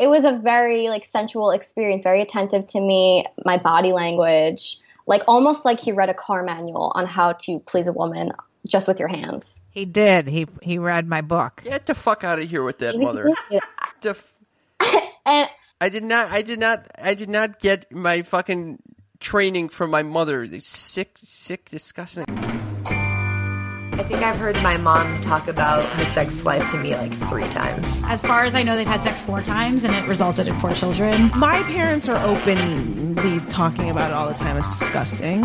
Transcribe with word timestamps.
it 0.00 0.08
was 0.08 0.24
a 0.24 0.32
very 0.32 0.88
like 0.88 1.04
sensual 1.04 1.50
experience, 1.50 2.02
very 2.02 2.22
attentive 2.22 2.66
to 2.68 2.80
me, 2.80 3.26
my 3.44 3.58
body 3.58 3.92
language, 3.92 4.78
like 5.06 5.22
almost 5.28 5.66
like 5.66 5.78
he 5.78 5.92
read 5.92 6.08
a 6.08 6.14
car 6.14 6.42
manual 6.42 6.90
on 6.94 7.06
how 7.06 7.34
to 7.34 7.60
please 7.60 7.86
a 7.86 7.92
woman 7.92 8.32
just 8.66 8.88
with 8.88 8.98
your 8.98 9.08
hands. 9.08 9.66
He 9.72 9.84
did. 9.84 10.26
He 10.26 10.46
he 10.62 10.78
read 10.78 11.06
my 11.06 11.20
book. 11.20 11.60
Get 11.64 11.84
the 11.84 11.94
fuck 11.94 12.24
out 12.24 12.38
of 12.38 12.48
here 12.48 12.62
with 12.62 12.78
that, 12.78 12.94
mother. 12.98 13.28
The 14.00 14.10
f- 14.10 14.34
and 15.26 15.48
I 15.82 15.90
did 15.90 16.04
not. 16.04 16.30
I 16.30 16.40
did 16.40 16.58
not. 16.58 16.88
I 16.98 17.12
did 17.12 17.28
not 17.28 17.60
get 17.60 17.92
my 17.92 18.22
fucking 18.22 18.78
training 19.20 19.68
from 19.68 19.90
my 19.90 20.02
mother. 20.02 20.48
These 20.48 20.66
sick, 20.66 21.12
sick, 21.16 21.68
disgusting. 21.68 22.24
I 24.00 24.02
think 24.02 24.22
I've 24.22 24.38
heard 24.38 24.56
my 24.62 24.78
mom 24.78 25.20
talk 25.20 25.46
about 25.46 25.84
her 25.84 26.06
sex 26.06 26.46
life 26.46 26.70
to 26.70 26.78
me 26.78 26.96
like 26.96 27.12
three 27.12 27.44
times. 27.50 28.02
As 28.06 28.22
far 28.22 28.44
as 28.44 28.54
I 28.54 28.62
know, 28.62 28.74
they've 28.74 28.88
had 28.88 29.02
sex 29.02 29.20
four 29.20 29.42
times 29.42 29.84
and 29.84 29.94
it 29.94 30.08
resulted 30.08 30.48
in 30.48 30.58
four 30.58 30.72
children. 30.72 31.30
My 31.36 31.62
parents 31.64 32.08
are 32.08 32.16
openly 32.26 33.40
talking 33.50 33.90
about 33.90 34.10
it 34.10 34.14
all 34.14 34.26
the 34.26 34.32
time. 34.32 34.56
It's 34.56 34.70
disgusting. 34.78 35.42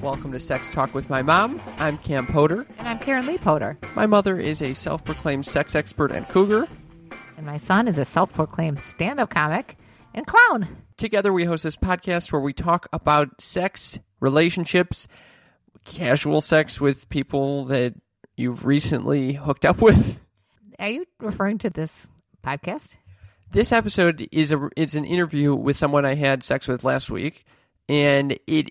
Welcome 0.00 0.32
to 0.32 0.40
Sex 0.40 0.72
Talk 0.72 0.94
with 0.94 1.10
my 1.10 1.20
mom. 1.20 1.60
I'm 1.76 1.98
Cam 1.98 2.26
Potter. 2.26 2.66
And 2.78 2.88
I'm 2.88 2.98
Karen 2.98 3.26
Lee 3.26 3.36
Potter. 3.36 3.76
My 3.94 4.06
mother 4.06 4.40
is 4.40 4.62
a 4.62 4.72
self-proclaimed 4.72 5.44
sex 5.44 5.74
expert 5.74 6.10
and 6.10 6.26
cougar. 6.30 6.66
And 7.36 7.44
my 7.44 7.58
son 7.58 7.88
is 7.88 7.98
a 7.98 8.06
self 8.06 8.32
proclaimed 8.32 8.80
stand 8.80 9.20
up 9.20 9.28
comic 9.28 9.76
and 10.14 10.26
clown. 10.26 10.66
Together, 10.96 11.30
we 11.30 11.44
host 11.44 11.62
this 11.62 11.76
podcast 11.76 12.32
where 12.32 12.40
we 12.40 12.54
talk 12.54 12.88
about 12.90 13.38
sex, 13.38 13.98
relationships, 14.20 15.08
casual 15.88 16.40
sex 16.40 16.80
with 16.80 17.08
people 17.08 17.66
that 17.66 17.94
you've 18.36 18.64
recently 18.64 19.32
hooked 19.32 19.64
up 19.64 19.80
with. 19.80 20.20
Are 20.78 20.88
you 20.88 21.06
referring 21.18 21.58
to 21.58 21.70
this 21.70 22.06
podcast? 22.44 22.96
This 23.50 23.72
episode 23.72 24.28
is 24.30 24.52
a 24.52 24.68
is 24.76 24.94
an 24.94 25.04
interview 25.04 25.54
with 25.54 25.76
someone 25.76 26.04
I 26.04 26.14
had 26.14 26.42
sex 26.42 26.68
with 26.68 26.84
last 26.84 27.10
week, 27.10 27.44
and 27.88 28.38
it 28.46 28.70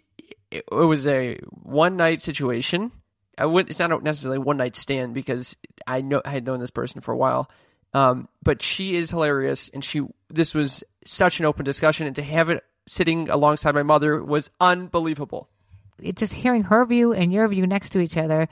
it 0.51 0.63
was 0.71 1.07
a 1.07 1.37
one 1.63 1.97
night 1.97 2.21
situation. 2.21 2.91
I 3.37 3.45
would 3.45 3.69
it's 3.69 3.79
not 3.79 4.03
necessarily 4.03 4.37
a 4.37 4.41
one 4.41 4.57
night 4.57 4.75
stand 4.75 5.13
because 5.13 5.57
I 5.85 6.01
know 6.01 6.21
I 6.23 6.29
had 6.29 6.45
known 6.45 6.59
this 6.59 6.71
person 6.71 7.01
for 7.01 7.11
a 7.11 7.17
while. 7.17 7.49
Um, 7.93 8.27
but 8.43 8.61
she 8.61 8.95
is 8.95 9.09
hilarious, 9.09 9.69
and 9.69 9.83
she 9.83 10.05
this 10.29 10.53
was 10.53 10.83
such 11.03 11.39
an 11.39 11.45
open 11.45 11.65
discussion, 11.65 12.05
and 12.05 12.15
to 12.15 12.23
have 12.23 12.49
it 12.49 12.63
sitting 12.85 13.29
alongside 13.29 13.73
my 13.73 13.83
mother 13.83 14.23
was 14.23 14.51
unbelievable. 14.61 15.49
It, 16.01 16.15
just 16.15 16.33
hearing 16.33 16.63
her 16.63 16.85
view 16.85 17.13
and 17.13 17.31
your 17.31 17.47
view 17.47 17.65
next 17.65 17.89
to 17.89 17.99
each 17.99 18.17
other, 18.17 18.47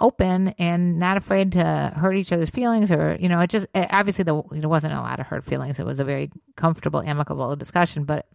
open 0.00 0.48
and 0.58 0.98
not 0.98 1.16
afraid 1.16 1.52
to 1.52 1.92
hurt 1.94 2.16
each 2.16 2.32
other's 2.32 2.50
feelings, 2.50 2.90
or 2.90 3.16
you 3.20 3.28
know, 3.28 3.40
it 3.40 3.50
just 3.50 3.66
eh, 3.74 3.82
it, 3.82 3.88
obviously 3.90 4.24
there 4.24 4.42
there 4.50 4.68
wasn't 4.68 4.94
a 4.94 5.00
lot 5.00 5.20
of 5.20 5.26
hurt 5.26 5.44
feelings. 5.44 5.78
It 5.78 5.86
was 5.86 6.00
a 6.00 6.04
very 6.04 6.30
comfortable, 6.56 7.02
amicable 7.02 7.54
discussion, 7.56 8.04
but 8.04 8.26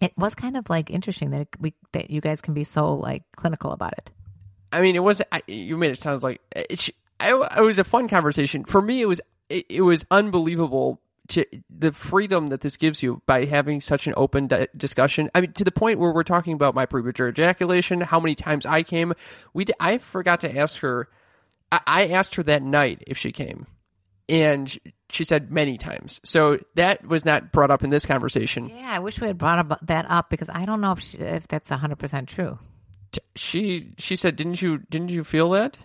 it 0.00 0.12
was 0.16 0.34
kind 0.34 0.56
of 0.56 0.68
like 0.68 0.90
interesting 0.90 1.30
that 1.30 1.42
it, 1.42 1.48
we 1.58 1.74
that 1.92 2.10
you 2.10 2.20
guys 2.20 2.40
can 2.40 2.54
be 2.54 2.64
so 2.64 2.94
like 2.94 3.22
clinical 3.36 3.72
about 3.72 3.92
it. 3.98 4.10
I 4.72 4.80
mean, 4.80 4.96
it 4.96 5.02
was 5.02 5.22
I, 5.32 5.42
you 5.46 5.76
made 5.76 5.90
it 5.90 5.98
sounds 5.98 6.22
like 6.22 6.40
eh, 6.54 6.64
it, 6.70 6.90
I, 7.20 7.32
it 7.58 7.62
was 7.62 7.78
a 7.78 7.84
fun 7.84 8.08
conversation 8.08 8.64
for 8.64 8.80
me. 8.80 9.00
It 9.00 9.06
was 9.06 9.20
it, 9.48 9.66
it 9.68 9.82
was 9.82 10.04
unbelievable 10.10 11.00
to 11.28 11.44
the 11.70 11.92
freedom 11.92 12.48
that 12.48 12.60
this 12.60 12.76
gives 12.76 13.02
you 13.02 13.22
by 13.26 13.44
having 13.44 13.80
such 13.80 14.06
an 14.06 14.14
open 14.16 14.46
di- 14.46 14.68
discussion. 14.76 15.30
I 15.34 15.40
mean, 15.40 15.52
to 15.52 15.64
the 15.64 15.70
point 15.72 15.98
where 15.98 16.12
we're 16.12 16.22
talking 16.22 16.52
about 16.52 16.74
my 16.74 16.86
premature 16.86 17.28
ejaculation, 17.28 18.00
how 18.00 18.20
many 18.20 18.34
times 18.34 18.66
I 18.66 18.82
came. 18.82 19.12
We 19.54 19.64
d- 19.64 19.74
I 19.80 19.98
forgot 19.98 20.40
to 20.40 20.56
ask 20.56 20.80
her. 20.80 21.08
I, 21.72 21.80
I 21.86 22.06
asked 22.08 22.34
her 22.36 22.42
that 22.44 22.62
night 22.62 23.02
if 23.06 23.18
she 23.18 23.32
came, 23.32 23.66
and 24.28 24.76
she 25.10 25.24
said 25.24 25.50
many 25.50 25.76
times. 25.78 26.20
So 26.24 26.58
that 26.74 27.06
was 27.06 27.24
not 27.24 27.52
brought 27.52 27.70
up 27.70 27.84
in 27.84 27.90
this 27.90 28.06
conversation. 28.06 28.68
Yeah, 28.68 28.90
I 28.90 28.98
wish 28.98 29.20
we 29.20 29.26
had 29.28 29.38
brought 29.38 29.58
up, 29.58 29.80
that 29.86 30.06
up 30.08 30.30
because 30.30 30.48
I 30.48 30.64
don't 30.64 30.80
know 30.80 30.92
if 30.92 31.00
she, 31.00 31.18
if 31.18 31.46
that's 31.48 31.68
hundred 31.70 31.96
percent 31.98 32.28
true. 32.28 32.58
T- 33.12 33.20
She 33.36 33.92
she 33.98 34.16
said, 34.16 34.36
"Didn't 34.36 34.60
you 34.62 34.78
didn't 34.90 35.10
you 35.10 35.24
feel 35.24 35.50
that?" 35.50 35.78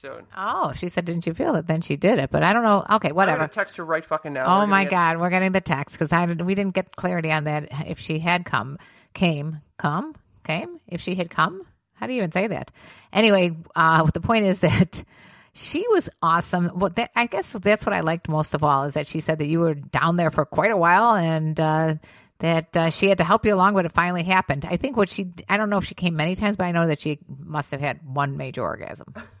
So 0.00 0.22
Oh, 0.36 0.72
she 0.74 0.88
said, 0.88 1.04
"Didn't 1.04 1.26
you 1.26 1.34
feel 1.34 1.54
it?" 1.56 1.66
Then 1.66 1.82
she 1.82 1.96
did 1.96 2.18
it, 2.18 2.30
but 2.30 2.42
I 2.42 2.52
don't 2.54 2.62
know. 2.62 2.84
Okay, 2.96 3.10
I'm 3.10 3.14
whatever. 3.14 3.38
gonna 3.38 3.48
text 3.48 3.76
her 3.76 3.84
right 3.84 4.04
fucking 4.04 4.32
now. 4.32 4.46
Oh 4.46 4.60
We're 4.60 4.66
my 4.66 4.84
gonna 4.84 4.90
God, 4.90 5.20
we're 5.20 5.30
getting 5.30 5.52
the 5.52 5.60
text 5.60 5.94
because 5.98 6.10
I 6.10 6.24
we 6.24 6.54
didn't 6.54 6.74
get 6.74 6.96
clarity 6.96 7.30
on 7.30 7.44
that. 7.44 7.68
If 7.86 7.98
she 7.98 8.18
had 8.18 8.44
come, 8.46 8.78
came, 9.12 9.58
come, 9.76 10.14
came. 10.44 10.80
If 10.88 11.00
she 11.02 11.14
had 11.14 11.28
come, 11.28 11.66
how 11.94 12.06
do 12.06 12.14
you 12.14 12.18
even 12.18 12.32
say 12.32 12.46
that? 12.46 12.70
Anyway, 13.12 13.52
uh, 13.76 14.04
the 14.14 14.20
point 14.20 14.46
is 14.46 14.60
that 14.60 15.04
she 15.52 15.86
was 15.88 16.08
awesome. 16.22 16.68
What 16.68 16.96
that, 16.96 17.10
I 17.14 17.26
guess 17.26 17.52
that's 17.52 17.84
what 17.84 17.92
I 17.94 18.00
liked 18.00 18.28
most 18.28 18.54
of 18.54 18.64
all 18.64 18.84
is 18.84 18.94
that 18.94 19.06
she 19.06 19.20
said 19.20 19.38
that 19.38 19.48
you 19.48 19.60
were 19.60 19.74
down 19.74 20.16
there 20.16 20.30
for 20.30 20.44
quite 20.46 20.70
a 20.70 20.76
while 20.76 21.14
and. 21.14 21.58
Uh, 21.60 21.94
that 22.38 22.74
uh, 22.74 22.88
she 22.88 23.06
had 23.10 23.18
to 23.18 23.24
help 23.24 23.44
you 23.44 23.54
along 23.54 23.74
when 23.74 23.84
it 23.84 23.92
finally 23.92 24.22
happened. 24.22 24.64
I 24.64 24.78
think 24.78 24.96
what 24.96 25.10
she, 25.10 25.30
I 25.46 25.58
don't 25.58 25.68
know 25.68 25.76
if 25.76 25.84
she 25.84 25.94
came 25.94 26.16
many 26.16 26.34
times, 26.34 26.56
but 26.56 26.64
I 26.64 26.72
know 26.72 26.86
that 26.86 26.98
she 26.98 27.18
must 27.28 27.70
have 27.70 27.82
had 27.82 28.00
one 28.02 28.38
major 28.38 28.62
orgasm. 28.62 29.12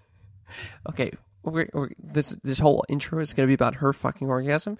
Okay, 0.88 1.12
we're, 1.42 1.68
we're, 1.72 1.90
this 1.98 2.36
this 2.42 2.58
whole 2.58 2.84
intro 2.88 3.20
is 3.20 3.32
going 3.32 3.46
to 3.46 3.50
be 3.50 3.54
about 3.54 3.76
her 3.76 3.92
fucking 3.92 4.28
orgasm. 4.28 4.76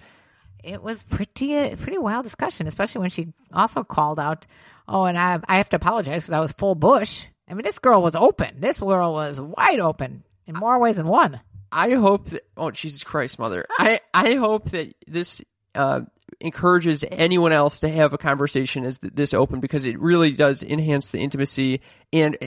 it 0.63 0.81
was 0.83 1.03
pretty 1.03 1.57
uh, 1.57 1.75
pretty 1.75 1.97
wild 1.97 2.23
discussion, 2.23 2.67
especially 2.67 3.01
when 3.01 3.09
she 3.09 3.33
also 3.51 3.83
called 3.83 4.19
out, 4.19 4.47
"Oh, 4.87 5.05
and 5.05 5.17
I 5.17 5.39
I 5.47 5.57
have 5.57 5.69
to 5.69 5.77
apologize 5.77 6.23
because 6.23 6.33
I 6.33 6.39
was 6.39 6.51
full 6.51 6.75
bush." 6.75 7.27
I 7.49 7.53
mean, 7.53 7.63
this 7.63 7.79
girl 7.79 8.01
was 8.01 8.15
open. 8.15 8.61
This 8.61 8.77
girl 8.79 9.13
was 9.13 9.41
wide 9.41 9.79
open 9.79 10.23
in 10.45 10.55
more 10.55 10.79
ways 10.79 10.95
than 10.95 11.07
one. 11.07 11.41
I 11.71 11.91
hope 11.91 12.29
that. 12.29 12.43
Oh 12.55 12.71
Jesus 12.71 13.03
Christ, 13.03 13.39
mother! 13.39 13.65
I 13.79 13.99
I 14.13 14.35
hope 14.35 14.69
that 14.71 14.93
this 15.07 15.41
uh, 15.73 16.01
encourages 16.39 17.03
anyone 17.09 17.51
else 17.53 17.79
to 17.79 17.89
have 17.89 18.13
a 18.13 18.17
conversation 18.17 18.85
as 18.85 18.99
th- 18.99 19.13
this 19.13 19.33
open 19.33 19.61
because 19.61 19.85
it 19.85 19.99
really 19.99 20.31
does 20.31 20.63
enhance 20.63 21.11
the 21.11 21.19
intimacy 21.19 21.81
and 22.13 22.37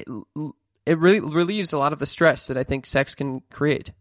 it, 0.86 0.98
really 0.98 1.20
relieves 1.20 1.72
a 1.72 1.78
lot 1.78 1.92
of 1.92 1.98
the 1.98 2.06
stress 2.06 2.46
that 2.48 2.56
I 2.56 2.64
think 2.64 2.86
sex 2.86 3.14
can 3.14 3.40
create. 3.50 3.92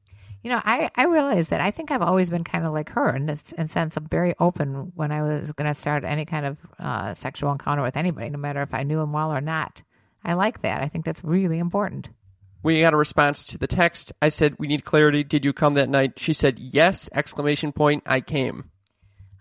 You 0.43 0.49
know, 0.49 0.61
I 0.63 0.91
I 0.95 1.05
realize 1.05 1.49
that 1.49 1.61
I 1.61 1.71
think 1.71 1.89
I've 1.89 2.01
always 2.01 2.29
been 2.29 2.43
kind 2.43 2.65
of 2.65 2.73
like 2.73 2.89
her 2.89 3.15
in 3.15 3.27
this 3.27 3.53
in 3.53 3.67
sense 3.67 3.95
of 3.95 4.03
very 4.03 4.35
open 4.39 4.91
when 4.95 5.11
I 5.11 5.21
was 5.21 5.51
going 5.53 5.69
to 5.69 5.73
start 5.73 6.03
any 6.03 6.25
kind 6.25 6.45
of 6.45 6.57
uh, 6.79 7.13
sexual 7.13 7.51
encounter 7.51 7.81
with 7.81 7.95
anybody, 7.95 8.29
no 8.29 8.37
matter 8.37 8.61
if 8.61 8.73
I 8.73 8.83
knew 8.83 8.99
him 8.99 9.13
well 9.13 9.31
or 9.31 9.39
not. 9.39 9.81
I 10.25 10.33
like 10.33 10.61
that. 10.61 10.81
I 10.81 10.89
think 10.89 11.05
that's 11.05 11.23
really 11.23 11.59
important. 11.59 12.09
We 12.61 12.79
got 12.81 12.93
a 12.93 12.97
response 12.97 13.43
to 13.45 13.57
the 13.57 13.67
text. 13.67 14.11
I 14.21 14.29
said, 14.29 14.55
"We 14.59 14.67
need 14.67 14.83
clarity. 14.83 15.23
Did 15.23 15.45
you 15.45 15.53
come 15.53 15.75
that 15.75 15.89
night?" 15.89 16.19
She 16.19 16.33
said, 16.33 16.59
"Yes!" 16.59 17.09
Exclamation 17.13 17.71
point. 17.71 18.03
I 18.05 18.19
came. 18.19 18.69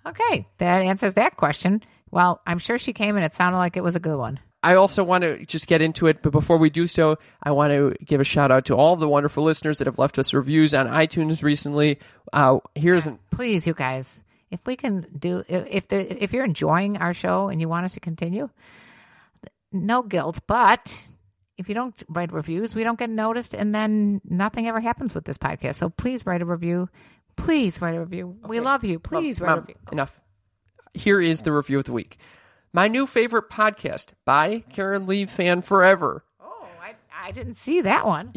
Okay, 0.07 0.47
that 0.59 0.83
answers 0.83 1.15
that 1.15 1.37
question. 1.37 1.83
Well, 2.11 2.41
I'm 2.47 2.59
sure 2.59 2.79
she 2.79 2.93
came 2.93 3.17
and 3.17 3.25
it 3.25 3.35
sounded 3.35 3.59
like 3.59 3.77
it 3.77 3.83
was 3.83 3.97
a 3.97 4.01
good 4.01 4.19
one. 4.19 4.39
I 4.63 4.75
also 4.77 5.03
want 5.03 5.23
to 5.23 5.45
just 5.45 5.67
get 5.67 5.83
into 5.83 6.07
it, 6.07 6.23
but 6.23 6.31
before 6.31 6.57
we 6.57 6.71
do 6.71 6.87
so, 6.87 7.19
I 7.43 7.51
want 7.51 7.73
to 7.73 7.97
give 8.05 8.21
a 8.21 8.25
shout 8.25 8.53
out 8.53 8.67
to 8.67 8.77
all 8.77 8.95
the 8.97 9.09
wonderful 9.09 9.43
listeners 9.43 9.79
that 9.79 9.87
have 9.87 9.99
left 9.99 10.19
us 10.19 10.33
reviews 10.33 10.73
on 10.73 10.87
iTunes 10.87 11.43
recently. 11.43 11.99
Uh, 12.33 12.59
here's 12.75 13.07
an, 13.07 13.19
please 13.31 13.67
you 13.67 13.75
guys. 13.75 14.23
If 14.53 14.65
we 14.67 14.77
can 14.77 15.07
do 15.19 15.43
if 15.49 15.67
if, 15.69 15.89
the, 15.89 16.23
if 16.23 16.33
you're 16.33 16.45
enjoying 16.45 16.99
our 16.99 17.15
show 17.15 17.49
and 17.49 17.61
you 17.61 17.69
want 17.69 17.87
us 17.87 17.95
to 17.95 18.01
continue 18.01 18.51
no 19.73 20.03
guilt 20.03 20.39
but 20.47 20.95
if 21.57 21.69
you 21.71 21.75
don't 21.75 22.03
write 22.11 22.31
reviews 22.33 22.75
we 22.75 22.85
don't 22.85 22.99
get 22.99 23.09
noticed 23.09 23.55
and 23.55 23.75
then 23.75 24.21
nothing 24.29 24.69
ever 24.69 24.79
happens 24.79 25.15
with 25.15 25.25
this 25.25 25.39
podcast. 25.39 25.77
So 25.77 25.89
please 25.89 26.27
write 26.27 26.43
a 26.43 26.45
review. 26.45 26.91
Please 27.37 27.81
write 27.81 27.95
a 27.95 28.01
review. 28.01 28.37
We 28.47 28.61
love 28.61 28.85
you. 28.85 28.99
Please 28.99 29.41
write 29.41 29.57
a 29.57 29.61
review. 29.61 29.77
Enough. 29.91 30.21
Here 30.93 31.21
is 31.21 31.41
the 31.43 31.53
review 31.53 31.79
of 31.79 31.85
the 31.85 31.93
week. 31.93 32.19
My 32.73 32.89
new 32.89 33.07
favorite 33.07 33.51
podcast 33.51 34.13
by 34.25 34.61
Karen 34.71 35.07
Lee 35.07 35.27
Fan 35.27 35.61
Forever. 35.63 36.25
oh 36.41 36.67
I, 36.83 36.95
I 37.15 37.31
didn't 37.33 37.57
see 37.57 37.83
that 37.83 38.07
one 38.07 38.33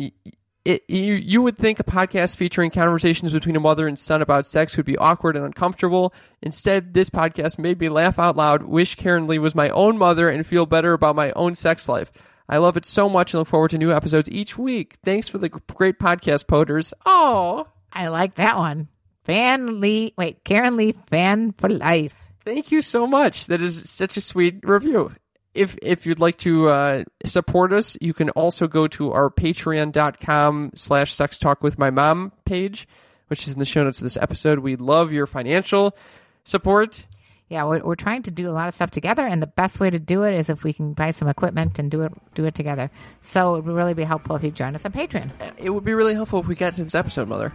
It, 0.66 0.84
you, 0.90 1.14
you 1.14 1.42
would 1.42 1.58
think 1.58 1.80
a 1.80 1.84
podcast 1.84 2.36
featuring 2.38 2.72
conversations 2.72 3.32
between 3.32 3.56
a 3.56 3.60
mother 3.60 3.88
and 3.88 3.98
son 3.98 4.22
about 4.22 4.46
sex 4.46 4.76
would 4.78 4.86
be 4.86 4.98
awkward 4.98 5.36
and 5.36 5.46
uncomfortable. 5.46 6.14
Instead, 6.42 6.94
this 6.94 7.10
podcast 7.10 7.60
made 7.60 7.80
me 7.80 7.88
laugh 7.88 8.18
out 8.18 8.36
loud, 8.36 8.64
wish 8.64 8.96
Karen 8.96 9.28
Lee 9.28 9.38
was 9.40 9.54
my 9.56 9.70
own 9.70 9.98
mother, 9.98 10.28
and 10.28 10.46
feel 10.46 10.66
better 10.66 10.94
about 10.94 11.16
my 11.16 11.32
own 11.34 11.54
sex 11.54 11.88
life. 11.88 12.12
I 12.50 12.58
love 12.58 12.78
it 12.78 12.86
so 12.86 13.08
much 13.08 13.34
and 13.34 13.40
look 13.40 13.48
forward 13.48 13.70
to 13.72 13.78
new 13.78 13.94
episodes 13.94 14.30
each 14.32 14.58
week. 14.58 14.96
Thanks 15.04 15.28
for 15.28 15.38
the 15.38 15.50
great 15.50 16.00
podcast, 16.00 16.48
Potters. 16.48 16.94
Oh, 17.06 17.68
i 17.94 18.08
like 18.10 18.36
that 18.36 18.58
one 18.58 18.90
fan 19.24 19.80
lee 19.80 20.14
wait 20.18 20.44
karen 20.44 20.76
lee 20.76 20.94
fan 21.10 21.54
for 21.58 21.70
life 21.70 22.25
Thank 22.46 22.72
you 22.72 22.82
so 22.82 23.08
much. 23.08 23.48
That 23.48 23.60
is 23.60 23.90
such 23.90 24.18
a 24.18 24.22
sweet 24.22 24.60
review. 24.64 25.12
If 25.56 25.78
if 25.82 26.06
you'd 26.06 26.20
like 26.20 26.38
to 26.40 26.70
uh, 26.70 27.04
support 27.26 27.74
us, 27.74 27.98
you 28.02 28.14
can 28.14 28.30
also 28.32 28.68
go 28.68 28.88
to 28.90 29.12
our 29.14 29.30
patreon.com 29.32 30.72
slash 30.76 31.14
sex 31.14 31.40
talk 31.40 31.64
with 31.64 31.80
my 31.80 31.90
mom 31.90 32.32
page, 32.46 32.88
which 33.28 33.48
is 33.48 33.54
in 33.54 33.60
the 33.60 33.66
show 33.66 33.84
notes 33.84 33.98
of 34.00 34.04
this 34.04 34.18
episode. 34.18 34.60
We 34.60 34.76
love 34.76 35.12
your 35.12 35.26
financial 35.26 35.98
support. 36.44 37.04
yeah 37.50 37.64
we're, 37.64 37.84
we're 37.84 37.96
trying 37.96 38.22
to 38.22 38.32
do 38.32 38.48
a 38.48 38.54
lot 38.54 38.68
of 38.68 38.74
stuff 38.76 38.92
together 38.92 39.26
and 39.26 39.42
the 39.42 39.48
best 39.48 39.80
way 39.80 39.90
to 39.90 39.98
do 39.98 40.22
it 40.24 40.34
is 40.36 40.48
if 40.50 40.64
we 40.64 40.74
can 40.74 40.94
buy 40.94 41.10
some 41.10 41.28
equipment 41.28 41.80
and 41.80 41.90
do 41.90 42.04
it 42.04 42.12
do 42.36 42.46
it 42.46 42.54
together 42.54 42.92
so 43.22 43.56
it 43.56 43.64
would 43.64 43.76
really 43.76 43.96
be 43.96 44.04
helpful 44.04 44.36
if 44.36 44.44
you 44.44 44.52
join 44.52 44.76
us 44.76 44.86
on 44.86 44.92
patreon 44.92 45.32
It 45.58 45.72
would 45.72 45.84
be 45.84 45.96
really 45.96 46.14
helpful 46.14 46.40
if 46.40 46.48
we 46.48 46.54
got 46.56 46.74
to 46.76 46.84
this 46.84 46.94
episode, 46.94 47.28
Mother. 47.28 47.52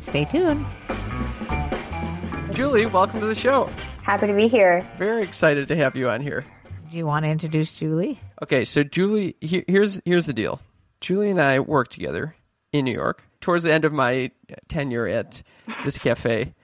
stay 0.00 0.26
tuned 0.26 0.66
Julie, 2.52 2.86
welcome 2.86 3.20
to 3.20 3.26
the 3.26 3.34
show. 3.34 3.68
Happy 4.04 4.26
to 4.26 4.34
be 4.34 4.48
here. 4.48 4.86
Very 4.98 5.22
excited 5.22 5.66
to 5.68 5.76
have 5.76 5.96
you 5.96 6.08
on 6.10 6.20
here. 6.20 6.44
Do 6.90 6.98
you 6.98 7.06
want 7.06 7.24
to 7.24 7.30
introduce 7.30 7.72
Julie? 7.78 8.20
Okay, 8.42 8.64
so 8.64 8.84
Julie, 8.84 9.34
he- 9.40 9.64
here's 9.66 10.00
here's 10.04 10.26
the 10.26 10.32
deal. 10.32 10.60
Julie 11.00 11.30
and 11.30 11.40
I 11.40 11.60
worked 11.60 11.90
together 11.92 12.36
in 12.72 12.84
New 12.84 12.92
York 12.92 13.24
towards 13.40 13.62
the 13.64 13.72
end 13.72 13.84
of 13.84 13.92
my 13.92 14.30
tenure 14.68 15.06
at 15.08 15.42
this 15.84 15.98
cafe. 15.98 16.54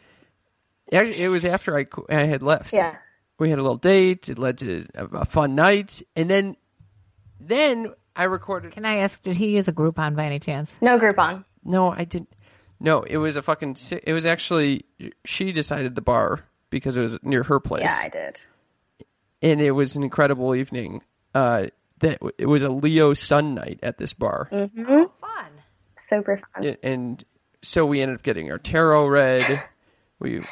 Actually, 0.93 1.23
it 1.23 1.29
was 1.29 1.45
after 1.45 1.77
I 1.79 1.87
I 2.11 2.25
had 2.25 2.43
left. 2.43 2.73
Yeah. 2.73 2.97
we 3.39 3.49
had 3.49 3.59
a 3.59 3.63
little 3.63 3.79
date. 3.79 4.29
It 4.29 4.39
led 4.39 4.59
to 4.59 4.87
a, 4.95 5.05
a 5.07 5.25
fun 5.25 5.55
night, 5.55 6.03
and 6.15 6.29
then 6.29 6.57
then 7.41 7.93
I 8.15 8.25
recorded. 8.25 8.73
Can 8.73 8.85
I 8.85 8.97
ask, 8.99 9.23
did 9.23 9.37
he 9.37 9.49
use 9.57 9.67
a 9.67 9.73
Groupon 9.73 10.15
by 10.15 10.27
any 10.27 10.39
chance? 10.39 10.75
No 10.83 10.99
Groupon. 10.99 11.45
No, 11.65 11.91
I 11.91 12.05
didn't. 12.05 12.33
No, 12.79 13.03
it 13.03 13.17
was 13.17 13.37
a 13.37 13.43
fucking. 13.43 13.77
It 14.05 14.13
was 14.13 14.27
actually 14.27 14.85
she 15.25 15.53
decided 15.53 15.95
the 15.95 16.03
bar 16.03 16.45
because 16.70 16.96
it 16.96 17.00
was 17.02 17.22
near 17.22 17.43
her 17.43 17.61
place. 17.61 17.82
Yeah, 17.82 18.00
I 18.02 18.08
did. 18.08 18.40
and 19.43 19.61
it 19.61 19.72
was 19.72 19.96
an 19.96 20.02
incredible 20.02 20.55
evening. 20.55 21.02
Uh, 21.34 21.67
that 22.00 22.19
it 22.38 22.46
was 22.46 22.62
a 22.62 22.70
Leo 22.70 23.12
Sun 23.14 23.55
night 23.55 23.81
at 23.82 23.99
this 23.99 24.12
bar, 24.12 24.49
Fun. 24.50 25.08
Super 25.99 26.38
fun. 26.55 26.64
and, 26.67 26.76
and 26.82 27.25
so 27.62 27.84
we 27.84 28.00
ended 28.00 28.17
up 28.17 28.22
getting 28.22 28.50
our 28.50 28.58
tarot 28.58 29.06
read. 29.06 29.62
We 30.19 30.43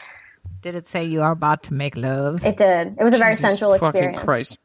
Did 0.62 0.76
it 0.76 0.88
say 0.88 1.04
you 1.04 1.20
are 1.20 1.32
about 1.32 1.64
to 1.64 1.74
make 1.74 1.94
love? 1.94 2.42
It 2.42 2.56
did. 2.56 2.96
It 2.98 3.04
was 3.04 3.12
a 3.12 3.18
very 3.18 3.32
Jesus 3.34 3.50
sensual 3.50 3.76
fucking 3.78 4.14
experience. 4.14 4.24
Christ. 4.24 4.58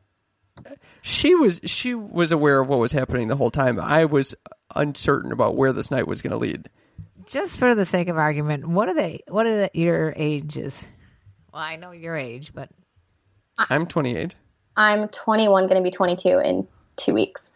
She 1.02 1.36
was 1.36 1.60
she 1.66 1.94
was 1.94 2.32
aware 2.32 2.62
of 2.62 2.70
what 2.70 2.80
was 2.80 2.94
happening 2.94 3.28
the 3.28 3.36
whole 3.36 3.52
time. 3.52 3.80
I 3.82 4.06
was 4.06 4.34
uncertain 4.76 5.34
about 5.34 5.58
where 5.58 5.74
this 5.74 5.92
night 5.92 6.08
was 6.08 6.22
going 6.22 6.32
to 6.32 6.38
lead. 6.38 6.70
Just 7.28 7.60
for 7.60 7.76
the 7.76 7.84
sake 7.86 8.08
of 8.08 8.18
argument, 8.18 8.66
what 8.66 8.88
are 8.88 8.94
they? 8.94 9.22
What 9.28 9.46
are 9.46 9.58
the, 9.58 9.72
your 9.74 10.14
ages? 10.16 10.86
Well, 11.54 11.62
I 11.62 11.76
know 11.76 11.92
your 11.92 12.18
age, 12.18 12.52
but 12.54 12.70
I'm 13.58 13.86
28, 13.86 14.34
I'm 14.76 15.08
21, 15.08 15.68
going 15.68 15.78
to 15.78 15.84
be 15.84 15.92
22 15.92 16.40
in 16.40 16.68
two 16.96 17.14
weeks. 17.14 17.52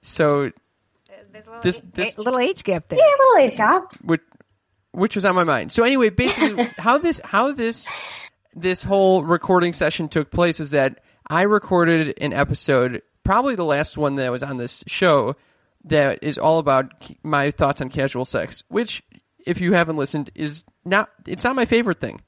so 0.00 0.46
uh, 0.46 1.60
this 1.60 1.80
this 1.92 2.16
little 2.16 2.38
age 2.38 2.64
gap 2.64 2.88
there. 2.88 2.98
Yeah, 2.98 3.04
little 3.18 3.46
age 3.46 3.56
gap. 3.56 3.92
which 4.02 4.22
which 4.92 5.14
was 5.14 5.24
on 5.26 5.34
my 5.34 5.44
mind. 5.44 5.72
So 5.72 5.82
anyway, 5.84 6.08
basically 6.10 6.64
how 6.78 6.96
this 6.98 7.20
how 7.22 7.52
this 7.52 7.86
this 8.54 8.82
whole 8.82 9.22
recording 9.22 9.72
session 9.74 10.08
took 10.08 10.30
place 10.30 10.58
was 10.58 10.70
that 10.70 11.00
I 11.28 11.42
recorded 11.42 12.16
an 12.22 12.32
episode, 12.32 13.02
probably 13.24 13.56
the 13.56 13.64
last 13.64 13.98
one 13.98 14.16
that 14.16 14.30
was 14.32 14.42
on 14.42 14.56
this 14.56 14.84
show, 14.86 15.36
that 15.84 16.22
is 16.22 16.38
all 16.38 16.60
about 16.60 16.92
my 17.22 17.50
thoughts 17.50 17.80
on 17.82 17.90
casual 17.90 18.24
sex, 18.24 18.62
which 18.68 19.02
if 19.44 19.60
you 19.60 19.74
haven't 19.74 19.96
listened 19.96 20.30
is 20.34 20.64
not 20.86 21.10
it's 21.26 21.44
not 21.44 21.56
my 21.56 21.66
favorite 21.66 22.00
thing. 22.00 22.22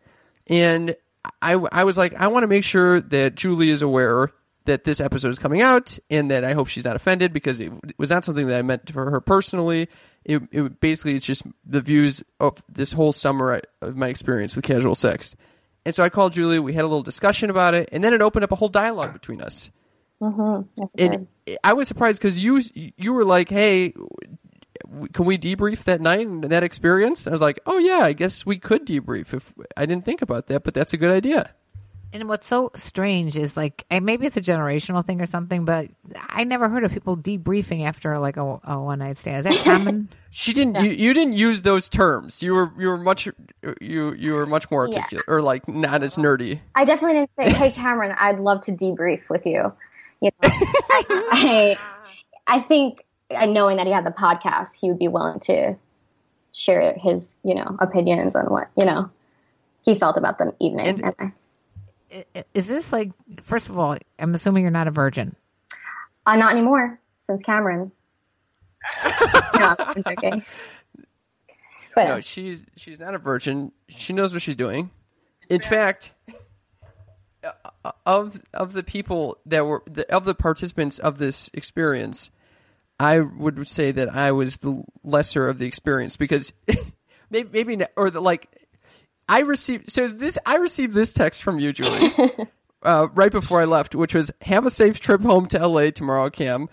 And 0.49 0.95
I 1.43 1.53
I 1.53 1.85
was 1.85 1.97
like 1.99 2.15
I 2.15 2.29
want 2.29 2.45
to 2.45 2.49
make 2.49 2.65
sure 2.65 3.01
that 3.01 3.35
Julie 3.35 3.71
is 3.71 3.83
aware 3.83 4.31
that 4.67 4.85
this 4.85 5.01
episode 5.01 5.29
is 5.29 5.39
coming 5.39 5.63
out 5.63 5.99
and 6.11 6.31
that 6.31 6.45
I 6.45 6.53
hope 6.53 6.69
she's 6.69 6.85
not 6.85 6.97
offended 6.97 7.33
because 7.33 7.61
it 7.61 7.73
was 7.99 8.11
not 8.11 8.25
something 8.25 8.47
that 8.49 8.59
I 8.59 8.63
meant 8.63 8.91
for 8.91 9.11
her 9.11 9.21
personally. 9.21 9.89
It, 10.25 10.43
it 10.51 10.81
basically 10.81 11.15
it's 11.15 11.25
just 11.25 11.45
the 11.65 11.81
views 11.81 12.23
of 12.41 12.63
this 12.69 12.93
whole 12.93 13.13
summer 13.13 13.61
of 13.81 13.97
my 13.97 14.09
experience 14.09 14.57
with 14.57 14.65
casual 14.65 14.95
sex. 14.95 15.37
And 15.85 15.95
so 15.95 16.03
I 16.03 16.09
called 16.09 16.33
Julie. 16.33 16.59
We 16.59 16.73
had 16.73 16.83
a 16.83 16.89
little 16.89 17.05
discussion 17.05 17.49
about 17.49 17.75
it, 17.75 17.89
and 17.93 18.03
then 18.03 18.13
it 18.13 18.21
opened 18.21 18.43
up 18.43 18.51
a 18.51 18.57
whole 18.57 18.69
dialogue 18.69 19.13
between 19.13 19.41
us. 19.41 19.71
Mm-hmm. 20.21 20.69
Yes, 20.77 20.93
did. 20.97 21.13
And 21.13 21.59
I 21.63 21.75
was 21.75 21.87
surprised 21.87 22.21
because 22.21 22.43
you 22.43 22.61
you 22.75 23.13
were 23.13 23.25
like, 23.25 23.49
"Hey, 23.49 23.95
can 25.13 25.25
we 25.25 25.39
debrief 25.39 25.85
that 25.85 26.01
night 26.01 26.27
and 26.27 26.45
that 26.45 26.63
experience?" 26.63 27.27
And 27.27 27.33
I 27.33 27.35
was 27.35 27.43
like, 27.43 27.61
"Oh 27.67 27.79
yeah, 27.79 28.01
I 28.01 28.13
guess 28.13 28.45
we 28.47 28.59
could 28.59 28.87
debrief." 28.87 29.35
If 29.35 29.53
I 29.77 29.87
didn't 29.87 30.05
think 30.05 30.23
about 30.23 30.47
that, 30.49 30.65
but 30.65 30.75
that's 30.75 30.93
a 30.93 30.97
good 30.97 31.11
idea. 31.11 31.51
And 32.13 32.29
what's 32.29 32.47
so 32.47 32.71
strange 32.75 33.37
is 33.37 33.57
like, 33.57 33.85
and 33.91 34.07
maybe 34.07 34.27
it's 34.27 34.37
a 34.37 34.41
generational 34.41 35.05
thing 35.05 35.21
or 35.21 35.27
something, 35.27 35.65
but 35.65 35.89
I 36.29 36.45
never 36.45 36.69
heard 36.69 36.85
of 36.85 36.93
people 36.93 37.17
debriefing 37.17 37.85
after 37.85 38.19
like 38.19 38.37
a, 38.39 38.61
a 38.65 38.81
one 38.81 39.01
night 39.01 39.19
stand. 39.19 39.47
Is 39.47 39.57
that 39.57 39.65
common? 39.65 40.09
She 40.31 40.53
didn't. 40.53 40.75
You, 40.85 40.91
you 40.91 41.15
didn't 41.15 41.33
use 41.33 41.63
those 41.63 41.89
terms. 41.89 42.43
You 42.43 42.53
were 42.53 42.71
you 42.79 42.89
were 42.89 42.99
much 42.99 43.27
you 43.81 44.13
you 44.13 44.35
were 44.35 44.45
much 44.45 44.71
more 44.71 44.87
Yeah. 44.87 44.99
articulate 44.99 45.25
or 45.29 45.41
like 45.41 45.67
not 45.67 46.03
as 46.03 46.17
nerdy. 46.17 46.61
I 46.75 46.85
definitely 46.85 47.21
didn't 47.21 47.31
say, 47.39 47.57
"Hey, 47.59 47.71
Cameron, 47.73 48.15
I'd 48.19 48.39
love 48.39 48.61
to 48.63 48.73
debrief 48.73 49.31
with 49.31 49.47
you." 49.47 49.73
You 50.21 50.31
know, 50.43 50.49
I, 50.51 51.05
I, 51.31 51.79
I 52.47 52.61
think, 52.61 53.06
uh, 53.37 53.47
knowing 53.47 53.77
that 53.79 53.87
he 53.87 53.93
had 53.93 54.05
the 54.07 54.11
podcast, 54.11 54.79
he 54.81 54.89
would 54.89 54.99
be 54.99 55.09
willing 55.09 55.41
to 55.41 55.77
share 56.53 56.95
his, 56.95 57.37
you 57.45 57.55
know, 57.55 57.77
opinions 57.81 58.35
on 58.37 58.47
what 58.47 58.69
you 58.79 58.87
know 58.87 59.11
he 59.83 59.95
felt 59.95 60.17
about 60.17 60.39
the 60.39 60.55
evening. 60.61 60.87
And- 60.87 61.05
And 61.19 61.33
I, 62.13 62.25
I- 62.35 62.45
Is 62.55 62.67
this 62.67 62.93
like, 62.93 63.11
first 63.43 63.69
of 63.69 63.79
all, 63.79 63.97
I'm 64.19 64.35
assuming 64.35 64.63
you're 64.63 64.71
not 64.71 64.89
a 64.89 64.91
virgin. 64.93 65.37
uh, 66.27 66.37
not 66.37 66.53
anymore 66.53 66.99
since 67.19 67.43
Cameron. 67.43 67.93
no, 69.05 69.75
I'm 69.79 70.03
joking. 70.05 70.45
But 71.95 72.05
No, 72.09 72.21
she's 72.21 72.65
she's 72.77 73.01
not 73.01 73.15
a 73.15 73.19
virgin. 73.19 73.73
She 73.89 74.13
knows 74.13 74.33
what 74.33 74.43
she's 74.43 74.55
doing. 74.57 74.91
In 75.49 75.61
fact, 75.61 76.13
uh, 77.45 77.91
of 78.05 78.41
of 78.55 78.73
the 78.75 78.83
people 78.83 79.39
that 79.47 79.65
were 79.67 79.83
the, 79.91 80.09
of 80.15 80.25
the 80.25 80.35
participants 80.35 80.99
of 80.99 81.19
this 81.19 81.51
experience, 81.55 82.31
I 82.99 83.21
would 83.21 83.67
say 83.69 83.93
that 83.93 84.15
I 84.15 84.33
was 84.33 84.59
the 84.59 84.83
lesser 85.05 85.49
of 85.49 85.59
the 85.59 85.67
experience 85.67 86.17
because 86.17 86.53
maybe 87.31 87.49
maybe 87.53 87.77
not, 87.77 87.91
or 87.97 88.11
the 88.11 88.21
like. 88.21 88.49
I 89.29 89.41
received 89.41 89.91
so 89.91 90.07
this 90.07 90.39
I 90.47 90.57
received 90.57 90.95
this 90.95 91.13
text 91.13 91.43
from 91.43 91.59
you, 91.59 91.73
Julie, 91.73 92.13
uh, 92.83 93.09
right 93.13 93.33
before 93.33 93.61
I 93.61 93.65
left, 93.65 93.95
which 93.95 94.15
was 94.15 94.31
"Have 94.43 94.67
a 94.67 94.71
safe 94.71 95.01
trip 95.01 95.21
home 95.21 95.47
to 95.47 95.67
LA 95.67 95.91
tomorrow, 95.91 96.31
Cam. 96.31 96.69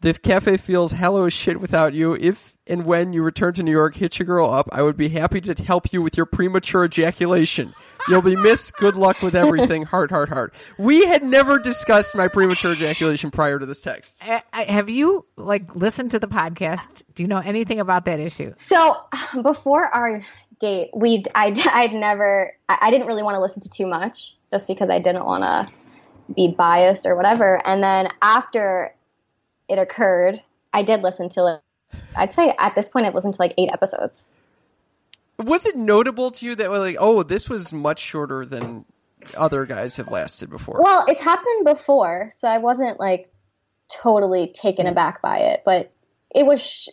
The 0.00 0.14
cafe 0.14 0.56
feels 0.56 0.92
hello 0.92 1.26
as 1.26 1.32
shit 1.32 1.60
without 1.60 1.92
you. 1.92 2.14
If 2.14 2.56
and 2.66 2.84
when 2.84 3.12
you 3.12 3.22
return 3.22 3.54
to 3.54 3.62
New 3.62 3.72
York, 3.72 3.94
hit 3.94 4.18
your 4.18 4.26
girl 4.26 4.50
up. 4.50 4.68
I 4.72 4.82
would 4.82 4.96
be 4.96 5.08
happy 5.08 5.40
to 5.42 5.62
help 5.62 5.92
you 5.92 6.00
with 6.00 6.16
your 6.16 6.26
premature 6.26 6.84
ejaculation. 6.84 7.74
You'll 8.08 8.22
be 8.22 8.36
missed. 8.36 8.74
Good 8.76 8.96
luck 8.96 9.20
with 9.22 9.34
everything. 9.34 9.82
Heart, 9.88 10.10
heart, 10.10 10.28
heart. 10.28 10.54
We 10.78 11.04
had 11.06 11.22
never 11.22 11.58
discussed 11.58 12.14
my 12.14 12.28
premature 12.28 12.72
ejaculation 12.72 13.30
prior 13.30 13.58
to 13.58 13.66
this 13.66 13.82
text. 13.82 14.18
I, 14.22 14.42
I, 14.52 14.64
have 14.64 14.88
you 14.88 15.26
like 15.36 15.74
listened 15.76 16.10
to 16.12 16.18
the 16.18 16.28
podcast? 16.28 17.02
Do 17.14 17.22
you 17.22 17.28
know 17.28 17.38
anything 17.38 17.80
about 17.80 18.06
that 18.06 18.18
issue? 18.18 18.52
So 18.56 18.96
before 19.42 19.84
our 19.84 20.22
date, 20.58 20.90
we 20.94 21.22
I 21.34 21.54
I'd 21.72 21.92
never 21.92 22.54
I, 22.68 22.78
I 22.82 22.90
didn't 22.90 23.06
really 23.06 23.22
want 23.22 23.34
to 23.34 23.40
listen 23.40 23.62
to 23.62 23.70
too 23.70 23.86
much 23.86 24.36
just 24.50 24.68
because 24.68 24.88
I 24.90 24.98
didn't 24.98 25.24
want 25.24 25.44
to 25.44 26.34
be 26.34 26.54
biased 26.56 27.06
or 27.06 27.14
whatever. 27.14 27.60
And 27.66 27.82
then 27.82 28.08
after 28.22 28.94
it 29.68 29.78
occurred, 29.78 30.40
I 30.72 30.82
did 30.82 31.02
listen 31.02 31.28
to 31.30 31.54
it. 31.54 31.98
I'd 32.16 32.32
say 32.32 32.54
at 32.58 32.74
this 32.74 32.88
point 32.88 33.06
I've 33.06 33.14
listened 33.14 33.34
to 33.34 33.42
like 33.42 33.54
eight 33.58 33.70
episodes. 33.72 34.32
Was 35.38 35.66
it 35.66 35.76
notable 35.76 36.30
to 36.32 36.46
you 36.46 36.54
that 36.56 36.70
like, 36.70 36.96
oh, 36.98 37.22
this 37.22 37.48
was 37.48 37.72
much 37.72 38.00
shorter 38.00 38.44
than 38.44 38.84
other 39.36 39.66
guys 39.66 39.96
have 39.96 40.10
lasted 40.10 40.50
before? 40.50 40.80
Well, 40.82 41.04
it's 41.08 41.22
happened 41.22 41.64
before, 41.64 42.30
so 42.36 42.48
I 42.48 42.58
wasn't 42.58 42.98
like 42.98 43.30
totally 43.90 44.48
taken 44.52 44.86
aback 44.86 45.22
by 45.22 45.38
it, 45.38 45.62
but 45.64 45.92
it 46.34 46.44
was 46.44 46.60
sh- 46.60 46.88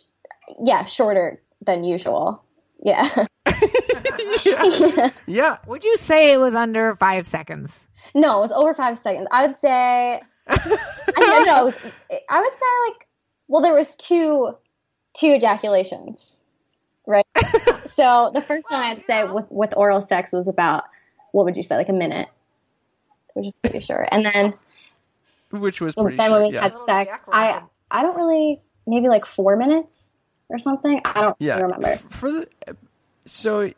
yeah 0.64 0.84
shorter 0.84 1.42
than 1.64 1.84
usual. 1.84 2.42
Yeah. 2.84 3.26
yeah. 5.26 5.58
Would 5.66 5.84
you 5.84 5.96
say 5.96 6.32
it 6.32 6.36
was 6.36 6.54
under 6.54 6.94
five 6.96 7.26
seconds? 7.26 7.86
No, 8.14 8.36
it 8.38 8.40
was 8.40 8.52
over 8.52 8.74
five 8.74 8.98
seconds. 8.98 9.26
I 9.30 9.46
would 9.46 9.56
say. 9.56 10.20
I 10.48 10.78
don't 11.16 11.46
know. 11.46 11.62
It 11.62 11.64
was, 11.64 11.78
I 12.28 12.40
would 12.40 12.52
say 12.52 12.66
like, 12.88 13.08
well, 13.48 13.62
there 13.62 13.74
was 13.74 13.94
two, 13.96 14.54
two 15.16 15.32
ejaculations, 15.32 16.35
right? 17.06 17.26
so 17.86 18.30
the 18.34 18.42
first 18.42 18.70
one 18.70 18.80
I'd 18.80 19.04
say 19.04 19.24
with 19.24 19.46
with 19.50 19.74
oral 19.76 20.02
sex 20.02 20.32
was 20.32 20.48
about 20.48 20.84
what 21.32 21.44
would 21.44 21.56
you 21.56 21.62
say 21.62 21.76
like 21.76 21.88
a 21.88 21.94
minute, 21.94 22.28
which 23.34 23.46
is 23.46 23.56
pretty 23.56 23.80
short. 23.80 24.08
And 24.10 24.24
then 24.24 24.54
Which 25.50 25.80
was 25.80 25.94
pretty 25.94 26.16
then 26.16 26.30
short, 26.30 26.40
when 26.40 26.50
we 26.50 26.54
yeah. 26.54 26.62
had 26.62 26.78
sex, 26.78 27.18
I 27.30 27.62
I 27.90 28.02
don't 28.02 28.16
really 28.16 28.60
maybe 28.86 29.08
like 29.08 29.24
four 29.24 29.56
minutes 29.56 30.12
or 30.48 30.58
something. 30.58 31.00
I 31.04 31.20
don't 31.20 31.36
yeah. 31.38 31.60
remember. 31.60 31.96
For 32.10 32.30
the 32.30 32.48
so 33.24 33.70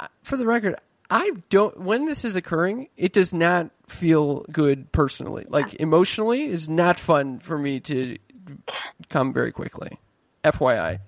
uh, 0.00 0.08
for 0.22 0.36
the 0.36 0.46
record, 0.46 0.76
I 1.10 1.32
don't 1.50 1.80
when 1.80 2.06
this 2.06 2.24
is 2.24 2.36
occurring, 2.36 2.88
it 2.96 3.12
does 3.12 3.32
not 3.32 3.70
feel 3.88 4.44
good 4.52 4.90
personally. 4.92 5.46
Like 5.48 5.74
emotionally 5.74 6.44
is 6.44 6.68
not 6.68 6.98
fun 6.98 7.38
for 7.38 7.56
me 7.58 7.80
to 7.80 8.16
come 9.08 9.32
very 9.32 9.52
quickly. 9.52 9.98
FYI. 10.52 11.00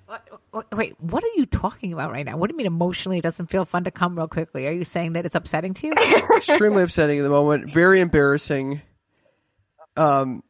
Wait, 0.52 0.64
Wait, 0.72 1.00
what 1.00 1.22
are 1.22 1.30
you 1.36 1.46
talking 1.46 1.92
about 1.92 2.10
right 2.10 2.24
now? 2.24 2.36
What 2.36 2.48
do 2.48 2.54
you 2.54 2.58
mean 2.58 2.66
emotionally 2.66 3.18
it 3.18 3.22
doesn't 3.22 3.46
feel 3.46 3.64
fun 3.64 3.84
to 3.84 3.90
come 3.90 4.16
real 4.16 4.28
quickly? 4.28 4.66
Are 4.66 4.72
you 4.72 4.84
saying 4.84 5.12
that 5.12 5.26
it's 5.26 5.34
upsetting 5.34 5.74
to 5.74 5.86
you? 5.88 5.92
Extremely 6.36 6.82
upsetting 6.82 7.18
at 7.18 7.22
the 7.22 7.30
moment, 7.30 7.72
very 7.72 8.00
embarrassing. 8.00 8.82
Um 9.96 10.42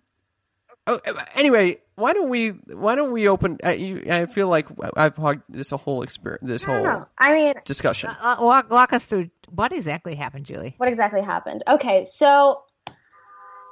oh, 0.87 1.01
anyway, 1.35 1.79
why 1.97 2.13
don't 2.13 2.31
we 2.31 2.51
why 2.51 2.95
don't 2.95 3.13
we 3.13 3.29
open? 3.29 3.59
I, 3.65 3.73
you, 3.73 4.05
I 4.11 4.27
feel 4.27 4.49
like 4.49 4.69
I've 4.97 5.17
hogged 5.17 5.43
this 5.49 5.71
whole 5.71 6.03
experience, 6.03 6.45
this 6.47 6.65
I 6.65 6.73
whole 6.73 6.85
know. 6.85 7.07
I 7.19 7.33
mean, 7.33 7.55
discussion. 7.65 8.11
Uh, 8.11 8.37
walk, 8.41 8.71
walk 8.71 8.93
us 8.93 9.05
through 9.05 9.31
what 9.51 9.73
exactly 9.73 10.15
happened, 10.15 10.47
Julie. 10.47 10.75
what 10.79 10.89
exactly 10.89 11.23
happened? 11.23 11.65
Okay, 11.67 12.05
so 12.05 12.63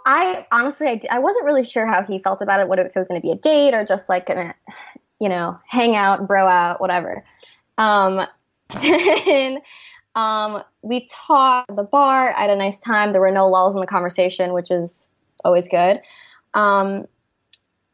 I 0.06 0.46
honestly, 0.52 1.02
I 1.10 1.18
wasn't 1.18 1.46
really 1.46 1.64
sure 1.64 1.86
how 1.86 2.04
he 2.04 2.20
felt 2.20 2.40
about 2.40 2.60
it. 2.60 2.68
What 2.68 2.78
if 2.78 2.86
it 2.86 2.96
was 2.96 3.08
going 3.08 3.20
to 3.20 3.26
be 3.26 3.32
a 3.32 3.36
date 3.36 3.74
or 3.74 3.84
just 3.84 4.08
like 4.08 4.26
gonna, 4.26 4.54
you 5.20 5.28
know, 5.28 5.58
hang 5.66 5.96
out, 5.96 6.26
bro 6.26 6.46
out, 6.46 6.80
whatever. 6.80 7.24
Um, 7.78 8.26
then 8.82 9.60
um, 10.14 10.62
we 10.82 11.08
talked 11.10 11.70
at 11.70 11.76
the 11.76 11.82
bar. 11.82 12.32
I 12.32 12.42
had 12.42 12.50
a 12.50 12.56
nice 12.56 12.78
time. 12.80 13.12
There 13.12 13.20
were 13.20 13.30
no 13.30 13.48
lulls 13.48 13.74
in 13.74 13.80
the 13.80 13.86
conversation, 13.86 14.52
which 14.52 14.70
is 14.70 15.10
always 15.44 15.68
good. 15.68 16.00
Um, 16.54 17.06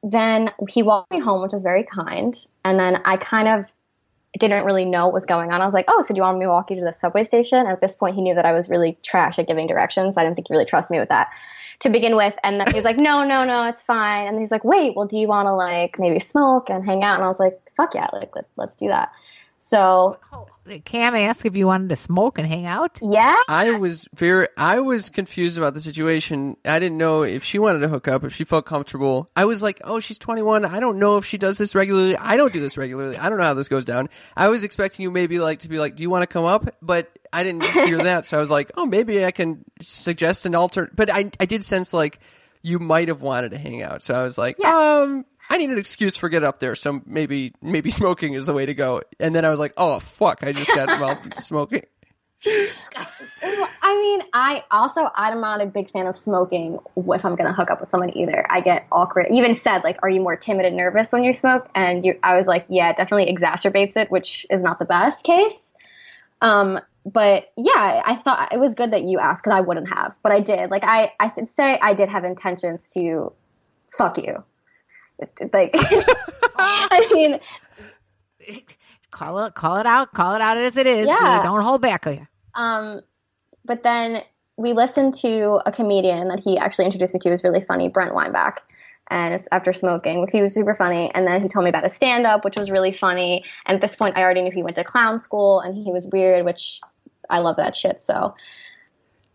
then 0.03 0.51
he 0.69 0.83
walked 0.83 1.11
me 1.11 1.21
home, 1.21 1.43
which 1.43 1.53
was 1.53 1.63
very 1.63 1.85
kind. 1.85 2.37
And 2.65 2.79
then 2.79 3.03
I 3.05 3.17
kind 3.17 3.49
of 3.49 3.73
didn't 4.39 4.65
really 4.65 4.85
know 4.85 5.07
what 5.07 5.15
was 5.15 5.27
going 5.27 5.53
on. 5.53 5.61
I 5.61 5.65
was 5.65 5.75
like, 5.75 5.85
"Oh, 5.89 6.01
so 6.01 6.15
do 6.15 6.19
you 6.19 6.23
want 6.23 6.39
me 6.39 6.47
to 6.47 6.51
walk 6.51 6.71
you 6.71 6.77
to 6.77 6.85
the 6.85 6.93
subway 6.93 7.25
station?" 7.25 7.59
And 7.59 7.69
at 7.69 7.81
this 7.81 7.97
point, 7.97 8.17
he 8.17 8.23
knew 8.23 8.35
that 8.35 8.47
I 8.47 8.53
was 8.53 8.71
really 8.71 8.99
trash 9.03 9.39
at 9.39 9.47
giving 9.47 9.67
directions. 9.67 10.17
I 10.17 10.23
didn't 10.23 10.37
think 10.37 10.49
he 10.49 10.55
really 10.55 10.65
trusted 10.65 10.95
me 10.95 11.01
with 11.01 11.11
that 11.11 11.29
to 11.83 11.91
begin 11.91 12.17
with. 12.17 12.35
And 12.43 12.59
then 12.61 12.69
he 12.69 12.75
was 12.75 12.85
like, 12.85 12.99
"No, 12.99 13.25
no, 13.25 13.45
no, 13.45 13.69
it's 13.69 13.83
fine." 13.83 14.27
And 14.27 14.39
he's 14.39 14.51
like, 14.51 14.65
"Wait, 14.65 14.97
well, 14.97 15.07
do 15.07 15.19
you 15.19 15.29
want 15.29 15.47
to 15.47 15.53
like 15.53 15.99
maybe 15.99 16.19
smoke 16.19 16.71
and 16.71 16.85
hang 16.85 17.03
out?" 17.03 17.17
And 17.17 17.25
I 17.25 17.29
was 17.29 17.41
like, 17.41 17.61
"Fuck 17.77 17.95
yeah, 17.95 18.09
like 18.13 18.35
let, 18.35 18.47
let's 18.57 18.77
do 18.77 18.89
that." 18.89 19.13
So 19.65 20.19
Cam 20.85 21.15
asked 21.15 21.45
if 21.47 21.57
you 21.57 21.67
wanted 21.67 21.89
to 21.91 21.97
smoke 21.97 22.39
and 22.39 22.47
hang 22.47 22.67
out. 22.67 22.99
yeah, 23.01 23.35
I 23.49 23.79
was 23.79 24.07
very, 24.15 24.49
I 24.57 24.81
was 24.81 25.09
confused 25.11 25.57
about 25.57 25.75
the 25.75 25.81
situation. 25.81 26.57
I 26.65 26.79
didn't 26.79 26.99
know 26.99 27.23
if 27.23 27.43
she 27.45 27.59
wanted 27.59 27.79
to 27.81 27.89
hook 27.89 28.07
up, 28.09 28.23
if 28.25 28.35
she 28.35 28.45
felt 28.45 28.67
comfortable. 28.67 29.31
I 29.35 29.45
was 29.45 29.63
like, 29.63 29.81
oh, 29.85 29.99
she's 30.01 30.19
21. 30.19 30.65
I 30.65 30.79
don't 30.81 30.99
know 30.99 31.17
if 31.17 31.25
she 31.25 31.39
does 31.39 31.59
this 31.59 31.75
regularly. 31.75 32.17
I 32.17 32.37
don't 32.37 32.53
do 32.53 32.61
this 32.61 32.77
regularly. 32.77 33.17
I 33.17 33.29
don't 33.29 33.39
know 33.39 33.45
how 33.45 33.55
this 33.55 33.69
goes 33.69 33.85
down. 33.85 34.09
I 34.37 34.49
was 34.49 34.63
expecting 34.63 35.03
you 35.05 35.11
maybe 35.11 35.39
like 35.41 35.61
to 35.61 35.69
be 35.69 35.79
like, 35.79 35.97
do 35.97 36.03
you 36.03 36.11
want 36.11 36.23
to 36.23 36.27
come 36.27 36.45
up? 36.45 36.75
But 36.83 37.11
I 37.33 37.43
didn't 37.43 37.65
hear 37.65 37.99
that. 38.05 38.27
So 38.27 38.37
I 38.37 38.41
was 38.41 38.51
like, 38.51 38.73
oh, 38.77 38.87
maybe 38.87 39.25
I 39.25 39.31
can 39.31 39.65
suggest 39.81 40.45
an 40.47 40.55
alter. 40.55 40.91
But 40.95 41.11
I, 41.11 41.31
I 41.41 41.47
did 41.47 41.65
sense 41.65 41.93
like 41.93 42.19
you 42.65 42.79
might 42.79 43.09
have 43.09 43.23
wanted 43.23 43.51
to 43.53 43.59
hang 43.59 43.83
out. 43.83 44.03
So 44.03 44.15
I 44.15 44.23
was 44.23 44.39
like, 44.39 44.57
Yeah. 44.59 45.03
um, 45.03 45.25
I 45.53 45.59
need 45.59 45.69
an 45.69 45.77
excuse 45.77 46.17
for 46.17 46.31
get 46.31 46.43
up 46.43 46.61
there. 46.61 46.75
So 46.75 47.03
maybe, 47.05 47.53
maybe 47.61 47.91
smoking 48.01 48.33
is 48.33 48.47
the 48.47 48.55
way 48.55 48.65
to 48.65 48.73
go. 48.75 49.03
And 49.21 49.35
then 49.35 49.45
I 49.45 49.51
was 49.51 49.61
like, 49.61 49.75
oh, 49.77 49.99
fuck. 49.99 50.43
I 50.43 50.53
just 50.53 50.75
got 50.75 50.89
involved 50.89 51.27
in 51.27 51.37
smoking. 51.43 51.83
I 52.45 54.01
mean, 54.01 54.23
I 54.33 54.65
also 54.71 55.09
I'm 55.15 55.41
not 55.41 55.61
a 55.61 55.67
big 55.67 55.91
fan 55.91 56.07
of 56.07 56.17
smoking 56.17 56.79
if 56.97 57.25
I'm 57.25 57.37
gonna 57.37 57.53
hook 57.53 57.71
up 57.71 57.81
with 57.81 57.91
someone 57.91 58.17
either. 58.17 58.45
I 58.51 58.61
get 58.61 58.87
awkward. 58.91 59.27
Even 59.31 59.55
said 59.55 59.85
like, 59.85 59.99
"Are 60.03 60.11
you 60.11 60.21
more 60.21 60.37
timid 60.37 60.67
and 60.67 60.77
nervous 60.77 61.13
when 61.13 61.23
you 61.23 61.33
smoke?" 61.33 61.69
And 61.75 62.05
you, 62.05 62.19
I 62.23 62.37
was 62.37 62.49
like, 62.49 62.67
"Yeah, 62.69 62.93
definitely 62.93 63.33
exacerbates 63.33 63.97
it," 63.97 64.11
which 64.11 64.45
is 64.51 64.63
not 64.63 64.81
the 64.81 64.85
best 64.85 65.25
case. 65.25 65.73
Um, 66.41 66.81
but 67.05 67.53
yeah, 67.57 68.03
I 68.05 68.17
thought 68.17 68.53
it 68.53 68.59
was 68.59 68.75
good 68.75 68.93
that 68.93 69.03
you 69.03 69.21
asked 69.21 69.45
because 69.45 69.57
I 69.57 69.61
wouldn't 69.61 69.89
have, 69.89 70.17
but 70.23 70.33
I 70.33 70.41
did. 70.41 70.71
Like, 70.71 70.83
I 70.85 71.13
I 71.21 71.31
say 71.45 71.79
I 71.81 71.95
did 71.95 72.09
have 72.09 72.25
intentions 72.25 72.91
to 72.91 73.33
fuck 73.91 74.19
you. 74.19 74.43
Like, 75.53 75.71
I 76.57 77.09
mean, 77.13 77.41
Call 79.11 79.45
it, 79.45 79.55
call 79.55 79.77
it 79.77 79.87
out, 79.87 80.15
call 80.15 80.35
it 80.35 80.41
out 80.41 80.57
as 80.57 80.77
it 80.77 80.87
is. 80.87 81.07
Yeah. 81.07 81.43
Don't 81.45 81.61
hold 81.61 81.83
back. 81.83 82.05
here. 82.09 82.29
Um, 82.55 83.03
but 83.65 83.83
then 83.83 84.23
we 84.57 84.73
listened 84.73 85.15
to 85.17 85.61
a 85.67 85.71
comedian 85.71 86.29
that 86.29 86.41
he 86.41 86.57
actually 86.57 86.87
introduced 86.87 87.13
me 87.13 87.21
to. 87.21 87.29
It 87.29 87.31
was 87.31 87.45
really 87.45 87.61
funny, 87.61 87.89
Brent 87.89 88.15
Weinbach. 88.15 88.63
And 89.09 89.35
it's 89.35 89.49
after 89.53 89.75
smoking, 89.75 90.27
he 90.33 90.41
was 90.41 90.55
super 90.55 90.75
funny. 90.75 91.11
And 91.15 91.27
then 91.27 91.43
he 91.43 91.49
told 91.49 91.65
me 91.65 91.69
about 91.69 91.85
his 91.85 91.93
stand 91.93 92.27
up, 92.27 92.45
which 92.45 92.57
was 92.57 92.71
really 92.71 92.93
funny. 92.93 93.45
And 93.67 93.75
at 93.75 93.83
this 93.83 93.97
point, 93.97 94.17
I 94.17 94.23
already 94.23 94.41
knew 94.41 94.51
he 94.51 94.63
went 94.63 94.77
to 94.77 94.85
clown 94.85 95.19
school 95.19 95.61
and 95.61 95.77
he 95.77 95.93
was 95.93 96.09
weird, 96.11 96.47
which 96.47 96.81
I 97.29 97.41
love 97.41 97.57
that 97.57 97.77
shit. 97.77 98.03
So 98.03 98.35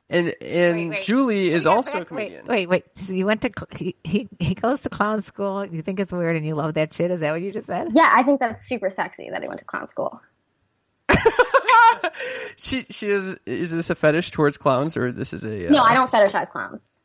And 0.09 0.33
and 0.41 0.89
wait. 0.91 1.01
Julie 1.01 1.51
is 1.51 1.65
Yeah, 1.65 1.71
also 1.71 2.01
a 2.01 2.05
comedian. 2.05 2.45
Wait, 2.47 2.67
wait, 2.69 2.85
wait. 2.95 2.97
So 2.97 3.11
you 3.13 3.25
went 3.25 3.41
to 3.41 3.51
he, 3.75 3.95
he 4.05 4.29
he 4.39 4.53
goes 4.53 4.79
to 4.81 4.89
clown 4.89 5.21
school. 5.21 5.65
You 5.65 5.81
think 5.81 5.99
it's 5.99 6.13
weird, 6.13 6.37
and 6.37 6.45
you 6.45 6.55
love 6.55 6.75
that 6.75 6.93
shit. 6.93 7.11
Is 7.11 7.19
that 7.19 7.31
what 7.31 7.41
you 7.41 7.51
just 7.51 7.67
said? 7.67 7.89
yeah, 7.91 8.09
I 8.13 8.23
think 8.23 8.39
that's 8.39 8.65
super 8.65 8.89
sexy 8.89 9.29
that 9.31 9.41
he 9.41 9.47
went 9.49 9.59
to 9.59 9.65
clown 9.65 9.87
school. 9.89 10.21
She 12.59 12.85
she 12.89 13.09
is 13.09 13.35
is 13.45 13.71
this 13.71 13.89
a 13.89 13.95
fetish 13.95 14.31
towards 14.31 14.57
clowns 14.57 14.97
or 14.97 15.11
this 15.11 15.31
is 15.33 15.45
a 15.45 15.67
uh, 15.67 15.71
No, 15.71 15.83
I 15.83 15.93
don't 15.93 16.09
fetishize 16.09 16.49
clowns. 16.49 17.03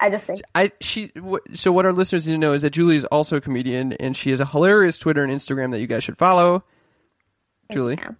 I 0.00 0.10
just 0.10 0.24
think 0.24 0.40
I 0.54 0.72
she 0.80 1.12
wh- 1.16 1.36
so 1.52 1.70
what 1.70 1.86
our 1.86 1.92
listeners 1.92 2.26
need 2.26 2.34
to 2.34 2.38
know 2.38 2.52
is 2.52 2.62
that 2.62 2.70
Julie 2.70 2.96
is 2.96 3.04
also 3.06 3.36
a 3.36 3.40
comedian 3.40 3.92
and 3.94 4.16
she 4.16 4.30
has 4.30 4.40
a 4.40 4.44
hilarious 4.46 4.98
Twitter 4.98 5.22
and 5.22 5.32
Instagram 5.32 5.70
that 5.70 5.80
you 5.80 5.86
guys 5.86 6.02
should 6.02 6.18
follow. 6.18 6.64
Julie, 7.70 7.98
Uh, 7.98 8.10
you 8.10 8.16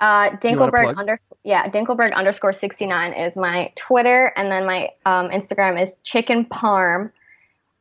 wanna 0.00 0.38
Dinkelberg 0.38 0.96
underscore 0.96 1.38
yeah 1.44 1.68
Dinkelberg 1.68 2.12
underscore 2.14 2.52
sixty 2.52 2.86
nine 2.86 3.12
is 3.12 3.36
my 3.36 3.72
Twitter, 3.76 4.32
and 4.36 4.50
then 4.50 4.66
my 4.66 4.90
um, 5.06 5.30
Instagram 5.30 5.82
is 5.82 5.92
chicken 6.04 6.44
parm, 6.44 7.10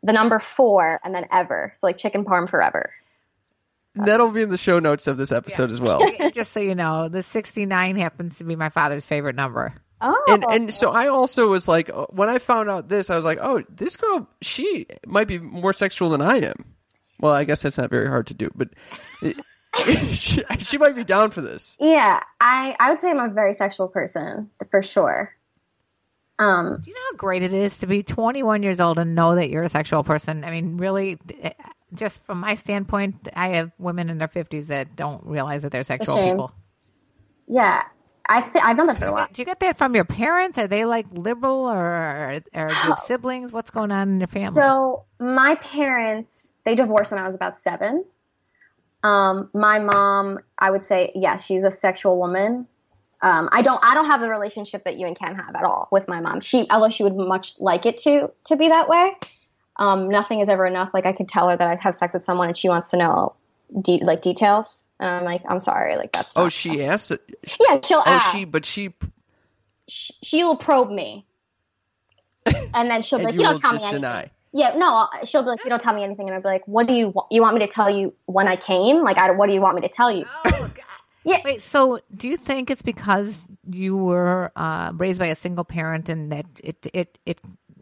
the 0.03 0.13
number 0.13 0.39
four, 0.39 0.99
and 1.03 1.13
then 1.13 1.25
ever. 1.31 1.71
So 1.75 1.87
like 1.87 1.97
chicken 1.97 2.25
parm 2.25 2.49
forever. 2.49 2.91
that'll 3.95 4.29
be 4.31 4.41
in 4.41 4.49
the 4.49 4.57
show 4.57 4.79
notes 4.79 5.07
of 5.07 5.17
this 5.17 5.31
episode 5.31 5.69
as 5.71 5.79
well. 5.79 6.01
Just 6.33 6.51
so 6.51 6.59
you 6.59 6.75
know, 6.75 7.09
the 7.09 7.23
sixty 7.23 7.65
nine 7.65 7.95
happens 7.97 8.37
to 8.37 8.43
be 8.43 8.55
my 8.55 8.69
father's 8.69 9.05
favorite 9.05 9.35
number. 9.35 9.73
Oh, 9.99 10.23
And 10.27 10.43
and 10.43 10.73
so 10.73 10.91
I 10.91 11.07
also 11.07 11.47
was 11.49 11.67
like 11.67 11.89
uh, 11.89 12.05
when 12.11 12.29
I 12.29 12.37
found 12.37 12.69
out 12.69 12.87
this 12.87 13.09
I 13.09 13.15
was 13.15 13.25
like, 13.25 13.39
"Oh, 13.41 13.63
this 13.69 13.97
girl 13.97 14.29
she 14.41 14.85
might 15.07 15.27
be 15.27 15.39
more 15.39 15.73
sexual 15.73 16.09
than 16.09 16.21
I 16.21 16.37
am." 16.37 16.65
Well, 17.19 17.33
I 17.33 17.45
guess 17.45 17.63
that's 17.63 17.79
not 17.79 17.89
very 17.89 18.07
hard 18.07 18.27
to 18.27 18.35
do, 18.35 18.51
but 18.53 18.69
it, 19.23 19.37
she, 20.11 20.43
she 20.59 20.77
might 20.77 20.95
be 20.95 21.03
down 21.03 21.31
for 21.31 21.41
this. 21.41 21.75
yeah, 21.79 22.21
I 22.39 22.75
I 22.79 22.91
would 22.91 22.99
say 22.99 23.09
I'm 23.11 23.19
a 23.19 23.29
very 23.33 23.53
sexual 23.53 23.87
person 23.87 24.49
for 24.69 24.81
sure. 24.81 25.33
Um, 26.39 26.81
Do 26.83 26.89
you 26.89 26.93
know 26.95 27.01
how 27.11 27.17
great 27.17 27.41
it 27.41 27.53
is 27.53 27.77
to 27.77 27.87
be 27.87 28.03
21 28.03 28.61
years 28.61 28.79
old 28.79 28.99
and 28.99 29.15
know 29.15 29.33
that 29.35 29.49
you're 29.49 29.63
a 29.63 29.69
sexual 29.69 30.03
person? 30.03 30.43
I 30.43 30.51
mean, 30.51 30.77
really, 30.77 31.17
eh, 31.41 31.51
just 31.95 32.23
from 32.25 32.39
my 32.41 32.53
standpoint, 32.53 33.27
I 33.35 33.49
have 33.49 33.71
women 33.79 34.11
in 34.11 34.19
their 34.19 34.27
50s 34.27 34.67
that 34.67 34.95
don't 34.95 35.25
realize 35.25 35.63
that 35.63 35.71
they're 35.71 35.81
sexual 35.83 36.15
people. 36.21 36.51
yeah, 37.47 37.81
I 38.29 38.41
th- 38.41 38.63
I've 38.63 38.77
done 38.77 38.85
that 38.85 38.99
for 38.99 39.05
a 39.07 39.11
while. 39.11 39.27
Do 39.33 39.41
you 39.41 39.45
get 39.47 39.61
that 39.61 39.79
from 39.79 39.95
your 39.95 40.05
parents? 40.05 40.59
Are 40.59 40.67
they 40.67 40.85
like 40.85 41.07
liberal 41.11 41.67
or 41.67 41.75
are 42.53 42.67
good 42.67 42.99
siblings? 43.05 43.51
What's 43.51 43.71
going 43.71 43.91
on 43.91 44.09
in 44.09 44.19
your 44.19 44.27
family? 44.27 44.51
So 44.51 45.05
my 45.19 45.55
parents 45.55 46.53
they 46.65 46.75
divorced 46.75 47.11
when 47.11 47.19
I 47.19 47.25
was 47.25 47.33
about 47.33 47.57
seven. 47.57 48.05
Um, 49.07 49.49
my 49.53 49.79
mom, 49.79 50.39
I 50.59 50.69
would 50.69 50.83
say, 50.83 51.13
yeah, 51.15 51.37
she's 51.37 51.63
a 51.63 51.71
sexual 51.71 52.19
woman. 52.19 52.67
Um, 53.21 53.47
I 53.51 53.61
don't, 53.61 53.79
I 53.81 53.93
don't 53.93 54.05
have 54.07 54.19
the 54.19 54.29
relationship 54.29 54.83
that 54.83 54.97
you 54.97 55.07
and 55.07 55.17
Cam 55.17 55.33
have 55.35 55.55
at 55.55 55.63
all 55.63 55.87
with 55.91 56.09
my 56.09 56.19
mom. 56.19 56.41
She, 56.41 56.67
although 56.69 56.89
she 56.89 57.03
would 57.03 57.15
much 57.15 57.59
like 57.59 57.85
it 57.85 57.99
to 57.99 58.31
to 58.45 58.55
be 58.57 58.67
that 58.67 58.89
way. 58.89 59.13
Um, 59.77 60.09
nothing 60.09 60.41
is 60.41 60.49
ever 60.49 60.65
enough. 60.65 60.89
Like 60.93 61.05
I 61.05 61.13
could 61.13 61.29
tell 61.29 61.47
her 61.49 61.55
that 61.55 61.67
I 61.67 61.75
have 61.81 61.95
sex 61.95 62.13
with 62.15 62.23
someone 62.23 62.49
and 62.49 62.57
she 62.57 62.67
wants 62.67 62.89
to 62.89 62.97
know, 62.97 63.35
de- 63.81 64.03
like 64.03 64.21
details, 64.21 64.89
and 64.99 65.09
I'm 65.09 65.23
like, 65.23 65.43
I'm 65.47 65.61
sorry, 65.61 65.95
like 65.95 66.11
that's. 66.11 66.33
Oh, 66.35 66.49
she 66.49 66.83
asked. 66.83 67.13
She, 67.45 67.57
yeah, 67.67 67.79
she'll 67.85 67.99
oh, 67.99 68.03
ask. 68.05 68.35
she. 68.35 68.43
But 68.45 68.65
she. 68.65 68.93
She'll 69.87 70.57
probe 70.57 70.91
me, 70.91 71.25
and 72.73 72.89
then 72.89 73.01
she'll 73.03 73.19
be 73.19 73.25
And 73.25 73.31
like, 73.31 73.39
you 73.39 73.45
"You 73.45 73.53
will 73.53 73.59
don't 73.59 73.61
tell 73.61 73.71
me 73.73 73.79
anything." 73.79 74.01
deny. 74.01 74.31
Yeah, 74.57 74.75
no, 74.75 75.07
she'll 75.23 75.43
be 75.43 75.49
like, 75.49 75.63
"You 75.63 75.69
don't 75.69 75.79
tell 75.79 75.93
me 75.93 76.03
anything," 76.03 76.25
and 76.27 76.33
I'll 76.33 76.41
be 76.41 76.47
like, 76.47 76.67
"What 76.67 76.87
do 76.87 76.93
you 76.95 77.09
wa- 77.09 77.27
you 77.29 77.43
want 77.43 77.53
me 77.53 77.59
to 77.59 77.67
tell 77.67 77.91
you 77.91 78.11
when 78.25 78.47
I 78.47 78.55
came? 78.55 79.03
Like, 79.03 79.19
I, 79.19 79.29
what 79.29 79.45
do 79.45 79.53
you 79.53 79.61
want 79.61 79.75
me 79.75 79.81
to 79.81 79.87
tell 79.87 80.11
you?" 80.11 80.25
Wait, 81.45 81.61
so 81.61 81.99
do 82.15 82.27
you 82.27 82.37
think 82.37 82.71
it's 82.71 82.81
because 82.81 83.47
you 83.69 83.95
were 83.95 84.51
uh, 84.55 84.93
raised 84.95 85.19
by 85.19 85.27
a 85.27 85.35
single 85.35 85.63
parent 85.63 86.09
and 86.09 86.31
that 86.31 86.47
it 86.63 86.87
it 86.91 87.19
it 87.27 87.39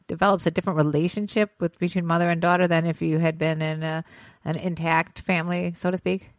develops 0.07 0.47
a 0.47 0.51
different 0.51 0.75
relationship 0.75 1.51
with 1.61 1.79
between 1.79 2.05
mother 2.05 2.29
and 2.29 2.41
daughter 2.41 2.67
than 2.67 2.85
if 2.85 3.01
you 3.01 3.19
had 3.19 3.37
been 3.37 3.61
in 3.61 3.81
a, 3.81 4.03
an 4.43 4.57
intact 4.57 5.21
family, 5.21 5.73
so 5.77 5.89
to 5.91 5.95
speak? 5.95 6.29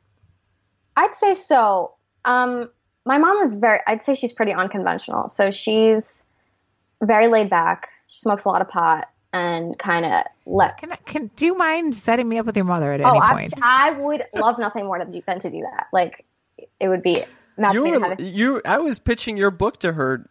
I'd 0.99 1.17
say 1.17 1.33
so. 1.33 1.95
Um, 2.27 2.69
my 3.07 3.17
mom 3.17 3.39
is 3.39 3.57
very. 3.57 3.81
I'd 3.87 4.03
say 4.05 4.15
she's 4.15 4.35
pretty 4.35 4.53
unconventional. 4.53 5.31
So 5.31 5.51
she's 5.51 6.27
very 7.03 7.27
laid 7.29 7.49
back. 7.49 7.89
She 8.07 8.19
smokes 8.19 8.45
a 8.45 8.51
lot 8.51 8.61
of 8.61 8.69
pot 8.69 9.09
and 9.33 9.79
kind 9.79 10.07
of 10.07 10.25
let. 10.47 10.79
Can 10.79 10.93
I, 10.93 10.97
can 10.97 11.31
do 11.37 11.47
you 11.47 11.57
mind 11.57 11.95
setting 11.95 12.29
me 12.29 12.39
up 12.39 12.47
with 12.47 12.57
your 12.57 12.65
mother 12.65 12.93
at 12.93 13.01
Oh, 13.01 13.09
any 13.11 13.21
I, 13.21 13.33
point? 13.33 13.53
I 13.63 13.91
would 13.93 14.25
love 14.35 14.59
nothing 14.59 14.87
more 14.87 14.99
than, 14.99 15.23
than 15.27 15.41
to 15.41 15.51
do 15.51 15.61
that. 15.63 15.87
Like, 15.93 16.25
it 16.81 16.89
would 16.89 17.03
be 17.03 17.17
match 17.57 17.75
You 17.75 17.85
made 17.85 17.95
in 17.95 18.03
were 18.03 18.09
heaven. 18.11 18.25
you. 18.27 18.63
I 18.65 18.79
was 18.79 18.99
pitching 18.99 19.37
your 19.37 19.51
book 19.51 19.79
to 19.81 19.93
her 19.93 20.29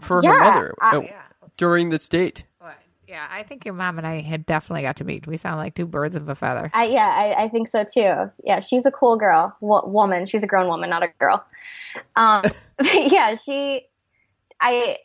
for 0.00 0.22
her 0.22 0.38
mother 0.38 0.74
I- 0.80 0.96
uh, 0.96 1.02
during 1.56 1.90
this 1.90 2.08
date. 2.08 2.44
Yeah, 3.08 3.24
I 3.30 3.44
think 3.44 3.64
your 3.64 3.74
mom 3.74 3.98
and 3.98 4.06
I 4.06 4.20
had 4.20 4.44
definitely 4.46 4.82
got 4.82 4.96
to 4.96 5.04
meet. 5.04 5.28
We 5.28 5.36
sound 5.36 5.58
like 5.58 5.76
two 5.76 5.86
birds 5.86 6.16
of 6.16 6.28
a 6.28 6.34
feather. 6.34 6.72
I, 6.74 6.86
yeah, 6.86 7.06
I, 7.06 7.44
I 7.44 7.48
think 7.48 7.68
so 7.68 7.84
too. 7.84 8.32
Yeah, 8.42 8.58
she's 8.58 8.84
a 8.84 8.90
cool 8.90 9.16
girl, 9.16 9.56
wo- 9.60 9.86
woman. 9.86 10.26
She's 10.26 10.42
a 10.42 10.48
grown 10.48 10.66
woman, 10.66 10.90
not 10.90 11.04
a 11.04 11.08
girl. 11.20 11.44
Um, 12.16 12.42
but 12.76 13.12
yeah, 13.12 13.36
she, 13.36 13.86
I, 14.60 14.96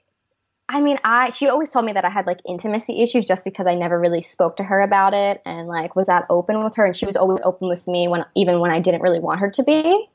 I 0.72 0.80
mean, 0.80 0.98
I 1.04 1.32
she 1.32 1.50
always 1.50 1.70
told 1.70 1.84
me 1.84 1.92
that 1.92 2.06
I 2.06 2.10
had 2.10 2.26
like 2.26 2.40
intimacy 2.48 3.04
issues 3.04 3.26
just 3.26 3.44
because 3.44 3.68
I 3.68 3.76
never 3.76 4.00
really 4.00 4.22
spoke 4.22 4.56
to 4.58 4.64
her 4.64 4.80
about 4.80 5.14
it 5.14 5.42
and 5.46 5.68
like 5.68 5.98
was 5.98 6.08
that 6.08 6.26
open 6.30 6.64
with 6.64 6.78
her, 6.78 6.86
and 6.86 6.96
she 6.96 7.06
was 7.06 7.18
always 7.18 7.42
open 7.44 7.68
with 7.68 7.86
me 7.88 8.08
when 8.08 8.24
even 8.36 8.62
when 8.62 8.72
I 8.72 8.80
didn't 8.80 9.02
really 9.02 9.20
want 9.20 9.42
her 9.42 9.52
to 9.52 9.64
be. 9.64 10.08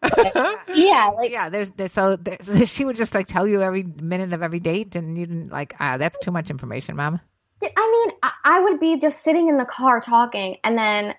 But, 0.00 0.32
yeah, 0.74 1.10
like 1.14 1.30
Yeah, 1.30 1.50
there's, 1.50 1.70
there's 1.72 1.92
so 1.92 2.16
there's, 2.16 2.70
she 2.70 2.86
would 2.86 2.96
just 2.96 3.14
like 3.14 3.26
tell 3.26 3.46
you 3.46 3.62
every 3.62 3.82
minute 3.82 4.32
of 4.32 4.42
every 4.42 4.60
date, 4.60 4.96
and 4.96 5.18
you 5.18 5.26
didn't 5.26 5.50
like 5.50 5.74
ah, 5.78 5.98
that's 5.98 6.18
too 6.20 6.30
much 6.30 6.48
information, 6.48 6.96
mom. 6.96 7.20
I 7.62 7.66
mean, 8.06 8.16
I, 8.22 8.32
I 8.44 8.60
would 8.60 8.80
be 8.80 8.98
just 8.98 9.22
sitting 9.22 9.50
in 9.50 9.58
the 9.58 9.66
car 9.66 10.00
talking, 10.00 10.56
and 10.64 10.78
then 10.78 11.14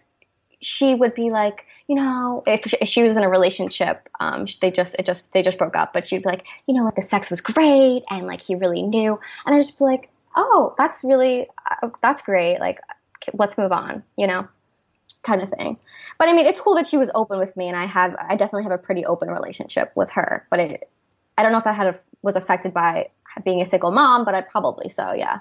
she 0.62 0.96
would 0.96 1.14
be 1.14 1.30
like, 1.30 1.67
you 1.88 1.96
know, 1.96 2.44
if 2.46 2.70
she, 2.70 2.78
if 2.82 2.88
she 2.88 3.08
was 3.08 3.16
in 3.16 3.24
a 3.24 3.30
relationship, 3.30 4.10
um, 4.20 4.46
they 4.62 4.72
just 4.72 4.96
it 5.00 5.06
just 5.06 5.32
they 5.32 5.42
just 5.42 5.58
broke 5.58 5.76
up, 5.76 5.94
but 5.94 6.06
she'd 6.06 6.24
be 6.24 6.30
like, 6.30 6.46
you 6.68 6.74
know, 6.74 6.84
like 6.84 6.96
the 6.96 7.02
sex 7.02 7.30
was 7.30 7.42
great, 7.42 8.04
and 8.10 8.28
like 8.28 8.42
he 8.42 8.56
really 8.56 8.82
knew, 8.84 9.20
and 9.46 9.56
I 9.56 9.60
just 9.60 9.80
be 9.80 9.86
like, 9.86 10.10
oh, 10.36 10.76
that's 10.78 11.04
really 11.04 11.48
uh, 11.84 11.90
that's 12.02 12.22
great, 12.22 12.60
like 12.60 12.80
let's 13.34 13.58
move 13.58 13.72
on, 13.72 14.04
you 14.18 14.28
know, 14.28 14.48
kind 15.24 15.42
of 15.42 15.50
thing. 15.50 15.78
But 16.18 16.30
I 16.30 16.34
mean, 16.34 16.46
it's 16.46 16.60
cool 16.60 16.76
that 16.76 16.88
she 16.88 16.98
was 16.98 17.10
open 17.16 17.40
with 17.40 17.56
me, 17.56 17.68
and 17.68 17.78
I 17.78 17.86
have 17.86 18.16
I 18.20 18.36
definitely 18.36 18.64
have 18.64 18.74
a 18.74 18.78
pretty 18.78 19.06
open 19.06 19.30
relationship 19.30 19.92
with 19.96 20.12
her, 20.12 20.46
but 20.50 20.60
it 20.60 20.90
I 21.38 21.44
don't 21.44 21.52
know 21.52 21.60
if 21.60 21.64
that 21.66 21.76
had 21.76 21.88
a, 21.88 22.00
was 22.22 22.36
affected 22.36 22.74
by 22.74 23.10
being 23.46 23.62
a 23.62 23.66
single 23.66 23.92
mom, 23.92 24.26
but 24.26 24.34
I 24.34 24.42
probably 24.42 24.90
so, 24.90 25.14
yeah. 25.14 25.40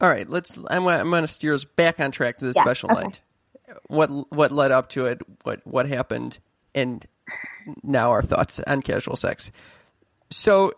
All 0.00 0.08
right, 0.08 0.28
let's. 0.28 0.56
I'm, 0.68 0.86
I'm 0.86 1.10
going 1.10 1.22
to 1.22 1.28
steer 1.28 1.54
us 1.54 1.64
back 1.64 2.00
on 2.00 2.10
track 2.10 2.38
to 2.38 2.46
the 2.46 2.52
Yeah, 2.56 2.64
special 2.64 2.90
okay. 2.90 3.02
night. 3.02 3.20
What 3.86 4.08
what 4.32 4.52
led 4.52 4.72
up 4.72 4.88
to 4.90 5.06
it? 5.06 5.20
What 5.44 5.60
what 5.66 5.86
happened? 5.86 6.38
And 6.74 7.06
now 7.82 8.10
our 8.10 8.22
thoughts 8.22 8.60
on 8.60 8.82
casual 8.82 9.16
sex. 9.16 9.52
So, 10.32 10.72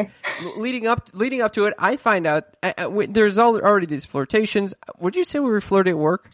leading 0.56 0.86
up 0.86 1.08
leading 1.12 1.42
up 1.42 1.52
to 1.52 1.66
it, 1.66 1.74
I 1.78 1.96
find 1.96 2.26
out 2.26 2.44
uh, 2.62 2.72
uh, 2.78 3.06
there's 3.08 3.36
al- 3.38 3.60
already 3.60 3.86
these 3.86 4.06
flirtations. 4.06 4.74
Would 4.98 5.14
you 5.14 5.24
say 5.24 5.38
we 5.40 5.50
were 5.50 5.60
flirting 5.60 5.92
at 5.92 5.98
work? 5.98 6.30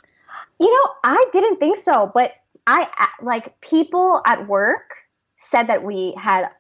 You 0.61 0.71
know, 0.73 0.93
I 1.03 1.27
didn't 1.33 1.59
think 1.59 1.77
so, 1.77 2.11
but 2.15 2.33
I 2.67 2.89
like 3.23 3.61
people 3.61 4.23
at 4.25 4.47
work 4.47 4.95
said 5.37 5.67
that 5.67 5.83
we 5.83 6.15
had. 6.17 6.51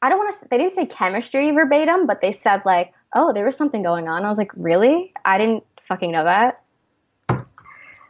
I 0.00 0.08
don't 0.08 0.18
want 0.18 0.38
to. 0.40 0.48
They 0.48 0.58
didn't 0.58 0.74
say 0.74 0.86
chemistry 0.86 1.50
verbatim, 1.50 2.06
but 2.06 2.20
they 2.20 2.32
said 2.32 2.62
like, 2.64 2.92
"Oh, 3.14 3.32
there 3.32 3.44
was 3.44 3.56
something 3.56 3.82
going 3.82 4.08
on." 4.08 4.24
I 4.24 4.28
was 4.28 4.38
like, 4.38 4.52
"Really? 4.54 5.12
I 5.24 5.38
didn't 5.38 5.64
fucking 5.88 6.12
know 6.12 6.24
that." 6.24 6.62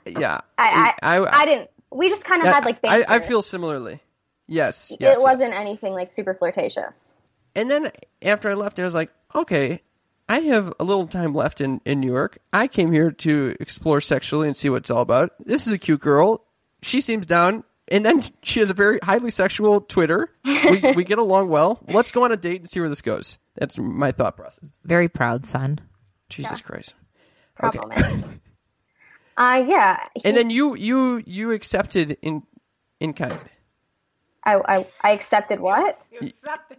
Uh, 0.07 0.19
yeah, 0.19 0.41
I 0.59 0.95
I, 1.03 1.19
mm, 1.19 1.29
I, 1.31 1.45
didn't. 1.45 1.71
We 1.91 2.09
just 2.09 2.25
kind 2.25 2.43
of 2.43 2.49
had 2.49 2.65
like 2.65 2.79
I, 2.85 3.03
banter. 3.03 3.07
I 3.09 3.19
feel 3.21 3.43
similarly. 3.43 4.01
Yes, 4.47 4.93
yes, 4.99 5.17
it 5.17 5.23
wasn't 5.23 5.55
anything 5.55 5.93
like 5.93 6.11
super 6.11 6.35
flirtatious. 6.35 7.17
And 7.55 7.71
then 7.71 7.91
after 8.23 8.51
I 8.51 8.55
left, 8.55 8.79
I 8.79 8.85
was 8.85 8.95
like, 8.95 9.11
okay, 9.35 9.81
I 10.29 10.41
have 10.41 10.73
a 10.81 10.85
little 10.85 11.07
time 11.07 11.35
left 11.35 11.61
in, 11.61 11.81
in 11.85 12.01
New 12.01 12.11
York. 12.11 12.39
I 12.53 12.69
came 12.69 12.93
here 12.93 13.11
to 13.11 13.57
explore 13.61 14.01
sexually 14.01 14.49
and 14.49 14.57
see 14.57 14.71
what 14.71 14.79
it's 14.79 14.91
all 14.91 15.03
about. 15.03 15.33
This 15.45 15.67
is 15.67 15.73
a 15.73 15.79
cute 15.79 16.01
girl. 16.01 16.45
She 16.83 17.01
seems 17.01 17.27
down. 17.27 17.65
And 17.89 18.05
then 18.05 18.23
she 18.43 18.61
has 18.61 18.71
a 18.71 18.75
very 18.75 18.99
highly 19.03 19.31
sexual 19.31 19.81
Twitter. 19.81 20.31
We, 20.45 20.93
we 20.97 21.05
get 21.05 21.19
along 21.19 21.49
well. 21.49 21.81
Let's 21.89 22.13
go 22.13 22.25
on 22.25 22.33
a 22.33 22.37
date 22.37 22.61
and 22.61 22.71
see 22.71 22.81
where 22.81 22.89
this 22.89 23.03
goes. 23.03 23.39
That's 23.57 23.79
my 23.79 24.13
thought 24.13 24.37
process. 24.37 24.71
Very 24.85 25.09
proud 25.09 25.47
son. 25.47 25.81
Jesus 26.29 26.61
Christ. 26.63 26.95
Okay. 27.63 27.79
Problematic. 29.37 29.69
uh, 29.69 29.73
yeah. 29.73 30.07
he- 30.15 30.29
And 30.29 30.37
then 30.37 30.51
you 30.51 30.75
you 30.75 31.23
you 31.27 31.51
accepted 31.53 32.17
in 32.23 32.43
in 33.01 33.13
kind. 33.13 33.39
I, 34.45 34.57
I 34.57 34.87
I 35.03 35.11
accepted 35.13 35.61
what? 35.61 35.97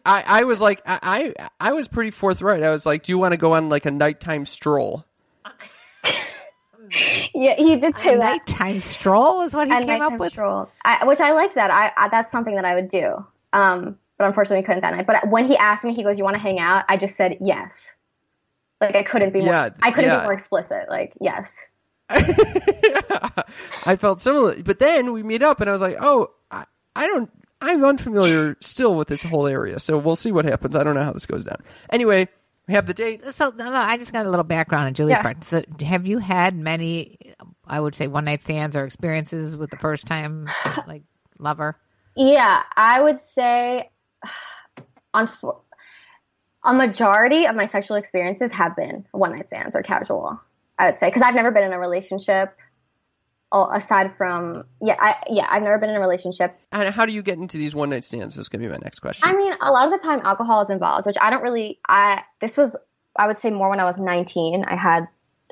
I, 0.06 0.24
I 0.28 0.44
was 0.44 0.62
like 0.62 0.82
I, 0.86 1.34
I 1.40 1.50
I 1.70 1.72
was 1.74 1.88
pretty 1.88 2.12
forthright. 2.12 2.62
I 2.64 2.72
was 2.72 2.86
like, 2.86 3.04
do 3.04 3.12
you 3.14 3.18
want 3.18 3.32
to 3.32 3.38
go 3.38 3.54
on 3.56 3.70
like 3.70 3.86
a 3.86 3.92
nighttime 3.92 4.46
stroll? 4.46 5.06
Yeah, 7.34 7.56
he 7.56 7.78
did 7.78 7.96
say 7.96 8.14
A 8.16 8.18
that. 8.18 8.48
nighttime 8.48 8.80
stroll 8.80 9.42
is 9.42 9.54
what 9.54 9.68
he 9.68 9.74
a 9.74 9.78
came 9.80 9.88
nighttime 9.88 10.14
up 10.14 10.20
with. 10.20 10.32
stroll, 10.34 10.70
I, 10.86 11.06
which 11.06 11.20
I 11.20 11.32
liked 11.32 11.56
that. 11.56 11.72
I, 11.72 11.92
I 11.98 12.10
that's 12.10 12.32
something 12.32 12.56
that 12.56 12.66
I 12.66 12.76
would 12.76 12.88
do. 12.90 13.26
Um, 13.52 13.98
but 14.18 14.28
unfortunately, 14.28 14.58
we 14.62 14.64
couldn't 14.66 14.82
that 14.82 14.94
night. 14.94 15.08
But 15.08 15.28
when 15.30 15.46
he 15.48 15.58
asked 15.58 15.84
me, 15.86 15.94
he 15.96 16.04
goes, 16.04 16.18
"You 16.20 16.24
want 16.24 16.36
to 16.36 16.42
hang 16.42 16.60
out?" 16.60 16.84
I 16.90 16.98
just 16.98 17.16
said 17.16 17.38
yes. 17.42 17.96
Like 18.80 18.96
I 18.96 19.02
couldn't 19.04 19.32
be 19.34 19.40
more. 19.40 19.50
Yeah, 19.54 19.70
I 19.82 19.90
couldn't 19.92 20.10
yeah. 20.12 20.20
be 20.20 20.24
more 20.24 20.34
explicit. 20.34 20.88
Like 20.90 21.14
yes. 21.20 21.68
I 23.86 23.96
felt 23.98 24.22
similar, 24.22 24.62
but 24.64 24.80
then 24.80 25.14
we 25.14 25.24
meet 25.24 25.42
up, 25.42 25.62
and 25.62 25.70
I 25.70 25.74
was 25.74 25.82
like, 25.82 25.98
"Oh, 26.00 26.32
I, 26.52 26.66
I 26.96 27.08
don't, 27.08 27.30
I'm 27.62 27.84
unfamiliar 27.84 28.58
still 28.62 28.96
with 28.96 29.08
this 29.08 29.24
whole 29.24 29.48
area, 29.48 29.80
so 29.80 29.98
we'll 29.98 30.16
see 30.16 30.32
what 30.32 30.46
happens. 30.46 30.76
I 30.76 30.84
don't 30.84 30.96
know 30.96 31.04
how 31.04 31.14
this 31.14 31.26
goes 31.26 31.44
down." 31.44 31.58
Anyway, 31.92 32.28
we 32.68 32.74
have 32.74 32.86
the 32.88 32.94
date. 32.94 33.22
So 33.34 33.50
no, 33.50 33.66
no, 33.66 33.76
I 33.76 33.98
just 33.98 34.12
got 34.14 34.26
a 34.26 34.30
little 34.30 34.44
background 34.44 34.88
on 34.88 34.94
Julie's 34.94 35.12
Yeah. 35.18 35.22
part. 35.22 35.44
So 35.44 35.64
have 35.86 36.06
you 36.06 36.20
had 36.20 36.56
many, 36.56 37.18
I 37.68 37.80
would 37.80 37.96
say, 37.96 38.08
one 38.08 38.26
night 38.26 38.42
stands 38.42 38.76
or 38.76 38.86
experiences 38.86 39.58
with 39.58 39.70
the 39.70 39.78
first 39.78 40.06
time 40.06 40.48
like 40.88 41.04
lover? 41.40 41.78
Yeah, 42.16 42.62
I 42.76 43.02
would 43.02 43.20
say 43.22 43.90
on 45.14 45.30
a 46.64 46.74
majority 46.74 47.46
of 47.48 47.56
my 47.56 47.66
sexual 47.66 47.98
experiences 47.98 48.52
have 48.54 48.76
been 48.76 49.06
one 49.12 49.32
night 49.36 49.48
stands 49.48 49.76
or 49.76 49.82
casual. 49.82 50.40
I 50.80 50.88
would 50.88 50.98
say 50.98 51.08
because 51.08 51.22
I've 51.22 51.36
never 51.36 51.52
been 51.52 51.64
in 51.64 51.74
a 51.74 51.80
relationship. 51.80 52.58
Aside 53.56 54.12
from 54.12 54.64
yeah, 54.82 54.96
I 55.00 55.24
yeah, 55.30 55.46
I've 55.48 55.62
never 55.62 55.78
been 55.78 55.92
in 55.92 55.96
a 55.96 56.02
relationship 56.02 56.60
And 56.72 56.92
how 56.92 57.06
do 57.06 57.14
you 57.14 57.22
get 57.22 57.38
into 57.38 57.60
these 57.60 57.76
one 57.76 57.92
night 57.92 58.04
stands? 58.04 58.36
That's 58.36 58.50
gonna 58.50 58.64
be 58.64 58.68
my 58.68 58.78
next 58.78 58.98
question. 58.98 59.30
I 59.30 59.36
mean, 59.36 59.54
a 59.62 59.72
lot 59.72 59.86
of 59.86 59.92
the 59.92 60.04
time 60.04 60.22
alcohol 60.24 60.62
is 60.62 60.72
involved, 60.72 61.06
which 61.06 61.18
I 61.22 61.30
don't 61.30 61.44
really. 61.44 61.80
I 61.88 62.24
this 62.42 62.58
was 62.58 62.76
I 63.16 63.28
would 63.28 63.38
say 63.38 63.52
more 63.52 63.70
when 63.70 63.80
I 63.80 63.84
was 63.84 63.98
19. 63.98 64.66
I 64.66 64.76
had 64.76 65.08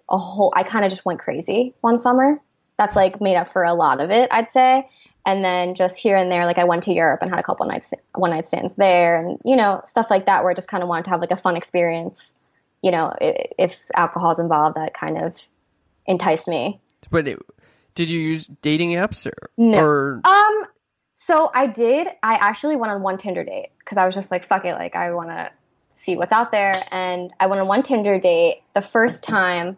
a 0.09 0.17
whole. 0.17 0.51
I 0.55 0.63
kind 0.63 0.83
of 0.83 0.91
just 0.91 1.05
went 1.05 1.19
crazy 1.19 1.75
one 1.81 1.99
summer. 1.99 2.39
That's 2.77 2.95
like 2.95 3.21
made 3.21 3.35
up 3.35 3.49
for 3.49 3.63
a 3.63 3.73
lot 3.73 3.99
of 3.99 4.09
it, 4.09 4.29
I'd 4.31 4.49
say. 4.49 4.89
And 5.25 5.45
then 5.45 5.75
just 5.75 5.99
here 5.99 6.17
and 6.17 6.31
there, 6.31 6.45
like 6.45 6.57
I 6.57 6.63
went 6.63 6.81
to 6.83 6.93
Europe 6.93 7.19
and 7.21 7.29
had 7.29 7.39
a 7.39 7.43
couple 7.43 7.67
nights 7.67 7.93
one 8.15 8.31
night 8.31 8.47
stands 8.47 8.73
there, 8.77 9.23
and 9.23 9.39
you 9.45 9.55
know 9.55 9.81
stuff 9.85 10.07
like 10.09 10.25
that, 10.25 10.43
where 10.43 10.51
I 10.51 10.55
just 10.55 10.67
kind 10.67 10.81
of 10.81 10.89
wanted 10.89 11.05
to 11.05 11.11
have 11.11 11.21
like 11.21 11.31
a 11.31 11.37
fun 11.37 11.55
experience. 11.55 12.39
You 12.81 12.91
know, 12.91 13.13
if 13.19 13.79
alcohol's 13.95 14.39
involved, 14.39 14.75
that 14.75 14.93
kind 14.93 15.17
of 15.17 15.39
enticed 16.05 16.47
me. 16.47 16.79
but 17.09 17.27
it, 17.27 17.39
did 17.95 18.09
you 18.09 18.19
use 18.19 18.47
dating 18.61 18.91
apps 18.91 19.27
or, 19.27 19.51
No. 19.57 19.79
or 19.79 20.21
Um, 20.23 20.65
so 21.13 21.51
I 21.53 21.67
did. 21.67 22.07
I 22.23 22.33
actually 22.35 22.75
went 22.75 22.91
on 22.91 23.01
one 23.03 23.17
Tinder 23.17 23.43
date 23.43 23.69
because 23.79 23.97
I 23.97 24.05
was 24.05 24.15
just 24.15 24.31
like, 24.31 24.47
fuck 24.47 24.65
it, 24.65 24.73
like 24.73 24.95
I 24.95 25.11
want 25.11 25.29
to 25.29 25.51
see 25.93 26.17
what's 26.17 26.31
out 26.31 26.51
there, 26.51 26.73
and 26.91 27.31
I 27.39 27.45
went 27.45 27.61
on 27.61 27.67
one 27.67 27.83
Tinder 27.83 28.19
date. 28.19 28.63
The 28.73 28.81
first 28.81 29.23
time, 29.23 29.77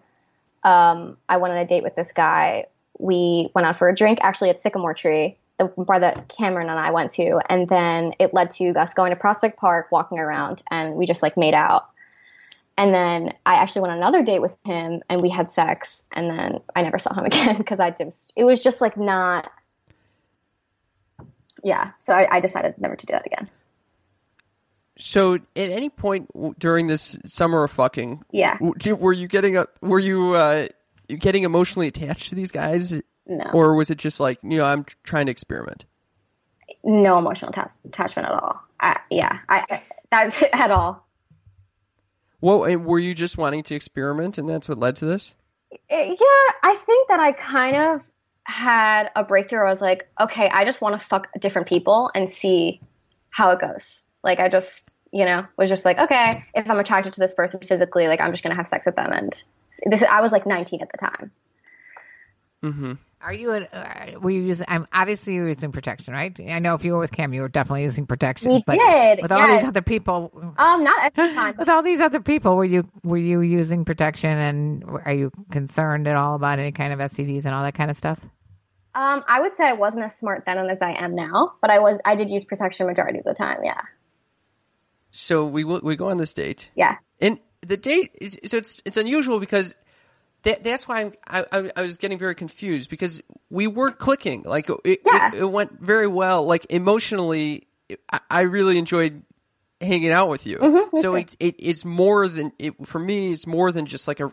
um, 0.64 1.18
I 1.28 1.38
went 1.38 1.54
on 1.54 1.60
a 1.60 1.66
date 1.68 1.84
with 1.84 1.96
this 1.96 2.14
guy. 2.14 2.68
We 2.98 3.50
went 3.54 3.68
out 3.68 3.76
for 3.76 3.90
a 3.90 3.96
drink, 3.96 4.20
actually 4.22 4.50
at 4.50 4.60
Sycamore 4.60 4.94
Tree, 4.94 5.38
the 5.60 5.66
bar 5.66 6.00
that 6.00 6.30
Cameron 6.30 6.70
and 6.70 6.80
I 6.80 6.92
went 6.92 7.12
to, 7.14 7.42
and 7.50 7.68
then 7.68 8.14
it 8.20 8.34
led 8.34 8.52
to 8.52 8.70
us 8.80 8.94
going 8.94 9.10
to 9.10 9.16
Prospect 9.18 9.58
Park, 9.58 9.92
walking 9.92 10.20
around, 10.20 10.64
and 10.72 10.96
we 10.96 11.06
just 11.06 11.22
like 11.22 11.36
made 11.36 11.54
out. 11.54 11.90
And 12.78 12.94
then 12.94 13.34
I 13.46 13.56
actually 13.56 13.84
went 13.84 13.92
on 13.94 13.98
another 14.00 14.24
date 14.24 14.40
with 14.40 14.58
him, 14.66 15.02
and 15.10 15.22
we 15.22 15.30
had 15.30 15.52
sex, 15.52 16.08
and 16.12 16.30
then 16.30 16.60
I 16.76 16.82
never 16.82 16.98
saw 16.98 17.14
him 17.14 17.26
again 17.26 17.58
because 17.58 17.80
I 17.80 17.92
just 17.92 18.34
it 18.36 18.44
was 18.44 18.60
just 18.60 18.82
like 18.82 18.98
not 18.98 19.52
yeah 21.64 21.92
so 21.98 22.14
I, 22.14 22.38
I 22.38 22.40
decided 22.40 22.76
never 22.78 22.96
to 22.96 23.06
do 23.06 23.12
that 23.14 23.26
again 23.26 23.50
so? 24.98 25.36
At 25.36 25.42
any 25.56 25.90
point 25.90 26.30
during 26.60 26.86
this 26.86 27.18
summer 27.26 27.64
of 27.64 27.72
fucking, 27.72 28.24
Yeah. 28.32 28.58
were 28.62 29.12
you 29.12 29.28
getting 29.28 29.58
a, 29.58 29.66
were 29.82 29.98
you 30.00 30.36
uh, 30.36 30.68
getting 31.08 31.46
emotionally 31.46 31.88
attached 31.88 32.30
to 32.30 32.36
these 32.36 32.52
guys, 32.52 33.02
no 33.26 33.46
or 33.54 33.76
was 33.76 33.90
it 33.90 33.98
just 33.98 34.20
like 34.20 34.38
you 34.44 34.58
know 34.58 34.66
I'm 34.66 34.86
trying 35.04 35.26
to 35.28 35.32
experiment? 35.32 35.86
no 36.84 37.18
emotional 37.18 37.50
attach- 37.50 37.72
attachment 37.86 38.28
at 38.28 38.34
all 38.34 38.60
I, 38.80 39.00
yeah 39.10 39.40
I, 39.50 39.64
I 39.70 39.84
that's 40.12 40.44
at 40.54 40.70
all 40.72 41.03
Well, 42.44 42.66
and 42.66 42.86
were 42.86 43.00
you 43.00 43.14
just 43.14 43.38
wanting 43.38 43.64
to 43.64 43.76
experiment, 43.76 44.38
and 44.38 44.50
that's 44.50 44.68
what 44.68 44.78
led 44.78 44.98
to 44.98 45.06
this? 45.06 45.34
Eh, 45.90 46.08
yeah 46.10 46.52
i 46.64 46.76
think 46.76 47.08
that 47.08 47.20
i 47.20 47.32
kind 47.32 47.76
of 47.76 48.02
had 48.46 49.10
a 49.16 49.24
breakthrough 49.24 49.66
i 49.66 49.70
was 49.70 49.82
like 49.82 50.08
okay 50.20 50.50
i 50.50 50.66
just 50.66 50.82
want 50.82 51.00
to 51.00 51.08
fuck 51.08 51.28
different 51.40 51.68
people 51.68 52.12
and 52.14 52.30
see 52.30 52.82
how 53.30 53.52
it 53.52 53.60
goes 53.60 54.04
like 54.24 54.40
i 54.40 54.50
just 54.50 54.94
you 55.12 55.26
know 55.26 55.46
was 55.58 55.70
just 55.70 55.86
like 55.86 55.98
okay 55.98 56.44
if 56.54 56.70
i'm 56.70 56.80
attracted 56.80 57.14
to 57.14 57.20
this 57.20 57.34
person 57.34 57.60
physically 57.62 58.08
like 58.08 58.20
i'm 58.22 58.32
just 58.32 58.44
gonna 58.44 58.56
have 58.56 58.68
sex 58.68 58.86
with 58.86 58.96
them 58.96 59.12
and 59.12 59.44
this 59.86 60.04
i 60.04 60.22
was 60.22 60.32
like 60.32 60.46
19 60.46 60.82
at 60.82 60.92
the 60.92 60.98
time 60.98 61.32
Are 63.22 63.34
you? 63.34 63.52
A, 63.52 63.62
uh, 63.62 64.20
were 64.20 64.32
you 64.32 64.42
using? 64.42 64.66
I'm 64.70 64.86
obviously 64.92 65.36
you're 65.36 65.48
using 65.48 65.72
protection, 65.72 66.14
right? 66.14 66.38
I 66.50 66.60
know 66.60 66.76
if 66.76 66.84
you 66.84 66.94
were 66.94 67.00
with 67.00 67.12
Cam, 67.14 67.34
you 67.34 67.42
were 67.42 67.48
definitely 67.48 67.84
using 67.84 68.06
protection. 68.06 68.52
We 68.52 68.64
but 68.68 68.78
did, 68.78 69.22
with 69.22 69.32
all 69.32 69.48
these 69.48 69.64
other 69.64 69.82
people. 69.82 70.32
um 70.58 70.84
not 70.84 71.12
every 71.18 71.34
time 71.34 71.56
With 71.60 71.70
all 71.70 71.82
these 71.82 72.02
other 72.02 72.20
people, 72.20 72.58
were 72.58 72.66
you 72.66 72.84
were 73.04 73.18
you 73.18 73.40
using 73.42 73.86
protection, 73.86 74.30
and 74.30 74.84
are 75.06 75.14
you 75.14 75.32
concerned 75.52 76.08
at 76.08 76.18
all 76.18 76.36
about 76.36 76.60
any 76.60 76.74
kind 76.74 76.92
of 76.92 77.00
STDs 77.00 77.46
and 77.46 77.56
all 77.56 77.64
that 77.64 77.76
kind 77.76 77.90
of 77.90 77.98
stuff? 77.98 78.20
Um, 78.96 79.24
I 79.28 79.40
would 79.42 79.56
say 79.56 79.68
I 79.68 79.74
wasn't 79.74 80.04
as 80.06 80.16
smart 80.18 80.44
then 80.46 80.58
as 80.70 80.82
I 80.82 80.92
am 80.92 81.16
now, 81.16 81.54
but 81.62 81.72
I 81.72 81.80
was. 81.80 82.00
I 82.06 82.16
did 82.16 82.30
use 82.30 82.44
protection 82.44 82.88
majority 82.88 83.20
of 83.20 83.26
the 83.26 83.34
time. 83.34 83.60
Yeah, 83.64 83.82
So 85.12 85.46
we 85.46 85.64
w- 85.64 85.82
we 85.84 85.96
go 85.96 86.10
on 86.10 86.18
this 86.18 86.34
date, 86.34 86.70
yeah. 86.76 86.98
And 87.22 87.40
the 87.62 87.78
date 87.78 88.12
is 88.20 88.38
so 88.46 88.58
it's 88.58 88.82
it's 88.86 88.98
unusual 88.98 89.40
because 89.40 89.76
that 90.44 90.64
that's 90.64 90.88
why 90.88 91.02
I'm, 91.02 91.14
I, 91.28 91.46
I 91.52 91.72
I 91.78 91.82
was 91.82 91.98
getting 91.98 92.18
very 92.18 92.36
confused 92.36 92.90
because 92.90 93.22
we 93.50 93.68
were 93.68 93.92
clicking 93.92 94.44
like 94.44 94.70
it, 94.86 95.02
Yeah. 95.06 95.30
it, 95.34 95.40
it 95.42 95.46
went 95.52 95.80
very 95.82 96.08
well 96.08 96.46
like 96.46 96.66
emotionally 96.70 97.68
I, 98.12 98.20
I 98.30 98.42
really 98.42 98.78
enjoyed 98.78 99.24
hanging 99.82 100.12
out 100.12 100.30
with 100.30 100.46
you 100.48 100.58
Mm-hmm, 100.58 100.98
so 100.98 101.16
it's 101.16 101.36
it, 101.40 101.56
it's 101.60 101.84
more 101.84 102.28
than 102.28 102.52
it 102.60 102.74
for 102.88 103.00
me 103.00 103.32
it's 103.32 103.46
more 103.48 103.72
than 103.72 103.86
just 103.86 104.08
like 104.08 104.20
a 104.22 104.32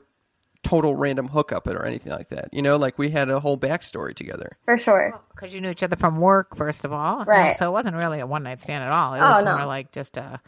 total 0.62 0.94
random 0.94 1.26
hookup 1.26 1.66
or 1.66 1.84
anything 1.86 2.12
like 2.12 2.28
that 2.28 2.52
you 2.52 2.60
know 2.62 2.76
like 2.76 2.98
we 2.98 3.08
had 3.10 3.30
a 3.30 3.40
whole 3.40 3.56
backstory 3.58 4.14
together 4.14 4.58
For 4.64 4.76
sure. 4.76 5.18
Because 5.34 5.54
you 5.54 5.60
knew 5.62 5.70
each 5.70 5.82
other 5.82 5.96
from 5.96 6.18
work, 6.20 6.54
first 6.54 6.84
of 6.84 6.92
all. 6.92 7.24
Right. 7.24 7.56
So 7.56 7.66
it 7.66 7.72
wasn't 7.72 7.96
really 7.96 8.20
a 8.20 8.26
one 8.26 8.42
night 8.42 8.60
stand 8.60 8.84
at 8.84 8.92
all. 8.92 9.14
It 9.14 9.20
Oh, 9.20 9.30
was 9.30 9.42
no. 9.44 9.56
more 9.56 9.64
like 9.66 9.90
just 9.90 10.18
a 10.18 10.38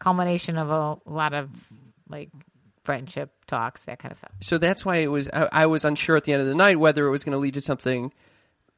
culmination 0.00 0.58
of 0.58 0.68
a 0.68 0.96
lot 1.08 1.32
of 1.32 1.48
like 2.08 2.28
friendship 2.84 3.30
talks, 3.46 3.84
that 3.84 3.98
kind 3.98 4.12
of 4.12 4.18
stuff. 4.18 4.32
so 4.40 4.58
that's 4.58 4.84
why 4.84 4.96
it 4.96 5.10
was 5.10 5.28
I, 5.32 5.48
I 5.52 5.66
was 5.66 5.84
unsure 5.84 6.16
at 6.16 6.24
the 6.24 6.32
end 6.32 6.42
of 6.42 6.48
the 6.48 6.54
night 6.54 6.78
whether 6.80 7.06
it 7.06 7.10
was 7.10 7.24
going 7.24 7.32
to 7.32 7.38
lead 7.38 7.54
to 7.54 7.60
something 7.60 8.12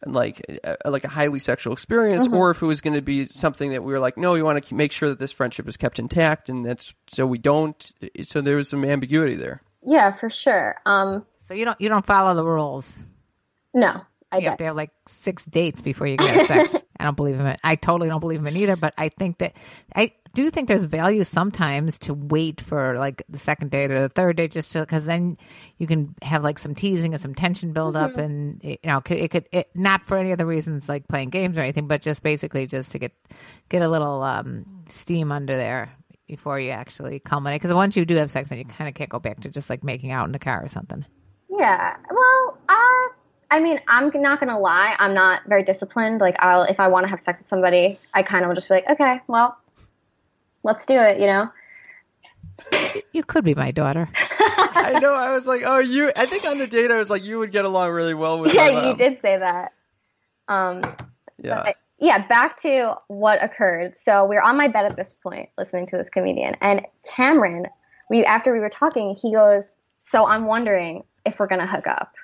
like 0.07 0.45
uh, 0.65 0.75
like 0.85 1.05
a 1.05 1.09
highly 1.09 1.39
sexual 1.39 1.73
experience 1.73 2.27
Mm-hmm. 2.27 2.37
or 2.37 2.51
if 2.51 2.61
it 2.63 2.67
was 2.67 2.81
going 2.83 2.95
to 2.95 3.01
be 3.03 3.25
something 3.25 3.71
that 3.73 3.83
we 3.83 3.93
were 3.93 3.99
like 4.01 4.19
no 4.19 4.33
we 4.33 4.43
want 4.43 4.63
to 4.63 4.75
make 4.75 4.93
sure 4.93 5.09
that 5.09 5.19
this 5.19 5.33
friendship 5.33 5.67
is 5.67 5.77
kept 5.79 5.99
intact 5.99 6.49
and 6.51 6.67
that's 6.67 6.93
so 7.07 7.27
we 7.27 7.39
don't 7.39 7.93
so 8.23 8.41
there 8.43 8.57
was 8.57 8.69
some 8.69 8.85
ambiguity 8.85 9.37
there 9.37 9.63
Yeah, 9.87 10.13
for 10.13 10.29
sure. 10.29 10.77
Um, 10.85 11.25
So 11.41 11.55
you 11.55 11.65
don't 11.65 11.81
you 11.81 11.89
don't 11.89 12.05
follow 12.05 12.35
the 12.35 12.45
rules. 12.45 12.95
no, 13.73 14.03
I 14.35 14.39
You 14.39 14.49
have 14.49 14.59
to 14.59 14.65
have 14.65 14.77
like 14.77 14.91
six 15.07 15.45
dates 15.45 15.83
before 15.83 16.07
you 16.07 16.17
can 16.17 16.27
have 16.29 16.47
sex. 16.47 16.83
I 17.01 17.05
don't 17.05 17.17
believe 17.17 17.39
in 17.39 17.47
it. 17.47 17.61
I 17.65 17.75
totally 17.75 18.09
don't 18.09 18.21
believe 18.21 18.41
in 18.41 18.47
it 18.47 18.57
either. 18.57 18.77
But 18.77 18.95
I 18.97 19.09
think 19.09 19.39
that 19.39 19.55
I 19.95 20.13
do 20.35 20.51
think 20.51 20.69
there's 20.69 20.85
value 20.85 21.25
sometimes 21.25 21.99
to 21.99 22.15
wait 22.15 22.61
for 22.61 22.99
like 22.99 23.23
the 23.29 23.39
second 23.39 23.71
date 23.71 23.91
or 23.91 24.01
the 24.01 24.09
third 24.09 24.37
date, 24.37 24.53
just 24.53 24.73
to 24.73 24.81
because 24.81 25.05
then 25.05 25.37
you 25.79 25.87
can 25.87 26.15
have 26.23 26.43
like 26.43 26.59
some 26.59 26.75
teasing 26.75 27.13
and 27.13 27.21
some 27.21 27.35
tension 27.35 27.73
build 27.73 27.97
up, 27.97 28.17
and 28.17 28.63
it, 28.65 28.81
you 28.83 28.91
know 28.91 28.99
it 28.99 29.05
could, 29.05 29.19
it 29.19 29.31
could 29.31 29.49
it, 29.53 29.71
not 29.75 30.05
for 30.05 30.17
any 30.17 30.33
other 30.33 30.47
reasons 30.47 30.89
like 30.89 31.07
playing 31.09 31.31
games 31.31 31.57
or 31.57 31.61
anything, 31.61 31.87
but 31.87 32.03
just 32.03 32.23
basically 32.23 32.67
just 32.67 32.93
to 32.93 32.99
get 32.99 33.13
get 33.69 33.83
a 33.83 33.89
little 33.89 34.23
um, 34.23 34.65
steam 34.89 35.33
under 35.33 35.57
there 35.57 35.93
before 36.27 36.59
you 36.59 36.71
actually 36.71 37.19
culminate. 37.21 37.61
Because 37.61 37.75
once 37.75 37.97
you 37.97 38.05
do 38.05 38.17
have 38.17 38.31
sex, 38.31 38.49
then 38.49 38.59
you 38.59 38.65
kind 38.65 38.89
of 38.89 38.95
can't 38.95 39.11
go 39.11 39.19
back 39.19 39.41
to 39.41 39.49
just 39.49 39.71
like 39.71 39.85
making 39.85 40.11
out 40.11 40.27
in 40.27 40.33
the 40.33 40.39
car 40.39 40.63
or 40.63 40.69
something. 40.69 41.05
Yeah. 41.49 41.97
Well, 42.11 42.59
uh, 42.69 43.09
I 43.51 43.61
mean, 43.61 43.81
I'm 43.89 44.11
not 44.15 44.41
gonna 44.41 44.59
lie. 44.59 44.97
I'm 44.99 45.15
not 45.15 45.43
very 45.47 45.63
disciplined. 45.63 46.21
Like, 46.21 46.37
I'll 46.41 46.63
if 46.63 46.81
I 46.81 46.89
want 46.89 47.05
to 47.05 47.11
have 47.11 47.21
sex 47.21 47.41
with 47.41 47.47
somebody, 47.47 47.99
I 48.13 48.23
kind 48.23 48.45
of 48.45 48.49
will 48.49 48.55
just 48.55 48.69
be 48.69 48.75
like, 48.75 48.89
okay, 48.91 49.21
well, 49.27 49.57
let's 50.63 50.87
do 50.87 50.95
it. 50.99 51.19
You 51.19 51.27
know. 51.27 51.51
You 53.13 53.25
could 53.25 53.45
be 53.45 53.55
my 53.55 53.71
daughter. 53.73 54.09
i 54.77 54.99
know 55.01 55.15
i 55.15 55.33
was 55.33 55.47
like 55.47 55.63
oh 55.65 55.79
you 55.79 56.11
i 56.17 56.27
think 56.27 56.45
on 56.45 56.59
the 56.59 56.67
date 56.67 56.91
i 56.91 56.99
was 56.99 57.09
like 57.09 57.23
you 57.23 57.39
would 57.39 57.53
get 57.53 57.65
along 57.65 57.91
really 57.91 58.13
well 58.13 58.39
with 58.39 58.53
Yeah, 58.55 58.71
my 58.71 58.91
you 58.91 58.97
did 58.97 59.21
say 59.21 59.39
that. 59.39 59.73
Um, 60.49 60.83
yeah 61.39 61.73
yeah, 61.99 62.27
back 62.27 62.61
to 62.63 62.97
what 63.09 63.43
occurred. 63.43 63.97
So 63.97 64.27
we 64.27 64.37
were 64.37 64.43
on 64.43 64.57
my 64.57 64.69
bed 64.69 64.85
at 64.85 64.97
this 64.97 65.13
point, 65.13 65.49
listening 65.57 65.87
to 65.87 65.97
this 65.97 66.11
comedian, 66.11 66.57
and 66.61 66.87
Cameron, 67.15 67.67
we 68.11 68.25
after 68.25 68.53
we 68.53 68.61
were 68.61 68.71
talking, 68.71 69.15
he 69.15 69.33
goes, 69.33 69.77
"So 70.01 70.27
I'm 70.27 70.47
wondering 70.47 71.05
if 71.25 71.39
we're 71.39 71.47
gonna 71.47 71.67
hook 71.67 71.87
up." 71.87 72.15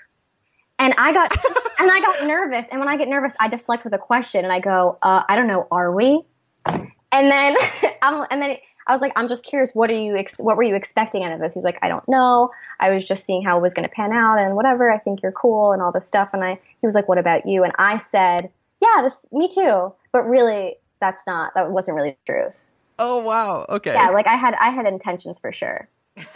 And 0.80 0.94
I 0.96 1.12
got 1.12 1.32
and 1.78 1.90
I 1.90 2.00
got 2.00 2.26
nervous, 2.26 2.66
and 2.70 2.80
when 2.80 2.88
I 2.88 2.96
get 2.96 3.08
nervous, 3.08 3.32
I 3.38 3.48
deflect 3.48 3.84
with 3.84 3.92
a 3.92 3.98
question, 3.98 4.44
and 4.44 4.52
I 4.52 4.60
go, 4.60 4.98
uh, 5.02 5.22
"I 5.28 5.36
don't 5.36 5.46
know, 5.46 5.68
are 5.70 5.94
we?" 5.94 6.22
And 6.66 7.30
then 7.30 7.56
I'm 8.02 8.26
and 8.30 8.42
then 8.42 8.56
I 8.86 8.92
was 8.92 9.02
like, 9.02 9.12
"I'm 9.14 9.28
just 9.28 9.44
curious. 9.44 9.72
What 9.74 9.90
are 9.90 9.94
you? 9.94 10.16
Ex- 10.16 10.38
what 10.38 10.56
were 10.56 10.62
you 10.62 10.74
expecting 10.74 11.22
out 11.22 11.32
of 11.32 11.38
this?" 11.38 11.54
He's 11.54 11.64
like, 11.64 11.78
"I 11.82 11.88
don't 11.88 12.08
know. 12.08 12.50
I 12.80 12.90
was 12.90 13.04
just 13.04 13.24
seeing 13.26 13.44
how 13.44 13.58
it 13.58 13.62
was 13.62 13.74
gonna 13.74 13.88
pan 13.88 14.12
out, 14.12 14.38
and 14.38 14.56
whatever. 14.56 14.90
I 14.90 14.98
think 14.98 15.22
you're 15.22 15.32
cool, 15.32 15.72
and 15.72 15.82
all 15.82 15.92
this 15.92 16.06
stuff." 16.06 16.30
And 16.32 16.42
I 16.42 16.54
he 16.80 16.86
was 16.86 16.94
like, 16.94 17.08
"What 17.08 17.18
about 17.18 17.46
you?" 17.46 17.62
And 17.62 17.72
I 17.78 17.98
said 17.98 18.50
yeah, 18.80 19.02
this 19.02 19.26
me 19.32 19.48
too. 19.48 19.92
But 20.12 20.24
really, 20.24 20.76
that's 21.00 21.22
not 21.26 21.52
that 21.54 21.70
wasn't 21.70 21.96
really 21.96 22.16
the 22.26 22.32
truth. 22.32 22.66
oh 22.98 23.22
wow 23.22 23.66
okay 23.68 23.92
Yeah, 23.94 24.10
like 24.10 24.26
I 24.26 24.36
had 24.36 24.54
I 24.54 24.70
had 24.70 24.86
intentions 24.86 25.38
for 25.38 25.52
sure. 25.52 25.88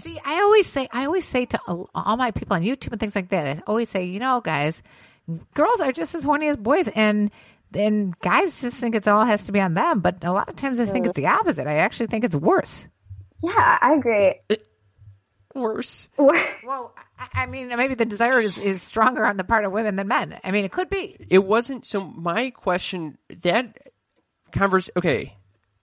See, 0.00 0.20
I 0.24 0.40
always 0.40 0.66
say, 0.66 0.88
I 0.92 1.06
always 1.06 1.24
say 1.24 1.44
to 1.46 1.60
all 1.66 1.90
all 1.94 2.16
my 2.16 2.30
people 2.30 2.54
on 2.54 2.62
YouTube 2.62 2.92
and 2.92 3.00
things 3.00 3.16
like 3.16 3.30
that, 3.30 3.46
I 3.46 3.62
always 3.66 3.88
say, 3.88 4.04
you 4.04 4.20
know, 4.20 4.40
guys, 4.40 4.82
girls 5.54 5.80
are 5.80 5.92
just 5.92 6.14
as 6.14 6.22
horny 6.24 6.48
as 6.48 6.56
boys, 6.56 6.88
and 6.88 7.30
then 7.70 8.14
guys 8.20 8.60
just 8.60 8.76
think 8.76 8.94
it's 8.94 9.08
all 9.08 9.24
has 9.24 9.44
to 9.46 9.52
be 9.52 9.60
on 9.60 9.74
them. 9.74 10.00
But 10.00 10.24
a 10.24 10.32
lot 10.32 10.48
of 10.48 10.56
times, 10.56 10.80
I 10.80 10.86
think 10.86 11.06
it's 11.06 11.16
the 11.16 11.26
opposite. 11.26 11.66
I 11.66 11.78
actually 11.78 12.06
think 12.06 12.24
it's 12.24 12.36
worse. 12.36 12.86
Yeah, 13.42 13.78
I 13.80 13.94
agree. 13.94 14.34
worse 15.54 16.08
Well, 16.18 16.92
I, 17.18 17.42
I 17.42 17.46
mean, 17.46 17.68
maybe 17.68 17.94
the 17.94 18.04
desire 18.04 18.40
is, 18.40 18.58
is 18.58 18.82
stronger 18.82 19.24
on 19.24 19.36
the 19.36 19.44
part 19.44 19.64
of 19.64 19.72
women 19.72 19.96
than 19.96 20.08
men. 20.08 20.38
I 20.42 20.50
mean, 20.50 20.64
it 20.64 20.72
could 20.72 20.90
be. 20.90 21.16
it 21.28 21.44
wasn't 21.44 21.86
so 21.86 22.00
my 22.04 22.50
question 22.50 23.18
that 23.42 23.90
converse 24.50 24.90
okay 24.96 25.36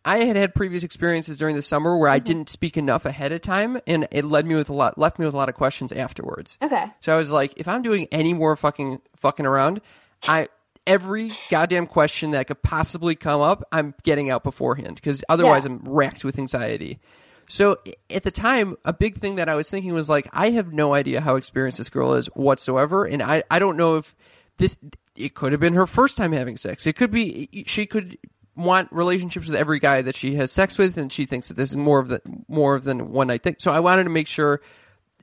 i 0.05 0.23
had 0.23 0.35
had 0.35 0.55
previous 0.55 0.83
experiences 0.83 1.37
during 1.37 1.55
the 1.55 1.61
summer 1.61 1.97
where 1.97 2.09
i 2.09 2.17
mm-hmm. 2.17 2.25
didn't 2.25 2.49
speak 2.49 2.77
enough 2.77 3.05
ahead 3.05 3.31
of 3.31 3.41
time 3.41 3.79
and 3.85 4.07
it 4.11 4.23
led 4.23 4.45
me 4.45 4.55
with 4.55 4.69
a 4.69 4.73
lot 4.73 4.97
left 4.97 5.19
me 5.19 5.25
with 5.25 5.33
a 5.33 5.37
lot 5.37 5.49
of 5.49 5.55
questions 5.55 5.91
afterwards 5.91 6.57
Okay. 6.61 6.85
so 6.99 7.13
i 7.13 7.17
was 7.17 7.31
like 7.31 7.53
if 7.57 7.67
i'm 7.67 7.81
doing 7.81 8.07
any 8.11 8.33
more 8.33 8.55
fucking 8.55 9.01
fucking 9.15 9.45
around 9.45 9.81
i 10.27 10.47
every 10.87 11.31
goddamn 11.49 11.87
question 11.87 12.31
that 12.31 12.47
could 12.47 12.61
possibly 12.61 13.15
come 13.15 13.41
up 13.41 13.67
i'm 13.71 13.93
getting 14.03 14.29
out 14.29 14.43
beforehand 14.43 14.95
because 14.95 15.23
otherwise 15.27 15.65
Yeah. 15.65 15.71
i'm 15.71 15.81
racked 15.83 16.23
with 16.23 16.37
anxiety 16.37 16.99
so 17.47 17.77
at 18.09 18.23
the 18.23 18.31
time, 18.31 18.75
a 18.85 18.93
big 18.93 19.19
thing 19.19 19.35
that 19.35 19.49
I 19.49 19.55
was 19.55 19.69
thinking 19.69 19.93
was 19.93 20.09
like, 20.09 20.27
I 20.33 20.51
have 20.51 20.73
no 20.73 20.93
idea 20.93 21.21
how 21.21 21.35
experienced 21.35 21.77
this 21.77 21.89
girl 21.89 22.15
is 22.15 22.27
whatsoever, 22.27 23.05
and 23.05 23.21
I, 23.21 23.43
I 23.51 23.59
don't 23.59 23.77
know 23.77 23.97
if 23.97 24.15
this 24.57 24.77
it 25.15 25.33
could 25.33 25.53
have 25.53 25.61
been 25.61 25.75
her 25.75 25.87
first 25.87 26.17
time 26.17 26.31
having 26.31 26.57
sex. 26.57 26.85
It 26.87 26.93
could 26.93 27.11
be 27.11 27.63
she 27.67 27.85
could 27.85 28.17
want 28.55 28.91
relationships 28.91 29.47
with 29.47 29.55
every 29.55 29.79
guy 29.79 30.01
that 30.01 30.15
she 30.15 30.35
has 30.35 30.51
sex 30.51 30.77
with, 30.77 30.97
and 30.97 31.11
she 31.11 31.25
thinks 31.25 31.47
that 31.49 31.55
this 31.57 31.71
is 31.71 31.77
more 31.77 31.99
of 31.99 32.07
the 32.07 32.21
more 32.47 32.75
of 32.75 32.83
than 32.83 33.11
one 33.11 33.27
night 33.27 33.43
thing. 33.43 33.55
So 33.59 33.71
I 33.71 33.79
wanted 33.79 34.05
to 34.05 34.09
make 34.09 34.27
sure 34.27 34.61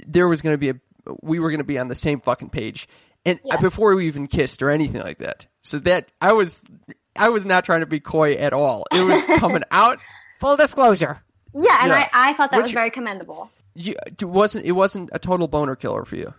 there 0.06 0.28
was 0.28 0.42
going 0.42 0.54
to 0.54 0.58
be 0.58 0.70
a 0.70 0.74
we 1.22 1.38
were 1.40 1.48
going 1.50 1.58
to 1.58 1.64
be 1.64 1.78
on 1.78 1.88
the 1.88 1.94
same 1.94 2.20
fucking 2.20 2.50
page, 2.50 2.88
and 3.24 3.40
before 3.60 3.94
we 3.96 4.06
even 4.06 4.26
kissed 4.26 4.62
or 4.62 4.70
anything 4.70 5.00
like 5.00 5.18
that. 5.18 5.46
So 5.62 5.78
that 5.80 6.12
I 6.20 6.32
was 6.32 6.62
I 7.16 7.28
was 7.30 7.44
not 7.46 7.64
trying 7.64 7.80
to 7.80 7.86
be 7.86 8.00
coy 8.00 8.34
at 8.34 8.52
all. 8.52 8.84
It 8.92 9.02
was 9.02 9.24
coming 9.38 9.62
out. 9.70 9.98
Full 10.40 10.56
disclosure. 10.56 11.22
Yeah, 11.54 11.78
and 11.82 11.90
Yeah. 11.90 12.08
I, 12.12 12.30
I 12.30 12.32
thought 12.34 12.50
that 12.50 12.58
Which- 12.58 12.64
was 12.64 12.72
very 12.72 12.90
commendable. 12.90 13.50
You, 13.74 13.94
it 14.06 14.22
wasn't 14.22 14.66
it 14.66 14.72
wasn't 14.72 15.08
a 15.12 15.18
total 15.18 15.48
boner 15.48 15.74
killer 15.76 16.04
for 16.04 16.16
you? 16.16 16.34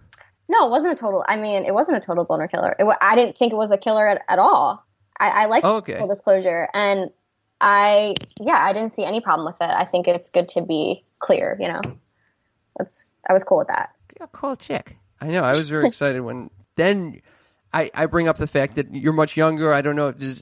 No, 0.50 0.68
it 0.68 0.70
wasn't 0.70 0.94
a 0.94 0.96
total. 0.96 1.26
I 1.28 1.36
mean, 1.38 1.66
it 1.66 1.74
wasn't 1.74 1.98
a 1.98 2.00
total 2.00 2.26
boner 2.26 2.48
killer. 2.48 2.76
It, 2.78 2.84
wa- 2.84 2.98
I 3.02 3.16
didn't 3.16 3.38
think 3.38 3.54
it 3.54 3.56
was 3.56 3.72
a 3.72 3.78
killer 3.78 4.08
at, 4.08 4.22
at 4.30 4.38
all. 4.40 4.86
I, 5.28 5.44
I 5.44 5.46
like 5.46 5.64
Oh, 5.66 5.78
okay. 5.78 5.98
full 5.98 6.08
disclosure, 6.08 6.68
and 6.74 7.10
I 7.62 8.16
yeah, 8.40 8.58
I 8.58 8.74
didn't 8.74 8.94
see 8.94 9.04
any 9.06 9.22
problem 9.22 9.46
with 9.48 9.56
it. 9.62 9.70
I 9.74 9.86
think 9.86 10.08
it's 10.08 10.30
good 10.30 10.50
to 10.50 10.62
be 10.62 11.04
clear. 11.20 11.58
You 11.60 11.70
know, 11.70 11.82
that's 12.78 13.14
I 13.30 13.34
was 13.34 13.44
cool 13.44 13.58
with 13.60 13.68
that. 13.68 13.92
You're 14.20 14.26
a 14.26 14.30
cool 14.30 14.56
chick. 14.56 14.98
I 15.22 15.28
know. 15.28 15.44
I 15.44 15.50
was 15.56 15.70
very 15.70 15.88
excited 15.88 16.22
when 16.22 16.50
then 16.76 17.22
I, 17.74 17.90
I 17.94 18.06
bring 18.08 18.28
up 18.28 18.38
the 18.38 18.48
fact 18.48 18.76
that 18.76 18.94
you're 18.94 19.14
much 19.14 19.38
younger. 19.38 19.74
I 19.74 19.82
don't 19.82 19.96
know. 19.96 20.12
Does, 20.12 20.42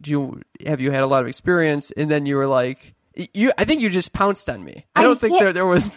do 0.00 0.10
you 0.10 0.42
have 0.66 0.80
you 0.80 0.90
had 0.90 1.02
a 1.02 1.06
lot 1.06 1.22
of 1.22 1.28
experience? 1.28 1.90
And 1.92 2.10
then 2.10 2.26
you 2.26 2.36
were 2.36 2.46
like, 2.46 2.94
you. 3.34 3.52
I 3.58 3.64
think 3.64 3.80
you 3.80 3.88
just 3.90 4.12
pounced 4.12 4.48
on 4.50 4.62
me. 4.64 4.84
I 4.94 5.00
I 5.00 5.02
don't 5.04 5.18
think 5.18 5.34
hit- 5.34 5.40
there 5.40 5.52
there 5.52 5.66
was. 5.66 5.90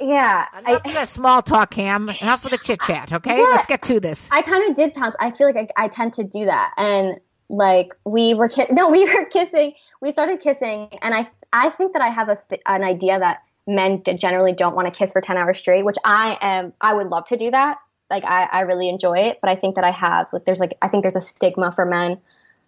Yeah, 0.00 0.46
Enough 0.56 0.82
I, 0.84 0.88
of 0.88 0.94
the 0.94 1.06
small 1.06 1.42
talk, 1.42 1.72
Cam. 1.72 2.08
Enough 2.08 2.44
of 2.44 2.52
the 2.52 2.58
chit 2.58 2.80
chat. 2.82 3.12
Okay, 3.12 3.36
Yeah. 3.36 3.48
let's 3.50 3.66
get 3.66 3.82
to 3.82 3.98
this. 3.98 4.28
I 4.30 4.42
kind 4.42 4.70
of 4.70 4.76
did 4.76 4.94
pounce. 4.94 5.16
I 5.18 5.32
feel 5.32 5.52
like 5.52 5.72
I, 5.76 5.86
I 5.86 5.88
tend 5.88 6.14
to 6.14 6.24
do 6.24 6.44
that, 6.44 6.70
and 6.76 7.18
like 7.48 7.94
we 8.04 8.34
were 8.34 8.48
ki- 8.48 8.66
no, 8.70 8.88
we 8.90 9.04
were 9.04 9.26
kissing. 9.26 9.74
We 10.00 10.10
started 10.12 10.40
kissing, 10.40 10.88
and 11.02 11.14
I 11.14 11.28
I 11.52 11.70
think 11.70 11.92
that 11.94 12.02
I 12.02 12.08
have 12.08 12.28
a 12.28 12.38
an 12.66 12.84
idea 12.84 13.18
that 13.18 13.42
men 13.66 14.02
generally 14.02 14.52
don't 14.52 14.74
want 14.74 14.92
to 14.92 14.96
kiss 14.96 15.12
for 15.12 15.20
ten 15.20 15.36
hours 15.36 15.58
straight, 15.58 15.84
which 15.84 15.98
I 16.04 16.38
am. 16.40 16.72
I 16.80 16.94
would 16.94 17.08
love 17.08 17.26
to 17.26 17.36
do 17.36 17.50
that. 17.50 17.78
Like 18.10 18.24
I 18.24 18.44
I 18.44 18.60
really 18.60 18.88
enjoy 18.88 19.18
it, 19.18 19.38
but 19.40 19.50
I 19.50 19.56
think 19.56 19.76
that 19.76 19.84
I 19.84 19.90
have 19.90 20.26
like 20.32 20.44
there's 20.44 20.60
like 20.60 20.76
I 20.82 20.88
think 20.88 21.02
there's 21.04 21.16
a 21.16 21.22
stigma 21.22 21.72
for 21.72 21.84
men 21.84 22.18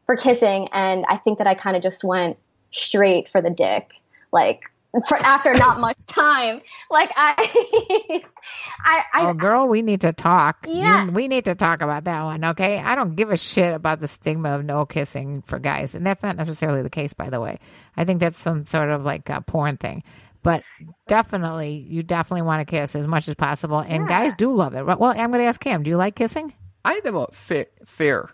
for 0.06 0.16
kissing, 0.16 0.68
and 0.72 1.04
I 1.08 1.16
think 1.16 1.38
that 1.38 1.46
I 1.46 1.54
kind 1.54 1.76
of 1.76 1.82
just 1.82 2.04
went 2.04 2.36
straight 2.70 3.28
for 3.28 3.40
the 3.40 3.50
dick, 3.50 3.90
like. 4.32 4.62
For 5.06 5.16
after 5.18 5.54
not 5.54 5.78
much 5.78 6.04
time, 6.06 6.60
like 6.90 7.12
I, 7.16 8.20
I, 8.84 9.04
I, 9.12 9.30
Oh, 9.30 9.34
girl, 9.34 9.68
we 9.68 9.82
need 9.82 10.00
to 10.00 10.12
talk. 10.12 10.66
Yeah. 10.68 11.04
You- 11.06 11.12
we 11.12 11.28
need 11.28 11.44
to 11.44 11.54
talk 11.54 11.80
about 11.82 12.04
that 12.04 12.24
one, 12.24 12.44
okay? 12.44 12.78
I 12.78 12.94
don't 12.94 13.14
give 13.14 13.30
a 13.30 13.36
shit 13.36 13.72
about 13.72 14.00
the 14.00 14.08
stigma 14.08 14.50
of 14.50 14.64
no 14.64 14.86
kissing 14.86 15.42
for 15.42 15.58
guys. 15.58 15.94
And 15.94 16.04
that's 16.04 16.22
not 16.22 16.36
necessarily 16.36 16.82
the 16.82 16.90
case, 16.90 17.12
by 17.12 17.30
the 17.30 17.40
way. 17.40 17.58
I 17.96 18.04
think 18.04 18.20
that's 18.20 18.38
some 18.38 18.66
sort 18.66 18.90
of 18.90 19.04
like 19.04 19.28
a 19.28 19.40
porn 19.42 19.76
thing. 19.76 20.02
But 20.42 20.62
definitely, 21.06 21.84
you 21.88 22.02
definitely 22.02 22.42
want 22.42 22.66
to 22.66 22.70
kiss 22.70 22.96
as 22.96 23.06
much 23.06 23.28
as 23.28 23.34
possible. 23.34 23.78
And 23.78 24.08
guys 24.08 24.32
do 24.34 24.52
love 24.54 24.74
it. 24.74 24.84
Well, 24.84 25.04
I'm 25.10 25.30
going 25.30 25.40
to 25.42 25.44
ask 25.44 25.60
Cam, 25.60 25.82
do 25.82 25.90
you 25.90 25.96
like 25.98 26.14
kissing? 26.16 26.52
I 26.84 27.00
am 27.04 27.14
a 27.14 27.26
fa- 27.30 27.66
fair. 27.84 28.30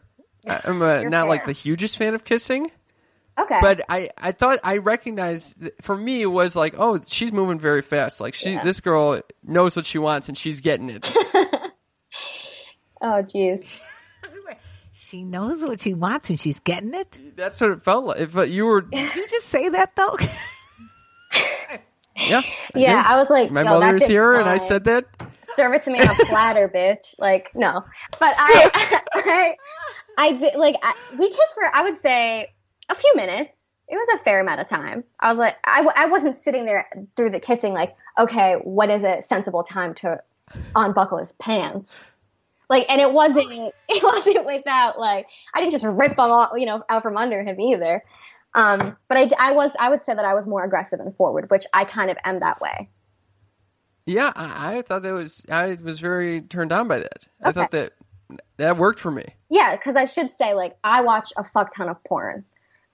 I'm 0.49 0.81
a, 0.83 1.03
not 1.11 1.27
like 1.27 1.45
the 1.47 1.53
hugest 1.53 1.97
fan 1.97 2.14
of 2.14 2.25
kissing, 2.25 2.71
Okay. 3.38 3.59
But 3.61 3.83
I, 3.88 4.09
I 4.16 4.33
thought 4.33 4.59
I 4.64 4.79
recognized 4.79 5.59
for 5.83 5.96
me 5.96 6.22
it 6.22 6.27
was 6.27 6.57
like, 6.57 6.75
oh, 6.79 7.01
she's 7.07 7.33
moving 7.33 7.59
very 7.59 7.83
fast. 7.83 8.20
Like 8.20 8.35
she, 8.35 8.53
Yeah. 8.53 8.64
this 8.64 8.81
girl 8.81 9.20
knows 9.44 9.77
what 9.77 9.85
she 9.85 9.99
wants 9.99 10.29
and 10.29 10.38
she's 10.38 10.61
getting 10.62 10.88
it. 10.90 11.12
oh, 13.03 13.22
jeez. 13.22 13.81
She 14.99 15.22
knows 15.22 15.62
what 15.62 15.81
she 15.81 15.94
wants 15.94 16.31
and 16.31 16.40
she's 16.40 16.59
getting 16.59 16.92
it. 16.92 17.16
That's 17.37 17.61
what 17.61 17.70
it 17.70 17.85
felt 17.85 18.07
like. 18.07 18.18
If 18.18 18.37
uh, 18.37 18.42
you 18.42 18.64
were, 18.64 18.81
Did 18.81 19.14
you 19.14 19.29
just 19.29 19.46
say 19.46 19.68
that 19.68 19.94
though? 19.94 20.16
yeah, 22.16 22.40
I 22.42 22.79
Yeah, 22.79 23.03
did. 23.03 23.11
I 23.12 23.16
was 23.20 23.31
like, 23.31 23.53
My 23.53 23.62
yo, 23.62 23.70
mother 23.79 23.92
was 23.92 24.01
didn't 24.03 24.11
here 24.11 24.35
and 24.35 24.49
I 24.49 24.57
said 24.57 24.83
that. 24.85 25.05
serve 25.55 25.75
it 25.75 25.85
to 25.85 25.90
me 25.90 26.01
on 26.01 26.09
a 26.09 26.14
platter, 26.27 26.68
bitch. 26.75 27.14
Like, 27.20 27.51
no. 27.55 27.85
But 28.18 28.35
I, 28.37 28.70
I, 29.14 29.55
I 30.18 30.33
did, 30.33 30.57
like, 30.57 30.75
I, 30.83 30.94
we 31.16 31.29
kissed 31.29 31.55
for, 31.55 31.64
I 31.72 31.83
would 31.83 32.01
say, 32.01 32.53
a 32.88 32.94
few 32.94 33.12
minutes. 33.16 33.62
It 33.88 33.94
was 33.94 34.20
a 34.20 34.25
fair 34.25 34.40
amount 34.40 34.61
of 34.61 34.68
time. 34.68 35.05
I 35.20 35.31
was 35.31 35.38
like, 35.38 35.55
I, 35.64 35.77
w- 35.77 35.92
I 35.94 36.07
wasn't 36.07 36.35
sitting 36.35 36.66
there 36.66 36.88
through 37.14 37.31
the 37.31 37.38
kissing, 37.38 37.72
like, 37.72 37.94
okay, 38.18 38.57
what 38.64 38.90
is 38.90 39.05
a 39.05 39.22
sensible 39.22 39.62
time 39.62 39.94
to 39.96 40.20
unbuckle 40.75 41.18
his 41.18 41.33
pants? 41.33 42.11
Like, 42.68 42.87
and 42.88 43.01
it 43.01 43.12
wasn't, 43.12 43.49
it 43.88 44.03
wasn't 44.03 44.44
without, 44.44 44.99
like, 44.99 45.29
I 45.55 45.61
didn't 45.61 45.72
just 45.72 45.85
rip 45.85 46.16
them 46.16 46.18
all, 46.18 46.59
you 46.59 46.66
know, 46.66 46.83
out 46.88 47.03
from 47.03 47.16
under 47.16 47.42
him 47.44 47.61
either. 47.61 48.03
Um, 48.55 48.96
but 49.09 49.18
I, 49.18 49.31
I 49.38 49.53
was, 49.53 49.70
I 49.79 49.90
would 49.90 50.03
say 50.03 50.14
that 50.14 50.25
I 50.25 50.35
was 50.35 50.46
more 50.46 50.64
aggressive 50.64 50.99
and 50.99 51.14
forward, 51.14 51.51
which 51.51 51.64
I 51.72 51.85
kind 51.85 52.11
of 52.11 52.16
am 52.25 52.40
that 52.40 52.61
way. 52.61 52.88
Yeah, 54.07 54.33
I, 54.35 54.79
I 54.79 54.83
thought 54.83 55.03
that 55.03 55.12
was. 55.12 55.44
I 55.51 55.77
was 55.83 55.99
very 55.99 56.40
turned 56.40 56.72
on 56.72 56.87
by 56.87 57.01
that. 57.01 57.27
I 57.42 57.51
thought 57.51 57.72
that 57.72 57.92
that 58.57 58.77
worked 58.77 59.01
for 59.01 59.11
me. 59.11 59.25
Yeah, 59.51 59.77
because 59.77 59.96
I 59.96 60.05
should 60.05 60.33
say, 60.33 60.55
like, 60.55 60.77
I 60.83 61.03
watch 61.03 61.33
a 61.37 61.42
fuck 61.42 61.75
ton 61.75 61.88
of 61.88 62.03
porn, 62.05 62.44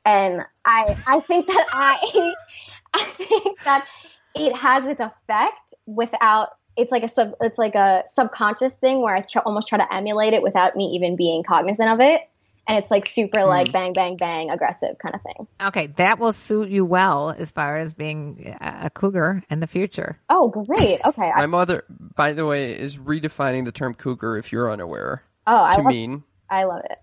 and 0.05 0.43
I 0.65 0.97
I 1.07 1.21
think 1.21 1.47
that 1.47 1.67
I 1.73 2.35
I 2.95 3.03
think 3.03 3.61
that 3.65 3.87
it 4.35 4.55
has 4.57 4.85
its 4.85 5.01
effect 5.01 5.75
without. 5.87 6.51
It's 6.75 6.91
like 6.91 7.03
a 7.03 7.09
sub. 7.09 7.33
It's 7.43 7.59
like 7.59 7.75
a 7.75 8.05
subconscious 8.09 8.75
thing 8.77 9.03
where 9.03 9.15
I 9.15 9.21
tr- 9.21 9.41
almost 9.41 9.69
try 9.69 9.77
to 9.77 9.95
emulate 9.95 10.33
it 10.33 10.43
without 10.43 10.75
me 10.75 10.93
even 10.95 11.17
being 11.17 11.43
cognizant 11.43 11.91
of 11.91 12.01
it, 12.01 12.23
and 12.67 12.79
it's 12.79 12.91
like 12.91 13.05
super 13.05 13.41
hmm. 13.41 13.49
like 13.49 13.73
bang 13.73 13.93
bang 13.93 14.17
bang 14.17 14.51
aggressive 14.51 14.97
kind 14.99 15.15
of 15.15 15.21
thing. 15.21 15.47
okay, 15.61 15.88
that 15.88 16.19
will 16.19 16.33
suit 16.33 16.71
you 16.71 16.87
well 16.87 17.35
as 17.37 17.51
far 17.51 17.77
as 17.77 17.93
being 17.93 18.57
a 18.61 18.87
a 18.87 18.91
cougar 18.91 19.43
in 19.51 19.61
the 19.61 19.67
future. 19.67 20.19
Oh, 20.31 20.49
great. 20.49 21.01
Okay. 21.05 21.31
My 21.37 21.43
I, 21.43 21.47
mother, 21.47 21.85
by 22.17 22.33
the 22.33 22.47
way, 22.47 22.73
is 22.73 22.97
redefining 22.97 23.67
the 23.67 23.73
term 23.73 23.95
cougar. 23.95 24.38
If 24.38 24.51
you're 24.51 24.73
unaware, 24.73 25.23
oh, 25.47 25.65
I 25.65 25.75
to 25.75 25.83
love, 25.83 25.93
mean 25.93 26.25
I 26.49 26.65
love 26.65 26.83
it. 26.88 26.99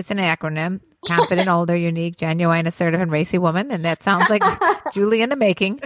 It's 0.00 0.10
an 0.10 0.16
acronym: 0.16 0.80
confident, 1.06 1.48
older, 1.50 1.76
unique, 1.76 2.16
genuine, 2.16 2.66
assertive, 2.66 3.00
and 3.00 3.12
racy 3.12 3.36
woman. 3.36 3.70
And 3.70 3.84
that 3.84 4.02
sounds 4.02 4.30
like 4.30 4.42
Julie 4.92 5.20
in 5.20 5.28
the 5.28 5.36
making. 5.36 5.80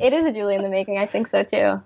It 0.00 0.12
is 0.12 0.24
a 0.24 0.32
Julie 0.32 0.54
in 0.54 0.62
the 0.62 0.68
making. 0.68 0.96
I 0.96 1.06
think 1.06 1.26
so 1.26 1.42
too. 1.42 1.82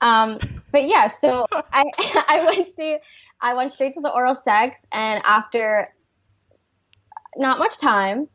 Um, 0.00 0.38
but 0.72 0.84
yeah, 0.86 1.08
so 1.08 1.46
I 1.52 1.84
I 2.28 2.44
went 2.44 2.76
to 2.76 2.98
I 3.40 3.54
went 3.54 3.72
straight 3.72 3.94
to 3.94 4.00
the 4.00 4.10
oral 4.10 4.36
sex, 4.44 4.76
and 4.90 5.22
after 5.24 5.94
not 7.36 7.60
much 7.60 7.78
time, 7.78 8.28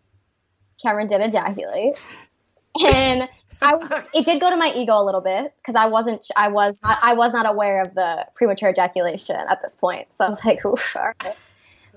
Cameron 0.82 1.08
did 1.08 1.20
ejaculate, 1.20 1.96
and 2.88 3.28
I 3.62 3.76
was, 3.76 4.06
it 4.14 4.26
did 4.26 4.40
go 4.40 4.50
to 4.50 4.56
my 4.56 4.72
ego 4.76 4.94
a 4.94 5.04
little 5.04 5.22
bit 5.22 5.54
because 5.58 5.76
I 5.76 5.88
wasn't 5.88 6.26
I 6.38 6.48
was 6.48 6.78
not 6.82 7.00
I 7.02 7.16
was 7.16 7.34
not 7.34 7.48
aware 7.48 7.82
of 7.82 7.94
the 7.96 8.28
premature 8.36 8.70
ejaculation 8.70 9.36
at 9.36 9.62
this 9.62 9.76
point, 9.76 10.08
so 10.16 10.26
I 10.26 10.30
was 10.30 10.40
like, 10.46 10.64
Oof, 10.66 10.96
all 10.96 11.12
right. 11.22 11.36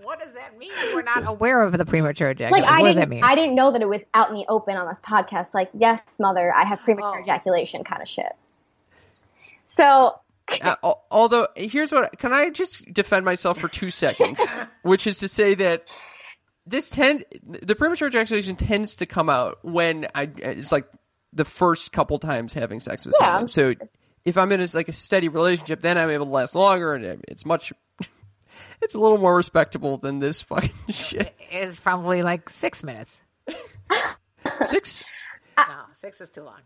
What 0.09 0.21
does 0.21 0.33
that 0.37 0.57
mean? 0.57 0.71
We're 0.95 1.03
not 1.03 1.25
aware 1.29 1.63
of 1.63 1.77
the 1.77 1.85
premature 1.85 2.31
ejaculation. 2.31 2.65
like 2.65 2.73
I 2.73 2.81
what 2.81 2.87
does 2.89 2.97
that 2.97 3.01
didn't 3.03 3.11
mean? 3.11 3.25
I 3.25 3.35
didn't 3.35 3.55
know 3.55 3.73
that 3.73 3.83
it 3.83 3.89
was 3.91 4.01
out 4.15 4.31
in 4.31 4.37
the 4.37 4.47
open 4.49 4.75
on 4.75 4.89
this 4.89 4.99
podcast. 5.03 5.53
Like, 5.53 5.69
yes, 5.75 6.19
mother, 6.19 6.51
I 6.51 6.65
have 6.65 6.81
premature 6.81 7.19
Oh. 7.19 7.23
ejaculation 7.23 7.85
kind 7.85 8.01
of 8.01 8.09
shit. 8.09 8.33
So 9.67 10.19
Uh, 10.63 10.77
although, 11.11 11.47
here's 11.57 11.93
what 11.93 12.19
can 12.19 12.33
I 12.33 12.49
just 12.49 12.91
defend 12.91 13.27
myself 13.27 13.59
for 13.59 13.69
two 13.69 13.91
seconds, 13.91 14.41
which 14.83 15.07
is 15.07 15.19
to 15.19 15.29
say 15.29 15.55
that 15.57 15.87
this 16.67 16.89
tend 16.89 17.27
the 17.43 17.75
premature 17.75 18.09
ejaculation 18.09 18.57
tends 18.57 18.97
to 18.97 19.05
come 19.07 19.29
out 19.29 19.59
when 19.63 20.07
I 20.15 20.31
it's 20.39 20.73
like 20.73 20.87
the 21.35 21.45
first 21.45 21.93
couple 21.93 22.19
times 22.19 22.55
having 22.55 22.81
sex 22.81 23.05
with 23.05 23.15
Yeah. 23.21 23.27
someone. 23.27 23.49
So 23.49 23.75
if 24.25 24.39
I'm 24.39 24.51
in 24.53 24.63
a, 24.63 24.67
like 24.73 24.89
a 24.89 24.93
steady 24.95 25.29
relationship, 25.29 25.83
then 25.83 25.99
I'm 25.99 26.09
able 26.09 26.25
to 26.25 26.33
last 26.33 26.55
longer, 26.55 26.95
and 26.95 27.23
it's 27.29 27.45
much. 27.45 27.75
It's 28.83 28.95
a 28.95 29.01
little 29.01 29.19
more 29.19 29.35
respectable 29.37 29.97
than 29.99 30.19
this 30.19 30.43
fucking 30.43 30.71
shit. 30.91 31.35
It's 31.51 31.79
probably 31.79 32.23
like 32.23 32.49
six 32.51 32.83
minutes. 32.83 33.19
Six. 34.65 35.05
No, 35.57 35.65
six 35.97 36.21
is 36.21 36.31
too 36.31 36.43
long. 36.43 36.61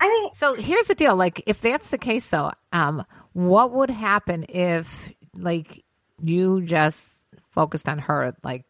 I 0.00 0.08
mean, 0.08 0.32
So 0.32 0.54
here's 0.54 0.86
the 0.86 0.94
deal. 0.94 1.16
Like, 1.16 1.42
if 1.46 1.60
that's 1.60 1.88
the 1.90 1.98
case, 1.98 2.28
though, 2.28 2.52
um, 2.72 3.04
what 3.32 3.72
would 3.72 3.90
happen 3.90 4.44
if, 4.48 5.12
like, 5.36 5.84
you 6.22 6.62
just 6.62 7.08
focused 7.50 7.88
on 7.88 7.98
her, 8.00 8.34
like, 8.44 8.64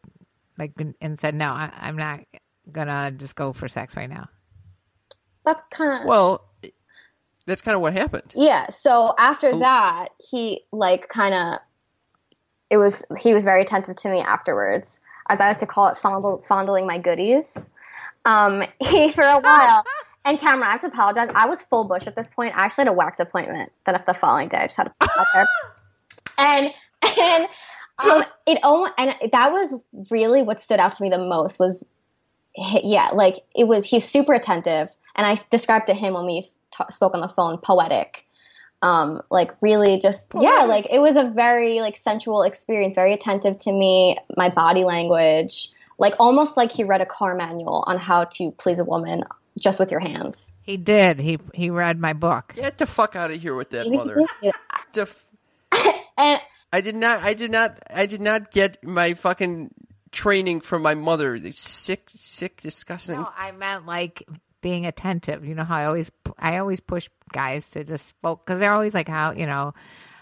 like, 0.57 0.73
and- 0.79 0.95
and 1.01 1.19
said, 1.19 1.35
"No, 1.35 1.45
I, 1.47 1.71
I'm 1.79 1.97
not 1.97 2.21
gonna 2.71 3.11
just 3.11 3.35
go 3.35 3.53
for 3.53 3.67
sex 3.67 3.95
right 3.95 4.09
now." 4.09 4.27
that's 5.45 5.63
kind 5.71 6.01
of 6.01 6.05
Well, 6.07 6.45
that's 7.45 7.61
kind 7.61 7.75
of 7.75 7.81
what 7.81 7.93
happened. 7.93 8.33
yeah. 8.35 8.69
So 8.69 9.13
after 9.17 9.51
Oh. 9.53 9.59
that, 9.59 10.09
he 10.19 10.65
like 10.73 11.07
kind 11.09 11.33
of 11.33 11.59
it 12.69 12.77
was 12.77 13.03
he 13.19 13.33
was 13.33 13.43
very 13.43 13.61
attentive 13.61 13.95
to 13.97 14.09
me 14.09 14.19
afterwards, 14.19 15.01
as 15.29 15.39
I 15.41 15.49
like 15.49 15.57
to 15.59 15.67
call 15.67 15.87
it, 15.87 15.97
fondle, 15.97 16.39
fondling 16.39 16.85
my 16.85 16.97
goodies. 16.97 17.73
Um, 18.25 18.63
he 18.79 19.11
for 19.11 19.23
a 19.23 19.39
while. 19.39 19.83
And 20.25 20.37
Cameron, 20.37 20.67
I 20.67 20.71
have 20.71 20.81
to 20.81 20.87
apologize. 20.87 21.29
I 21.33 21.47
was 21.47 21.61
full 21.61 21.85
bush 21.85 22.05
at 22.05 22.17
this 22.17 22.29
point. 22.29 22.53
I 22.53 22.65
actually 22.65 22.81
had 22.81 22.87
a 22.89 22.93
wax 22.93 23.17
appointment 23.17 23.71
that 23.85 24.05
the 24.05 24.13
following 24.13 24.49
day. 24.49 24.57
I 24.57 24.65
just 24.65 24.75
had 24.75 24.83
to 24.83 24.93
put 24.99 25.09
it 25.09 25.17
out 25.17 25.27
there. 25.33 25.47
And 26.37 26.73
and 27.17 27.47
um, 27.99 28.23
it 28.45 28.59
almost 28.61 28.91
and 28.97 29.15
that 29.31 29.51
was 29.51 29.83
really 30.11 30.43
what 30.43 30.59
stood 30.59 30.79
out 30.79 30.91
to 30.91 31.01
me 31.01 31.09
the 31.09 31.17
most 31.17 31.59
was 31.59 31.83
yeah, 32.57 33.09
like 33.13 33.43
it 33.55 33.63
was 33.63 33.85
he's 33.85 34.07
super 34.07 34.33
attentive, 34.33 34.89
and 35.15 35.25
I 35.25 35.39
described 35.49 35.87
to 35.87 35.93
him 35.93 36.13
when 36.13 36.25
we 36.25 36.41
t- 36.41 36.83
spoke 36.89 37.13
on 37.15 37.21
the 37.21 37.29
phone 37.29 37.57
poetic. 37.57 38.25
Um, 38.81 39.23
like 39.31 39.51
really 39.59 39.99
just 39.99 40.27
yeah, 40.39 40.65
like 40.65 40.87
it 40.91 40.99
was 40.99 41.15
a 41.15 41.23
very 41.23 41.79
like 41.79 41.97
sensual 41.97 42.43
experience, 42.43 42.93
very 42.93 43.13
attentive 43.13 43.59
to 43.59 43.71
me, 43.71 44.17
my 44.35 44.49
body 44.49 44.83
language, 44.83 45.71
like 45.97 46.13
almost 46.19 46.57
like 46.57 46.71
he 46.71 46.83
read 46.83 47.01
a 47.01 47.05
car 47.05 47.35
manual 47.35 47.83
on 47.87 47.97
how 47.97 48.25
to 48.25 48.51
please 48.51 48.79
a 48.79 48.83
woman 48.83 49.23
just 49.57 49.79
with 49.79 49.91
your 49.91 49.99
hands. 49.99 50.57
He 50.63 50.77
did. 50.77 51.19
He 51.19 51.39
he 51.53 51.69
read 51.69 51.99
my 51.99 52.13
book. 52.13 52.53
Get 52.55 52.77
the 52.77 52.85
fuck 52.85 53.15
out 53.15 53.31
of 53.31 53.41
here 53.41 53.55
with 53.55 53.71
that, 53.71 53.87
mother. 53.91 54.19
Def- 54.93 55.25
and 56.17 56.39
I 56.71 56.81
did 56.81 56.95
not. 56.95 57.23
I 57.23 57.33
did 57.33 57.51
not. 57.51 57.79
I 57.89 58.05
did 58.05 58.21
not 58.21 58.51
get 58.51 58.83
my 58.83 59.13
fucking 59.15 59.73
training 60.11 60.61
from 60.61 60.81
my 60.81 60.93
mother. 60.93 61.39
The 61.39 61.51
sick, 61.51 62.03
sick, 62.07 62.61
disgusting. 62.61 63.17
No, 63.17 63.29
I 63.35 63.51
meant 63.51 63.85
like 63.85 64.23
being 64.67 64.85
attentive. 64.85 65.45
You 65.45 65.55
know 65.55 65.63
how 65.63 65.77
I 65.77 65.85
always 65.85 66.11
I 66.37 66.57
always 66.57 66.81
push 66.81 67.07
guys 67.31 67.65
to 67.69 67.85
just 67.85 68.13
focus 68.21 68.43
because 68.45 68.59
they're 68.59 68.73
always 68.73 68.93
like 68.93 69.07
how 69.07 69.31
you 69.31 69.45
know 69.45 69.73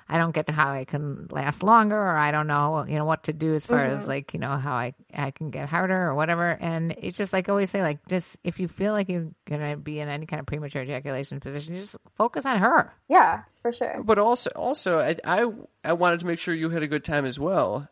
I 0.07 0.19
don't 0.19 0.35
get 0.35 0.45
to 0.45 0.53
how 0.53 0.71
I 0.71 0.85
can 0.85 1.25
last 1.31 1.63
longer 1.63 1.99
or 1.99 2.15
I 2.15 2.29
don't 2.29 2.45
know 2.45 2.85
you 2.87 2.95
know 2.95 3.05
what 3.05 3.23
to 3.23 3.33
do 3.33 3.55
as 3.55 3.65
far 3.65 3.83
as 3.83 4.01
mm-hmm. 4.01 4.07
like 4.07 4.35
you 4.35 4.39
know 4.39 4.55
how 4.57 4.75
I 4.75 4.93
I 5.11 5.31
can 5.31 5.49
get 5.49 5.67
harder 5.67 5.99
or 5.99 6.13
whatever. 6.13 6.47
And 6.51 6.93
it's 6.99 7.17
just 7.17 7.33
like 7.33 7.49
I 7.49 7.53
always 7.53 7.71
say 7.71 7.81
like 7.81 8.05
just 8.07 8.37
if 8.43 8.59
you 8.59 8.67
feel 8.67 8.93
like 8.93 9.09
you're 9.09 9.31
gonna 9.45 9.77
be 9.77 9.99
in 9.99 10.09
any 10.09 10.27
kind 10.27 10.39
of 10.39 10.45
premature 10.45 10.83
ejaculation 10.83 11.39
position, 11.39 11.75
just 11.75 11.95
focus 12.15 12.45
on 12.45 12.59
her. 12.59 12.93
yeah, 13.09 13.45
for 13.63 13.71
sure. 13.71 14.03
But 14.03 14.19
also, 14.19 14.51
also, 14.51 14.99
I, 14.99 15.15
I, 15.25 15.47
I 15.83 15.93
wanted 15.93 16.19
to 16.19 16.27
make 16.27 16.37
sure 16.37 16.53
you 16.53 16.69
had 16.69 16.83
a 16.83 16.87
good 16.87 17.03
time 17.03 17.25
as 17.25 17.39
well. 17.39 17.89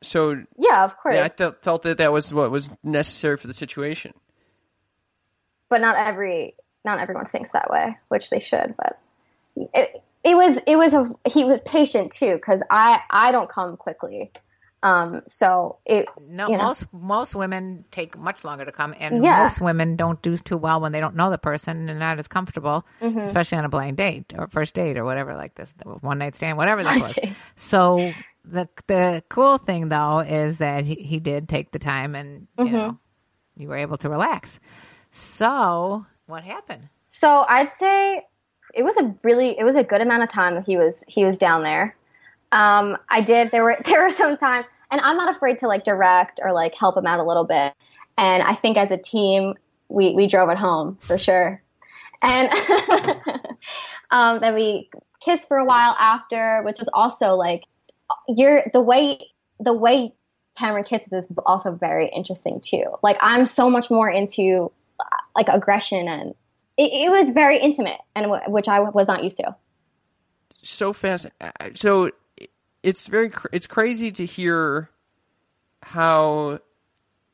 So 0.00 0.42
Yeah, 0.56 0.84
of 0.84 0.96
course. 0.96 1.14
yeah, 1.16 1.24
I 1.24 1.28
felt 1.28 1.62
felt 1.62 1.82
that 1.82 1.98
that 1.98 2.10
was 2.10 2.32
what 2.32 2.50
was 2.50 2.70
necessary 2.82 3.36
for 3.36 3.48
the 3.48 3.52
situation. 3.52 4.14
But 5.68 5.80
not 5.80 5.96
every 5.96 6.54
not 6.84 7.00
everyone 7.00 7.26
thinks 7.26 7.50
that 7.52 7.70
way, 7.70 7.96
which 8.08 8.30
they 8.30 8.38
should. 8.38 8.74
But 8.76 8.98
it, 9.56 10.02
it 10.24 10.34
was 10.36 10.58
it 10.66 10.76
was 10.76 10.94
a 10.94 11.14
he 11.28 11.44
was 11.44 11.60
patient 11.62 12.12
too 12.12 12.34
because 12.34 12.62
I 12.70 13.00
I 13.10 13.32
don't 13.32 13.48
come 13.48 13.76
quickly, 13.76 14.30
um. 14.82 15.22
So 15.28 15.78
it 15.86 16.08
No, 16.20 16.48
you 16.48 16.56
know. 16.56 16.64
most 16.64 16.86
most 16.92 17.34
women 17.34 17.84
take 17.90 18.16
much 18.16 18.44
longer 18.44 18.64
to 18.64 18.72
come, 18.72 18.94
and 18.98 19.22
Yeah. 19.22 19.42
most 19.42 19.60
women 19.60 19.96
don't 19.96 20.20
do 20.22 20.36
too 20.36 20.56
well 20.56 20.80
when 20.80 20.92
they 20.92 21.00
don't 21.00 21.16
know 21.16 21.30
the 21.30 21.38
person 21.38 21.88
and 21.88 21.98
not 21.98 22.18
as 22.18 22.28
comfortable, 22.28 22.84
Mm-hmm. 23.00 23.18
especially 23.20 23.58
on 23.58 23.64
a 23.64 23.68
blind 23.68 23.96
date 23.96 24.32
or 24.36 24.46
first 24.48 24.74
date 24.74 24.96
or 24.98 25.04
whatever 25.04 25.34
like 25.34 25.54
this, 25.54 25.72
one 26.00 26.18
night 26.18 26.36
stand, 26.36 26.56
whatever 26.56 26.82
this 26.82 26.98
was. 27.00 27.18
So 27.56 28.14
the 28.44 28.68
the 28.86 29.22
cool 29.28 29.58
thing 29.58 29.88
though 29.88 30.20
is 30.20 30.58
that 30.58 30.84
he, 30.84 30.94
he 30.94 31.18
did 31.20 31.48
take 31.48 31.70
the 31.72 31.78
time, 31.78 32.14
and 32.14 32.46
Mm-hmm. 32.56 32.66
you 32.66 32.72
know 32.72 32.98
you 33.56 33.68
were 33.68 33.76
able 33.76 33.98
to 33.98 34.08
relax. 34.08 34.58
So 35.10 36.06
what 36.26 36.44
happened? 36.44 36.88
so 37.18 37.44
I'd 37.48 37.72
say 37.72 38.24
it 38.74 38.84
was 38.84 38.96
a 38.96 39.14
really 39.24 39.58
it 39.58 39.64
was 39.64 39.74
a 39.74 39.82
good 39.82 40.00
amount 40.00 40.22
of 40.22 40.30
time 40.30 40.54
that 40.54 40.64
he 40.64 40.76
was 40.76 41.04
he 41.08 41.24
was 41.24 41.36
down 41.36 41.64
there. 41.64 41.96
Um, 42.52 42.96
I 43.08 43.22
did 43.22 43.50
there 43.50 43.64
were 43.64 43.76
there 43.84 44.04
were 44.04 44.10
some 44.10 44.36
times, 44.36 44.66
and 44.90 45.00
I'm 45.00 45.16
not 45.16 45.34
afraid 45.34 45.58
to 45.58 45.68
like 45.68 45.82
direct 45.84 46.38
or 46.42 46.52
like 46.52 46.74
help 46.74 46.96
him 46.96 47.06
out 47.06 47.18
a 47.18 47.24
little 47.24 47.44
bit. 47.44 47.74
and 48.16 48.42
I 48.42 48.54
think 48.54 48.76
as 48.76 48.92
a 48.92 48.96
team 48.96 49.54
we 49.88 50.14
we 50.14 50.28
drove 50.28 50.48
it 50.50 50.58
home 50.58 50.96
for 51.00 51.18
sure. 51.18 51.60
And 52.22 52.52
um, 54.10 54.40
then 54.40 54.54
we 54.54 54.90
kissed 55.20 55.48
for 55.48 55.56
a 55.56 55.64
while 55.64 55.96
after, 55.98 56.62
which 56.62 56.78
was 56.78 56.88
also 56.92 57.34
like 57.34 57.64
you're 58.28 58.62
the 58.72 58.80
way 58.80 59.18
the 59.58 59.72
way 59.72 60.14
Cameron 60.56 60.84
kisses 60.84 61.12
is 61.12 61.28
also 61.46 61.72
very 61.72 62.08
interesting 62.08 62.60
too. 62.60 62.84
Like 63.02 63.16
I'm 63.20 63.46
so 63.46 63.68
much 63.70 63.90
more 63.90 64.08
into 64.10 64.70
like 65.36 65.48
aggression 65.48 66.08
and 66.08 66.34
it, 66.76 67.06
it 67.06 67.10
was 67.10 67.30
very 67.30 67.58
intimate 67.58 67.98
and 68.14 68.24
w- 68.26 68.42
which 68.52 68.68
I 68.68 68.80
was 68.80 69.08
not 69.08 69.24
used 69.24 69.36
to. 69.38 69.54
so 70.62 70.92
fast. 70.92 71.26
Uh, 71.40 71.50
so 71.74 72.10
it's 72.82 73.06
very 73.06 73.30
cr- 73.30 73.48
it's 73.52 73.66
crazy 73.66 74.10
to 74.12 74.24
hear 74.24 74.88
how 75.82 76.60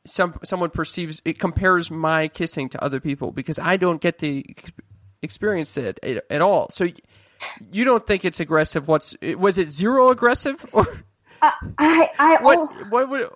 some 0.07 0.39
someone 0.45 0.71
perceives 0.71 1.21
it 1.25 1.39
compares 1.39 1.91
my 1.91 2.29
kissing 2.29 2.69
to 2.71 2.83
other 2.85 3.01
people 3.01 3.33
because 3.33 3.59
I 3.59 3.77
don't 3.77 4.01
get 4.01 4.19
the 4.19 4.45
ex- 4.49 4.73
experience 5.23 5.77
it 5.77 5.99
at, 6.31 6.43
all. 6.43 6.69
So 6.71 6.89
you 7.73 7.85
don't 7.85 8.07
think 8.07 8.25
it's 8.25 8.41
aggressive? 8.41 8.87
What's 8.89 9.17
was 9.23 9.59
it 9.59 9.69
zero 9.69 10.11
aggressive 10.11 10.65
or 10.73 10.87
uh, 11.43 11.51
I 11.79 12.11
I 12.19 12.43
what? 12.43 12.59
al- 12.59 12.67
What 12.91 13.09
would? 13.11 13.29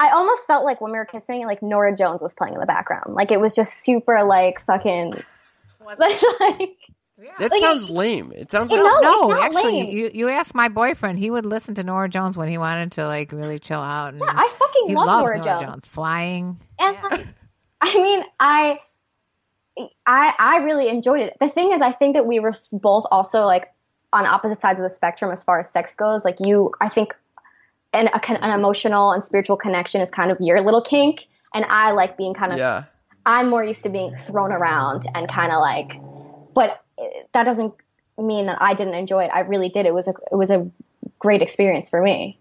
I 0.00 0.10
almost 0.10 0.46
felt 0.46 0.64
like 0.64 0.80
when 0.80 0.92
we 0.92 0.98
were 0.98 1.04
kissing, 1.04 1.44
like 1.46 1.62
Norah 1.62 1.94
Jones 1.96 2.20
was 2.20 2.34
playing 2.34 2.54
in 2.54 2.60
the 2.60 2.66
background. 2.66 3.14
Like 3.14 3.30
it 3.30 3.40
was 3.40 3.54
just 3.54 3.78
super 3.84 4.24
like 4.24 4.60
fucking. 4.60 5.14
like, 5.86 6.76
That 7.38 7.50
Like, 7.50 7.60
sounds 7.60 7.88
lame. 7.90 8.32
It 8.32 8.50
sounds 8.50 8.72
You 8.72 8.82
like 8.82 9.02
know, 9.02 9.28
no, 9.28 9.30
it's 9.30 9.38
not 9.40 9.54
actually, 9.54 9.82
lame. 9.82 9.90
you 9.96 10.10
you 10.12 10.28
asked 10.28 10.54
my 10.54 10.68
boyfriend. 10.68 11.18
He 11.18 11.30
would 11.30 11.46
listen 11.46 11.74
to 11.76 11.84
Norah 11.84 12.08
Jones 12.08 12.36
when 12.36 12.48
he 12.48 12.58
wanted 12.58 12.92
to 12.92 13.06
like 13.06 13.30
really 13.32 13.58
chill 13.58 13.80
out. 13.80 14.14
And 14.14 14.22
I 14.22 14.48
fucking 14.58 14.88
he 14.88 14.94
love 14.96 15.06
loves 15.06 15.44
Norah 15.44 15.60
Jones. 15.62 15.86
Flying. 15.86 16.58
and 16.80 16.96
like, 17.10 17.26
I 17.80 17.94
mean, 17.94 18.24
I, 18.40 18.80
I, 20.06 20.34
I 20.38 20.56
really 20.64 20.88
enjoyed 20.88 21.20
it. 21.20 21.36
The 21.40 21.48
thing 21.48 21.72
is, 21.72 21.82
I 21.82 21.92
think 21.92 22.14
that 22.16 22.26
we 22.26 22.40
were 22.40 22.52
both 22.72 23.04
also 23.10 23.44
like 23.44 23.72
on 24.12 24.26
opposite 24.26 24.60
sides 24.60 24.80
of 24.80 24.84
the 24.84 24.90
spectrum 24.90 25.30
as 25.30 25.44
far 25.44 25.58
as 25.60 25.70
sex 25.70 25.94
goes. 25.94 26.24
Like 26.24 26.36
you, 26.40 26.72
I 26.80 26.88
think, 26.88 27.14
an, 27.94 28.08
a, 28.08 28.44
an 28.44 28.58
emotional 28.58 29.12
and 29.12 29.24
spiritual 29.24 29.56
connection 29.56 30.00
is 30.00 30.10
kind 30.10 30.30
of 30.30 30.38
your 30.40 30.60
little 30.60 30.82
kink, 30.82 31.26
and 31.54 31.64
I 31.64 31.92
like 31.92 32.16
being 32.16 32.34
kind 32.34 32.52
of. 32.52 32.58
yeah. 32.58 32.84
I'm 33.26 33.48
more 33.48 33.64
used 33.64 33.84
to 33.84 33.88
being 33.88 34.14
thrown 34.16 34.52
around 34.52 35.04
and 35.14 35.26
kind 35.26 35.50
of 35.50 35.58
like, 35.60 35.92
but 36.54 36.78
that 37.32 37.44
doesn't 37.44 37.72
mean 38.18 38.46
that 38.46 38.58
I 38.60 38.74
didn't 38.74 38.94
enjoy 38.94 39.24
it. 39.24 39.30
I 39.32 39.40
really 39.40 39.70
did. 39.70 39.86
It 39.86 39.94
was 39.94 40.08
a 40.08 40.14
it 40.30 40.36
was 40.36 40.50
a 40.50 40.70
great 41.18 41.40
experience 41.40 41.88
for 41.88 42.02
me. 42.02 42.38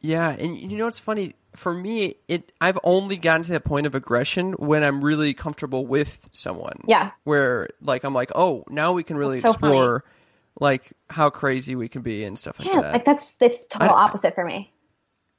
Yeah, 0.00 0.30
and 0.30 0.56
you 0.56 0.78
know 0.78 0.86
what's 0.86 0.98
funny? 0.98 1.34
For 1.54 1.72
me, 1.72 2.16
it 2.28 2.52
I've 2.60 2.78
only 2.84 3.16
gotten 3.16 3.42
to 3.44 3.52
that 3.52 3.64
point 3.64 3.86
of 3.86 3.94
aggression 3.94 4.52
when 4.54 4.82
I'm 4.82 5.04
really 5.04 5.34
comfortable 5.34 5.86
with 5.86 6.28
someone. 6.32 6.80
Yeah. 6.86 7.10
Where 7.24 7.68
like 7.80 8.04
I'm 8.04 8.14
like, 8.14 8.32
oh, 8.34 8.64
now 8.68 8.92
we 8.92 9.02
can 9.02 9.16
really 9.16 9.40
so 9.40 9.52
funny. 9.52 10.00
Like 10.60 10.92
how 11.08 11.30
crazy 11.30 11.74
we 11.74 11.88
can 11.88 12.02
be 12.02 12.24
and 12.24 12.38
stuff 12.38 12.58
like 12.58 12.68
that. 12.68 12.74
Yeah, 12.74 12.82
that. 12.82 12.92
like 12.92 13.04
that's 13.04 13.40
it's 13.42 13.66
total 13.66 13.94
opposite 13.94 14.34
for 14.34 14.44
me. 14.44 14.72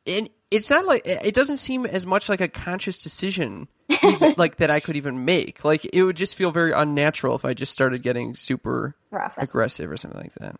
and 0.05 0.29
it's 0.49 0.69
not 0.69 0.85
like 0.85 1.05
it 1.05 1.33
doesn't 1.33 1.57
seem 1.57 1.85
as 1.85 2.05
much 2.05 2.29
like 2.29 2.39
a 2.41 2.47
conscious 2.47 3.03
decision 3.03 3.67
even, 4.03 4.35
like 4.37 4.57
that 4.57 4.69
I 4.71 4.79
could 4.79 4.95
even 4.95 5.25
make. 5.25 5.65
Like 5.65 5.85
it 5.91 6.03
would 6.03 6.15
just 6.15 6.35
feel 6.35 6.51
very 6.51 6.71
unnatural 6.71 7.35
if 7.35 7.43
I 7.45 7.53
just 7.53 7.73
started 7.73 8.01
getting 8.01 8.35
super 8.35 8.95
Rough. 9.11 9.35
aggressive 9.37 9.91
or 9.91 9.97
something 9.97 10.21
like 10.21 10.33
that. 10.35 10.55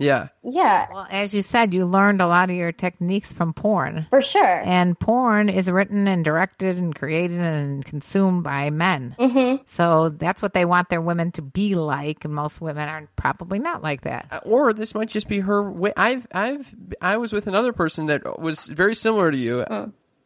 Yeah. 0.00 0.28
Yeah, 0.42 0.86
Well, 0.92 1.06
as 1.10 1.34
you 1.34 1.42
said, 1.42 1.74
you 1.74 1.84
learned 1.84 2.20
a 2.22 2.26
lot 2.26 2.48
of 2.50 2.56
your 2.56 2.72
techniques 2.72 3.30
from 3.32 3.52
porn. 3.52 4.06
for 4.10 4.22
sure. 4.22 4.62
And 4.64 4.98
porn 4.98 5.48
is 5.50 5.70
written 5.70 6.08
and 6.08 6.24
directed 6.24 6.78
and 6.78 6.94
created 6.94 7.38
and 7.38 7.84
consumed 7.84 8.42
by 8.42 8.70
men. 8.70 9.14
Mm-hmm. 9.18 9.62
So 9.66 10.08
that's 10.08 10.40
what 10.40 10.54
they 10.54 10.64
want 10.64 10.88
their 10.88 11.02
women 11.02 11.30
to 11.32 11.42
be 11.42 11.74
like. 11.74 12.24
And 12.24 12.34
most 12.34 12.60
women 12.60 12.88
are 12.88 13.08
probably 13.16 13.58
not 13.58 13.82
like 13.82 14.00
that. 14.02 14.26
Uh, 14.30 14.40
Or 14.44 14.72
this 14.72 14.94
might 14.94 15.10
just 15.10 15.28
be 15.28 15.40
her 15.40 15.70
way. 15.70 15.92
I've 15.96 16.26
I've 16.32 16.74
I 17.00 17.18
was 17.18 17.32
with 17.32 17.46
another 17.46 17.72
person 17.74 18.06
that 18.06 18.40
was 18.40 18.66
very 18.66 18.94
similar 18.94 19.30
to 19.30 19.36
you. 19.36 19.64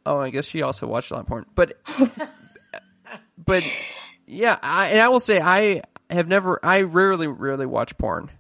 Oh, 0.07 0.19
I 0.21 0.31
guess 0.31 0.47
she 0.47 0.63
also 0.63 0.87
watched 0.87 1.11
a 1.11 1.15
lot 1.15 1.21
of 1.23 1.27
porn. 1.27 1.47
But 1.55 1.79
but 3.45 3.65
yeah, 4.27 4.59
I, 4.63 4.87
and 4.89 5.01
I 5.01 5.09
will 5.09 5.21
say 5.21 5.41
I 5.41 5.83
have 6.11 6.29
never 6.29 6.61
I 6.63 6.83
rarely 6.83 7.27
rarely 7.27 7.67
watch 7.67 7.97
porn. 7.99 8.31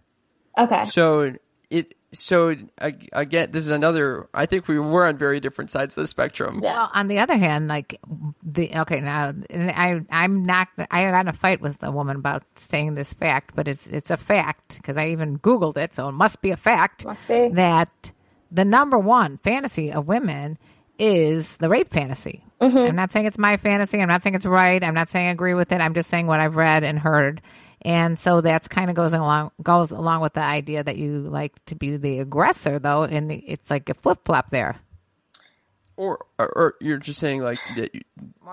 Okay. 0.58 0.84
So 0.84 1.34
it 1.70 1.94
so 2.14 2.54
again, 2.78 3.50
this 3.50 3.64
is 3.64 3.70
another. 3.70 4.28
I 4.32 4.46
think 4.46 4.68
we 4.68 4.78
were 4.78 5.06
on 5.06 5.16
very 5.18 5.40
different 5.40 5.70
sides 5.70 5.96
of 5.96 6.02
the 6.02 6.06
spectrum. 6.06 6.60
Yeah. 6.62 6.74
Well, 6.74 6.90
on 6.94 7.08
the 7.08 7.18
other 7.18 7.36
hand, 7.36 7.68
like 7.68 8.00
the 8.42 8.70
okay 8.80 9.00
now, 9.00 9.32
and 9.50 9.70
I 9.70 10.00
I'm 10.10 10.46
not 10.46 10.68
I 10.90 11.10
got 11.10 11.20
in 11.20 11.28
a 11.28 11.32
fight 11.32 11.60
with 11.60 11.82
a 11.82 11.90
woman 11.90 12.16
about 12.16 12.44
saying 12.56 12.94
this 12.94 13.12
fact, 13.12 13.52
but 13.54 13.68
it's 13.68 13.86
it's 13.86 14.10
a 14.10 14.16
fact 14.16 14.76
because 14.76 14.96
I 14.96 15.08
even 15.08 15.38
Googled 15.38 15.76
it, 15.76 15.94
so 15.94 16.08
it 16.08 16.12
must 16.12 16.40
be 16.40 16.50
a 16.50 16.56
fact 16.56 17.04
Must 17.04 17.26
be. 17.26 17.48
that 17.48 18.12
the 18.50 18.64
number 18.64 18.98
one 18.98 19.38
fantasy 19.38 19.92
of 19.92 20.06
women 20.06 20.58
is 20.98 21.56
the 21.56 21.68
rape 21.68 21.90
fantasy. 21.90 22.44
Mm-hmm. 22.60 22.78
I'm 22.78 22.96
not 22.96 23.10
saying 23.10 23.26
it's 23.26 23.38
my 23.38 23.56
fantasy. 23.56 24.00
I'm 24.00 24.08
not 24.08 24.22
saying 24.22 24.36
it's 24.36 24.46
right. 24.46 24.82
I'm 24.82 24.94
not 24.94 25.10
saying 25.10 25.28
I 25.28 25.30
agree 25.32 25.54
with 25.54 25.72
it. 25.72 25.80
I'm 25.80 25.94
just 25.94 26.08
saying 26.08 26.28
what 26.28 26.40
I've 26.40 26.56
read 26.56 26.84
and 26.84 26.98
heard. 26.98 27.42
And 27.84 28.18
so 28.18 28.40
that's 28.40 28.66
kind 28.66 28.88
of 28.88 28.96
goes 28.96 29.12
along 29.12 29.50
goes 29.62 29.90
along 29.90 30.22
with 30.22 30.32
the 30.32 30.42
idea 30.42 30.82
that 30.82 30.96
you 30.96 31.20
like 31.20 31.52
to 31.66 31.74
be 31.74 31.96
the 31.96 32.20
aggressor, 32.20 32.78
though, 32.78 33.02
and 33.02 33.30
it's 33.30 33.70
like 33.70 33.88
a 33.88 33.94
flip 33.94 34.20
flop 34.24 34.50
there. 34.50 34.76
Or, 35.96 36.24
or 36.38 36.48
or 36.56 36.74
you're 36.80 36.96
just 36.96 37.20
saying 37.20 37.42
like 37.42 37.60
that 37.76 37.94
you, 37.94 38.00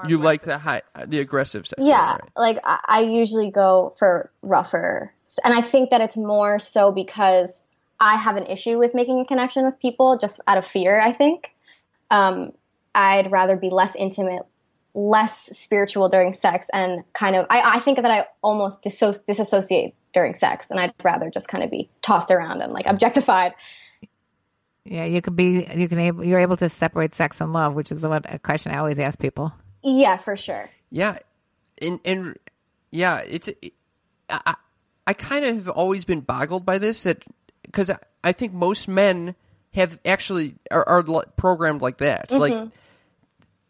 you 0.08 0.17
like 0.17 0.44
the 0.44 0.58
high 0.58 0.84
the 1.08 1.20
aggressive 1.20 1.65
sex. 1.65 1.82
yeah, 1.82 2.13
right? 2.13 2.22
like 2.36 2.58
I, 2.63 2.80
I 2.86 3.02
usually 3.02 3.50
go 3.50 3.96
for 3.98 4.32
rougher, 4.41 5.13
and 5.44 5.54
I 5.54 5.62
think 5.62 5.89
that 5.89 6.02
it's 6.02 6.17
more 6.17 6.60
so 6.60 6.91
because 6.91 7.65
I 8.00 8.17
have 8.17 8.36
an 8.36 8.48
issue 8.48 8.78
with 8.78 8.94
making 8.94 9.22
a 9.22 9.26
connection 9.26 9.65
with 9.65 9.80
people 9.80 10.17
just 10.17 10.39
out 10.48 10.58
of 10.58 10.67
fear. 10.67 11.00
I 11.00 11.13
think 11.13 11.54
um, 12.12 12.52
I'd 12.94 13.32
rather 13.32 13.56
be 13.56 13.70
less 13.70 13.96
intimate, 13.96 14.46
less 14.93 15.58
spiritual 15.58 16.10
during 16.10 16.34
sex, 16.34 16.69
and 16.73 17.04
kind 17.13 17.36
of 17.36 17.45
I, 17.49 17.77
I 17.77 17.80
think 17.80 18.01
that 18.01 18.12
I 18.12 18.25
almost 18.41 18.84
disso- 18.84 19.25
disassociate 19.25 19.95
during 20.13 20.36
sex, 20.36 20.71
and 20.71 20.80
I'd 20.80 20.93
rather 21.04 21.30
just 21.30 21.47
kind 21.47 21.63
of 21.63 21.71
be 21.71 21.89
tossed 22.01 22.32
around 22.32 22.62
and 22.62 22.73
like 22.73 22.86
objectified. 22.88 23.54
Yeah, 24.84 25.06
you 25.06 25.21
could 25.21 25.36
be 25.36 25.67
you 25.75 25.88
can 25.88 25.99
able 25.99 26.23
you're 26.23 26.39
able 26.39 26.58
to 26.58 26.69
separate 26.69 27.13
sex 27.13 27.39
and 27.39 27.54
love, 27.54 27.73
which 27.73 27.91
is 27.91 28.06
what 28.06 28.25
a 28.34 28.39
question 28.39 28.73
I 28.73 28.80
always 28.80 28.99
ask 28.99 29.17
people. 29.17 29.54
Yeah, 29.84 30.17
for 30.17 30.36
sure. 30.36 30.69
Yeah, 30.89 31.19
and 31.82 31.99
and 32.04 32.38
yeah, 32.91 33.19
it's 33.19 33.49
I 34.30 34.41
I, 34.45 34.56
I 35.08 35.13
kind 35.13 35.45
of 35.45 35.56
have 35.56 35.69
always 35.69 36.06
been 36.06 36.21
boggled 36.21 36.65
by 36.65 36.77
this 36.77 37.04
that 37.04 37.23
because 37.63 37.89
I, 37.89 37.97
I 38.23 38.32
think 38.32 38.54
most 38.54 38.88
men 38.88 39.36
have 39.73 39.99
actually 40.04 40.56
are, 40.69 40.88
are 40.88 41.25
programmed 41.38 41.82
like 41.82 41.99
that, 41.99 42.25
It's 42.25 42.34
like. 42.34 42.54
Mm-hmm. 42.54 42.69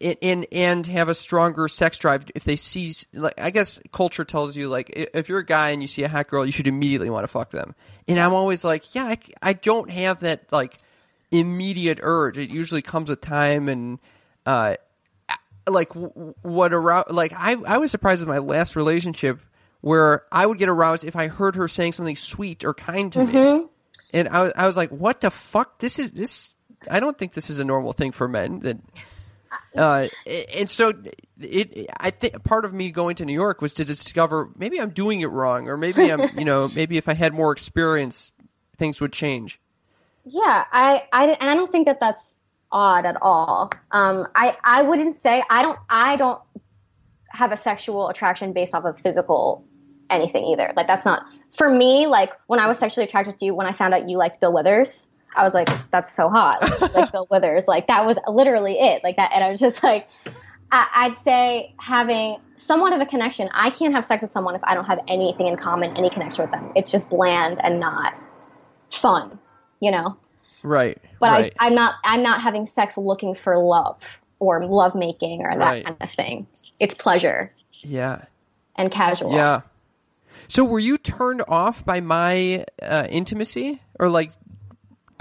And, 0.02 0.46
and 0.50 0.86
have 0.88 1.08
a 1.08 1.14
stronger 1.14 1.68
sex 1.68 1.98
drive 1.98 2.26
if 2.34 2.42
they 2.42 2.56
see 2.56 2.92
like 3.12 3.40
I 3.40 3.50
guess 3.50 3.78
culture 3.92 4.24
tells 4.24 4.56
you 4.56 4.68
like 4.68 4.90
if 4.90 5.28
you're 5.28 5.38
a 5.38 5.46
guy 5.46 5.70
and 5.70 5.80
you 5.80 5.86
see 5.86 6.02
a 6.02 6.08
hot 6.08 6.26
girl 6.26 6.44
you 6.44 6.50
should 6.50 6.66
immediately 6.66 7.08
want 7.08 7.22
to 7.22 7.28
fuck 7.28 7.50
them 7.50 7.76
and 8.08 8.18
I'm 8.18 8.32
always 8.32 8.64
like 8.64 8.96
yeah 8.96 9.04
I, 9.04 9.18
I 9.40 9.52
don't 9.52 9.90
have 9.90 10.20
that 10.20 10.50
like 10.50 10.76
immediate 11.30 12.00
urge 12.02 12.36
it 12.36 12.50
usually 12.50 12.82
comes 12.82 13.10
with 13.10 13.20
time 13.20 13.68
and 13.68 14.00
uh 14.44 14.74
like 15.68 15.92
what 15.92 16.72
around 16.72 17.04
like 17.10 17.32
I 17.36 17.52
I 17.52 17.78
was 17.78 17.90
surprised 17.92 18.22
with 18.22 18.28
my 18.28 18.38
last 18.38 18.74
relationship 18.74 19.40
where 19.82 20.22
I 20.32 20.46
would 20.46 20.58
get 20.58 20.68
aroused 20.68 21.04
if 21.04 21.16
I 21.16 21.28
heard 21.28 21.56
her 21.56 21.68
saying 21.68 21.92
something 21.92 22.16
sweet 22.16 22.64
or 22.64 22.72
kind 22.72 23.12
to 23.12 23.24
me, 23.24 23.66
and 24.14 24.28
I 24.28 24.42
was 24.42 24.52
I 24.56 24.66
was 24.66 24.76
like, 24.76 24.90
what 24.90 25.20
the 25.20 25.30
fuck? 25.30 25.78
This 25.78 25.98
is 25.98 26.12
this. 26.12 26.56
I 26.90 27.00
don't 27.00 27.18
think 27.18 27.34
this 27.34 27.50
is 27.50 27.58
a 27.60 27.64
normal 27.64 27.92
thing 27.92 28.12
for 28.12 28.26
men. 28.26 28.60
That. 28.60 28.78
Uh, 29.76 30.08
and 30.54 30.68
so 30.68 30.92
it, 31.40 31.90
I 31.98 32.10
think 32.10 32.42
part 32.44 32.64
of 32.64 32.72
me 32.72 32.90
going 32.90 33.16
to 33.16 33.24
New 33.24 33.32
York 33.32 33.62
was 33.62 33.74
to 33.74 33.84
discover 33.84 34.50
maybe 34.56 34.80
I'm 34.80 34.90
doing 34.90 35.20
it 35.20 35.26
wrong, 35.26 35.68
or 35.68 35.76
maybe 35.76 36.12
I'm, 36.12 36.38
you 36.38 36.44
know, 36.44 36.68
maybe 36.74 36.96
if 36.96 37.08
I 37.08 37.14
had 37.14 37.32
more 37.32 37.52
experience, 37.52 38.34
things 38.76 39.00
would 39.00 39.12
change. 39.12 39.60
Yeah, 40.24 40.64
I, 40.70 41.02
I, 41.12 41.26
and 41.26 41.50
I 41.50 41.54
don't 41.54 41.72
think 41.72 41.86
that 41.86 42.00
that's 42.00 42.36
odd 42.70 43.06
at 43.06 43.16
all. 43.20 43.70
Um, 43.90 44.26
I, 44.34 44.56
I 44.62 44.82
wouldn't 44.82 45.16
say 45.16 45.42
I 45.50 45.62
don't, 45.62 45.78
I 45.88 46.16
don't 46.16 46.40
have 47.28 47.52
a 47.52 47.56
sexual 47.56 48.08
attraction 48.08 48.52
based 48.52 48.74
off 48.74 48.84
of 48.84 49.00
physical 49.00 49.64
anything 50.10 50.44
either. 50.44 50.72
Like 50.76 50.86
that's 50.86 51.04
not 51.04 51.24
for 51.50 51.70
me. 51.70 52.06
Like 52.06 52.30
when 52.46 52.60
I 52.60 52.68
was 52.68 52.78
sexually 52.78 53.06
attracted 53.06 53.38
to 53.38 53.44
you, 53.46 53.54
when 53.54 53.66
I 53.66 53.72
found 53.72 53.94
out 53.94 54.08
you 54.08 54.18
liked 54.18 54.40
Bill 54.40 54.52
Withers, 54.52 55.11
I 55.34 55.44
was 55.44 55.54
like, 55.54 55.68
that's 55.90 56.12
so 56.14 56.28
hot. 56.28 56.60
like 56.94 57.12
Bill 57.12 57.26
Withers, 57.30 57.66
like 57.68 57.86
that 57.88 58.04
was 58.06 58.18
literally 58.28 58.78
it. 58.78 59.02
Like 59.04 59.16
that, 59.16 59.32
and 59.34 59.42
I 59.44 59.50
was 59.50 59.60
just 59.60 59.82
like, 59.82 60.08
I, 60.70 60.86
I'd 60.94 61.24
say 61.24 61.74
having 61.78 62.36
somewhat 62.56 62.92
of 62.92 63.00
a 63.00 63.06
connection. 63.06 63.48
I 63.52 63.70
can't 63.70 63.94
have 63.94 64.04
sex 64.04 64.22
with 64.22 64.30
someone 64.30 64.54
if 64.54 64.62
I 64.64 64.74
don't 64.74 64.84
have 64.86 65.00
anything 65.08 65.48
in 65.48 65.56
common, 65.56 65.96
any 65.96 66.10
connection 66.10 66.44
with 66.44 66.52
them. 66.52 66.72
It's 66.76 66.90
just 66.90 67.08
bland 67.08 67.58
and 67.62 67.80
not 67.80 68.14
fun, 68.90 69.38
you 69.80 69.90
know 69.90 70.16
Right. 70.62 70.96
but 71.18 71.30
right. 71.30 71.52
I, 71.58 71.66
I'm 71.66 71.74
not 71.74 71.94
I'm 72.04 72.22
not 72.22 72.40
having 72.42 72.66
sex 72.66 72.96
looking 72.96 73.34
for 73.34 73.58
love 73.58 74.20
or 74.38 74.64
love 74.64 74.94
making 74.94 75.40
or 75.42 75.50
that 75.50 75.58
Right. 75.58 75.84
kind 75.84 75.96
of 76.00 76.10
thing. 76.10 76.46
It's 76.78 76.94
pleasure 76.94 77.50
Yeah. 77.80 78.26
and 78.76 78.90
casual. 78.90 79.32
Yeah. 79.34 79.62
So 80.48 80.64
were 80.64 80.78
you 80.78 80.98
turned 80.98 81.42
off 81.48 81.84
by 81.84 82.00
my 82.00 82.64
uh, 82.82 83.06
intimacy 83.10 83.80
or 83.98 84.08
like 84.08 84.32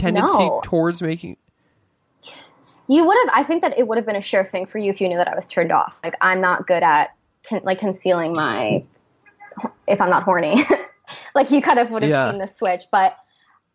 tendency 0.01 0.37
No. 0.37 0.61
towards 0.63 1.01
making? 1.01 1.37
You 2.87 3.05
would 3.05 3.17
have. 3.25 3.29
I 3.33 3.43
think 3.43 3.61
that 3.61 3.77
it 3.77 3.87
would 3.87 3.97
have 3.97 4.05
been 4.05 4.15
a 4.17 4.21
sure 4.21 4.43
thing 4.43 4.65
for 4.65 4.77
you 4.77 4.91
if 4.91 4.99
you 4.99 5.07
knew 5.07 5.17
that 5.17 5.27
I 5.27 5.35
was 5.35 5.47
turned 5.47 5.71
off. 5.71 5.93
Like 6.03 6.15
I'm 6.21 6.41
not 6.41 6.67
good 6.67 6.83
at 6.83 7.15
con- 7.47 7.61
like 7.63 7.79
concealing 7.79 8.33
my 8.33 8.83
if 9.87 10.01
I'm 10.01 10.09
not 10.09 10.23
horny. 10.23 10.61
like 11.35 11.51
you 11.51 11.61
kind 11.61 11.79
of 11.79 11.89
would 11.91 12.03
have 12.03 12.11
Yeah. 12.11 12.29
seen 12.31 12.39
the 12.39 12.47
switch, 12.47 12.83
but 12.91 13.17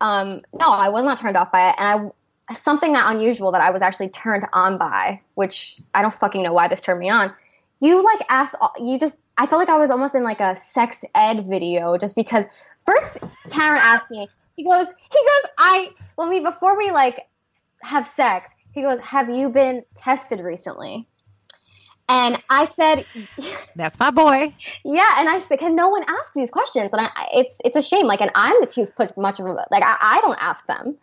um, 0.00 0.42
no, 0.52 0.70
I 0.70 0.90
was 0.90 1.04
not 1.04 1.18
turned 1.18 1.36
off 1.36 1.50
by 1.50 1.70
it, 1.70 1.74
and 1.78 2.10
I 2.48 2.54
something 2.54 2.92
that 2.92 3.10
unusual 3.14 3.52
that 3.52 3.60
I 3.60 3.70
was 3.70 3.80
actually 3.82 4.10
turned 4.10 4.44
on 4.52 4.76
by, 4.78 5.20
which 5.34 5.80
I 5.94 6.02
don't 6.02 6.12
fucking 6.14 6.42
know 6.42 6.52
why 6.52 6.68
this 6.68 6.80
turned 6.80 7.00
me 7.00 7.08
on. 7.08 7.32
You 7.80 8.04
like 8.04 8.20
asked, 8.28 8.54
you 8.82 8.98
just 8.98 9.16
I 9.38 9.46
felt 9.46 9.60
like 9.60 9.68
I 9.68 9.78
was 9.78 9.90
almost 9.90 10.14
in 10.14 10.22
like 10.22 10.40
a 10.40 10.54
sex 10.56 11.04
ed 11.14 11.46
video, 11.48 11.96
just 11.96 12.14
because 12.14 12.44
first 12.84 13.18
Karen 13.50 13.80
asked 13.82 14.10
me, 14.10 14.28
he 14.56 14.64
goes, 14.64 14.86
he 14.86 15.18
goes, 15.18 15.50
I 15.58 15.90
when 16.16 16.28
we 16.30 16.40
before 16.40 16.76
we 16.76 16.90
like 16.90 17.20
have 17.82 18.06
sex, 18.06 18.50
he 18.72 18.82
goes, 18.82 18.98
have 19.00 19.30
you 19.30 19.48
been 19.50 19.84
tested 19.94 20.40
recently? 20.40 21.06
And 22.08 22.40
I 22.48 22.66
said, 22.66 23.04
That's 23.76 23.98
my 23.98 24.10
boy. 24.10 24.54
yeah, 24.84 25.14
and 25.18 25.28
I 25.28 25.40
said, 25.40 25.58
can 25.58 25.74
no 25.74 25.88
one 25.88 26.04
ask 26.08 26.32
these 26.34 26.50
questions? 26.52 26.90
And 26.92 27.00
I, 27.00 27.10
it's 27.34 27.58
it's 27.64 27.76
a 27.76 27.82
shame. 27.82 28.06
Like, 28.06 28.20
and 28.20 28.30
I'm 28.34 28.54
the 28.60 28.66
too 28.66 28.84
put 28.96 29.16
much 29.16 29.40
of 29.40 29.46
a 29.46 29.50
like 29.52 29.82
I, 29.82 29.96
I 30.00 30.20
don't 30.20 30.38
ask 30.40 30.64
them. 30.66 30.96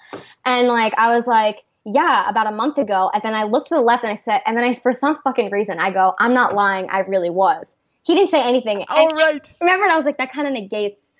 And 0.45 0.67
like 0.69 0.93
I 0.97 1.13
was 1.13 1.27
like, 1.27 1.63
yeah, 1.85 2.29
about 2.29 2.47
a 2.47 2.51
month 2.51 2.77
ago. 2.77 3.11
And 3.13 3.21
then 3.21 3.33
I 3.33 3.43
looked 3.43 3.67
to 3.69 3.75
the 3.75 3.81
left 3.81 4.03
and 4.03 4.11
I 4.13 4.15
said, 4.15 4.41
and 4.45 4.57
then 4.57 4.63
I 4.63 4.73
for 4.75 4.93
some 4.93 5.19
fucking 5.23 5.51
reason 5.51 5.77
I 5.77 5.91
go, 5.91 6.15
I'm 6.19 6.33
not 6.33 6.53
lying. 6.53 6.89
I 6.89 6.99
really 6.99 7.29
was. 7.29 7.75
He 8.05 8.15
didn't 8.15 8.31
say 8.31 8.41
anything. 8.41 8.85
Oh 8.89 9.09
And- 9.09 9.17
right. 9.17 9.53
remember, 9.59 9.83
and 9.83 9.91
I 9.93 9.97
was 9.97 10.05
like, 10.05 10.17
that 10.19 10.31
kind 10.31 10.47
of 10.47 10.53
negates 10.53 11.12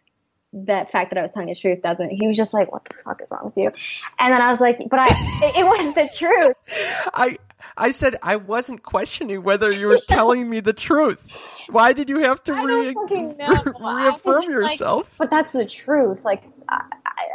the 0.54 0.88
fact 0.91 1.10
that 1.10 1.18
I 1.18 1.24
was 1.24 1.32
telling 1.32 1.49
the 1.49 1.56
truth, 1.56 1.82
doesn't? 1.82 2.12
He 2.12 2.28
was 2.28 2.38
just 2.38 2.54
like, 2.54 2.72
what 2.72 2.86
the 2.86 2.95
fuck 3.04 3.22
is 3.22 3.28
wrong 3.32 3.45
with 3.45 3.58
you? 3.58 3.72
And 4.20 4.34
then 4.34 4.39
I 4.41 4.51
was 4.51 4.62
like, 4.62 4.78
but 4.89 4.99
I, 4.99 5.06
it, 5.10 5.56
it 5.58 5.66
was 5.66 5.95
the 5.95 6.10
truth. 6.18 6.56
I 7.14 7.38
I 7.78 7.91
said 7.91 8.18
I 8.22 8.36
wasn't 8.36 8.84
questioning 8.84 9.41
whether 9.41 9.72
you 9.72 9.88
were 9.88 9.99
telling 10.08 10.49
me 10.49 10.60
the 10.60 10.74
truth. 10.74 11.26
Why 11.70 11.93
did 11.93 12.10
you 12.10 12.20
have 12.20 12.43
to 12.43 12.54
I 12.54 12.64
re- 12.64 12.93
don't 12.93 13.10
fucking 13.10 13.38
know. 13.38 13.45
I 13.84 14.10
was 14.10 14.26
reaffirm 14.26 14.34
just 14.34 14.47
like- 14.47 14.49
yourself? 14.49 15.16
But 15.18 15.30
that's 15.32 15.51
the 15.54 15.66
truth. 15.66 16.24
Like, 16.24 16.43
I, 16.70 16.82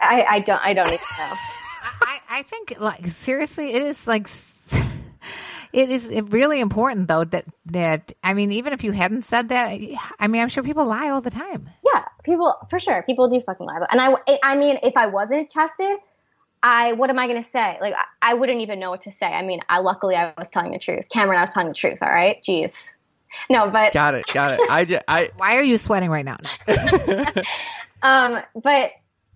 I, 0.00 0.24
I 0.30 0.40
don't, 0.40 0.60
I 0.64 0.74
don't 0.74 0.86
even 0.86 0.98
know. 0.98 0.98
I, 2.02 2.18
I 2.30 2.42
think 2.44 2.74
like 2.78 3.08
seriously, 3.08 3.72
it 3.72 3.82
is 3.82 4.06
like 4.06 4.28
s- 4.28 4.54
it 5.72 5.90
is 5.90 6.10
really 6.30 6.60
important 6.60 7.08
though 7.08 7.24
that 7.24 7.44
that 7.66 8.12
I 8.22 8.34
mean, 8.34 8.52
even 8.52 8.72
if 8.72 8.84
you 8.84 8.92
hadn't 8.92 9.24
said 9.24 9.50
that, 9.50 9.80
I 10.18 10.28
mean, 10.28 10.42
I'm 10.42 10.48
sure 10.48 10.62
people 10.62 10.84
lie 10.86 11.10
all 11.10 11.20
the 11.20 11.30
time. 11.30 11.68
Yeah, 11.84 12.04
people 12.24 12.54
for 12.70 12.78
sure. 12.78 13.02
People 13.02 13.28
do 13.28 13.40
fucking 13.40 13.66
lie. 13.66 13.86
And 13.90 14.00
I, 14.00 14.38
I 14.42 14.56
mean, 14.56 14.78
if 14.82 14.96
I 14.96 15.06
wasn't 15.06 15.50
tested, 15.50 15.98
I 16.62 16.92
what 16.94 17.10
am 17.10 17.18
I 17.18 17.26
going 17.26 17.42
to 17.42 17.48
say? 17.48 17.78
Like, 17.80 17.94
I, 17.94 18.32
I 18.32 18.34
wouldn't 18.34 18.60
even 18.60 18.80
know 18.80 18.90
what 18.90 19.02
to 19.02 19.12
say. 19.12 19.26
I 19.26 19.42
mean, 19.42 19.60
I 19.68 19.78
luckily 19.78 20.16
I 20.16 20.32
was 20.36 20.48
telling 20.50 20.72
the 20.72 20.78
truth. 20.78 21.04
Cameron, 21.10 21.38
I 21.38 21.44
was 21.44 21.50
telling 21.52 21.68
the 21.68 21.74
truth. 21.74 21.98
All 22.02 22.08
right, 22.08 22.42
jeez. 22.42 22.74
No, 23.50 23.70
but 23.70 23.92
Got 23.92 24.14
it. 24.14 24.26
Got 24.32 24.54
it. 24.54 24.70
I 24.70 24.84
just, 24.84 25.02
I 25.06 25.30
Why 25.36 25.56
are 25.56 25.62
you 25.62 25.78
sweating 25.78 26.10
right 26.10 26.24
now? 26.24 26.38
um, 28.02 28.42
but 28.54 28.92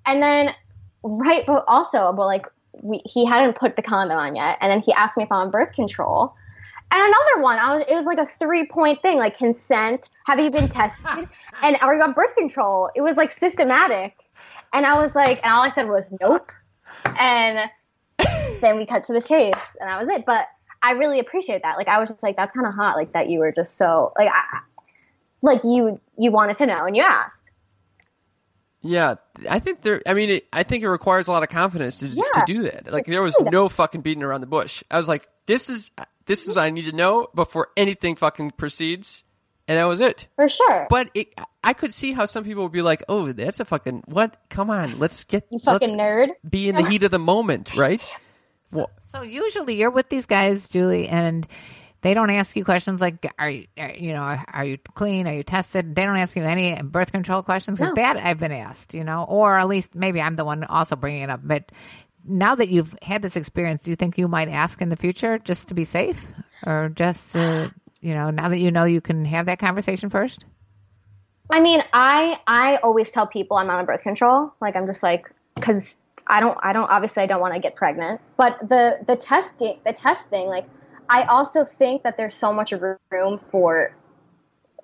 and 0.06 0.22
then 0.22 0.54
right, 1.02 1.44
but 1.46 1.64
also, 1.68 2.12
but 2.12 2.26
like 2.26 2.46
we, 2.80 3.02
he 3.04 3.24
hadn't 3.24 3.54
put 3.54 3.76
the 3.76 3.82
condom 3.82 4.18
on 4.18 4.34
yet, 4.34 4.58
and 4.60 4.70
then 4.70 4.80
he 4.80 4.92
asked 4.92 5.16
me 5.16 5.24
if 5.24 5.32
I'm 5.32 5.46
on 5.46 5.50
birth 5.50 5.72
control. 5.72 6.34
And 6.90 7.00
another 7.00 7.42
one, 7.42 7.58
I 7.58 7.76
was, 7.76 7.84
it 7.88 7.94
was 7.94 8.04
like 8.04 8.18
a 8.18 8.26
three 8.26 8.66
point 8.66 9.00
thing, 9.00 9.16
like 9.16 9.36
consent. 9.36 10.10
Have 10.26 10.38
you 10.38 10.50
been 10.50 10.68
tested? 10.68 11.28
and 11.62 11.76
are 11.80 11.94
you 11.94 12.02
on 12.02 12.12
birth 12.12 12.34
control? 12.36 12.90
It 12.94 13.00
was 13.00 13.16
like 13.16 13.32
systematic. 13.32 14.14
And 14.74 14.84
I 14.84 15.02
was 15.02 15.14
like, 15.14 15.40
and 15.42 15.52
all 15.52 15.62
I 15.62 15.70
said 15.70 15.88
was 15.88 16.06
nope. 16.20 16.52
And 17.18 17.70
then 18.60 18.76
we 18.76 18.86
cut 18.86 19.04
to 19.04 19.12
the 19.12 19.20
chase, 19.20 19.54
and 19.80 19.88
that 19.88 20.04
was 20.04 20.08
it. 20.14 20.24
But 20.26 20.48
I 20.82 20.92
really 20.92 21.18
appreciate 21.18 21.62
that. 21.62 21.76
Like 21.76 21.88
I 21.88 21.98
was 21.98 22.08
just 22.08 22.22
like, 22.22 22.36
that's 22.36 22.52
kind 22.52 22.66
of 22.66 22.74
hot. 22.74 22.96
Like 22.96 23.12
that 23.12 23.30
you 23.30 23.38
were 23.38 23.52
just 23.52 23.76
so 23.76 24.12
like, 24.18 24.30
I, 24.30 24.60
like 25.40 25.64
you 25.64 26.00
you 26.16 26.30
wanted 26.30 26.56
to 26.56 26.66
know 26.66 26.84
and 26.84 26.96
you 26.96 27.02
asked. 27.02 27.41
Yeah, 28.82 29.14
I 29.48 29.60
think 29.60 29.82
there. 29.82 30.02
I 30.06 30.14
mean, 30.14 30.30
it, 30.30 30.46
I 30.52 30.64
think 30.64 30.82
it 30.82 30.88
requires 30.90 31.28
a 31.28 31.32
lot 31.32 31.42
of 31.42 31.48
confidence 31.48 32.00
to, 32.00 32.08
to 32.08 32.42
do 32.46 32.64
that. 32.64 32.92
Like 32.92 33.06
there 33.06 33.22
was 33.22 33.38
no 33.40 33.68
fucking 33.68 34.00
beating 34.00 34.22
around 34.24 34.40
the 34.40 34.46
bush. 34.48 34.82
I 34.90 34.96
was 34.96 35.08
like, 35.08 35.28
this 35.46 35.70
is 35.70 35.90
this 36.26 36.46
is 36.48 36.56
what 36.56 36.62
I 36.64 36.70
need 36.70 36.86
to 36.86 36.92
know 36.96 37.28
before 37.34 37.68
anything 37.76 38.16
fucking 38.16 38.52
proceeds, 38.52 39.22
and 39.68 39.78
that 39.78 39.84
was 39.84 40.00
it. 40.00 40.26
For 40.34 40.48
sure. 40.48 40.88
But 40.90 41.10
it, 41.14 41.28
I 41.62 41.74
could 41.74 41.92
see 41.92 42.12
how 42.12 42.24
some 42.26 42.42
people 42.42 42.64
would 42.64 42.72
be 42.72 42.82
like, 42.82 43.04
oh, 43.08 43.30
that's 43.32 43.60
a 43.60 43.64
fucking 43.64 44.02
what? 44.06 44.36
Come 44.50 44.68
on, 44.68 44.98
let's 44.98 45.24
get 45.24 45.46
you 45.50 45.60
fucking 45.60 45.88
let's 45.90 45.96
nerd. 45.96 46.28
be 46.48 46.68
in 46.68 46.74
the 46.74 46.84
heat 46.84 47.04
of 47.04 47.10
the 47.12 47.18
moment, 47.20 47.76
right? 47.76 48.04
Well, 48.72 48.88
So 49.12 49.20
usually 49.20 49.74
you're 49.74 49.90
with 49.90 50.08
these 50.08 50.24
guys, 50.24 50.66
Julie, 50.66 51.06
and 51.06 51.46
they 52.02 52.14
don't 52.14 52.30
ask 52.30 52.54
you 52.56 52.64
questions 52.64 53.00
like, 53.00 53.26
"Are 53.38 53.48
you, 53.48 53.66
are, 53.78 53.90
you 53.90 54.12
know, 54.12 54.22
are 54.52 54.64
you 54.64 54.76
clean? 54.94 55.26
Are 55.26 55.32
you 55.32 55.42
tested?" 55.42 55.94
They 55.94 56.04
don't 56.04 56.16
ask 56.16 56.36
you 56.36 56.42
any 56.44 56.80
birth 56.82 57.12
control 57.12 57.42
questions 57.42 57.78
because 57.78 57.94
No. 57.96 58.02
that 58.02 58.16
I've 58.16 58.38
been 58.38 58.52
asked, 58.52 58.92
you 58.94 59.04
know, 59.04 59.24
or 59.28 59.58
at 59.58 59.68
least 59.68 59.94
maybe 59.94 60.20
I'm 60.20 60.36
the 60.36 60.44
one 60.44 60.64
also 60.64 60.96
bringing 60.96 61.22
it 61.22 61.30
up. 61.30 61.40
But 61.42 61.72
now 62.24 62.54
that 62.54 62.68
you've 62.68 62.94
had 63.02 63.22
this 63.22 63.36
experience, 63.36 63.84
do 63.84 63.90
you 63.90 63.96
think 63.96 64.18
you 64.18 64.28
might 64.28 64.48
ask 64.48 64.80
in 64.82 64.88
the 64.88 64.96
future 64.96 65.38
just 65.38 65.68
to 65.68 65.74
be 65.74 65.84
safe, 65.84 66.26
or 66.66 66.90
just 66.94 67.32
to, 67.32 67.72
you 68.00 68.14
know, 68.14 68.30
now 68.30 68.48
that 68.48 68.58
you 68.58 68.70
know 68.70 68.84
you 68.84 69.00
can 69.00 69.24
have 69.24 69.46
that 69.46 69.58
conversation 69.58 70.10
first? 70.10 70.44
I 71.50 71.60
mean, 71.60 71.82
I 71.92 72.38
I 72.46 72.76
always 72.76 73.10
tell 73.10 73.26
people 73.26 73.56
I'm 73.58 73.70
on 73.70 73.84
birth 73.84 74.02
control. 74.02 74.52
Like 74.60 74.74
I'm 74.76 74.86
just 74.86 75.02
like 75.02 75.30
because 75.54 75.96
I 76.26 76.40
don't 76.40 76.58
I 76.62 76.72
don't 76.72 76.88
obviously 76.90 77.22
I 77.22 77.26
don't 77.26 77.40
want 77.40 77.54
to 77.54 77.60
get 77.60 77.76
pregnant. 77.76 78.20
But 78.36 78.58
the 78.68 78.98
the 79.06 79.16
testing 79.16 79.78
the 79.84 79.92
test 79.92 80.28
thing 80.28 80.46
like 80.48 80.66
I 81.12 81.24
also 81.24 81.64
think 81.64 82.04
that 82.04 82.16
there's 82.16 82.34
so 82.34 82.52
much 82.54 82.72
room 82.72 83.38
for 83.50 83.94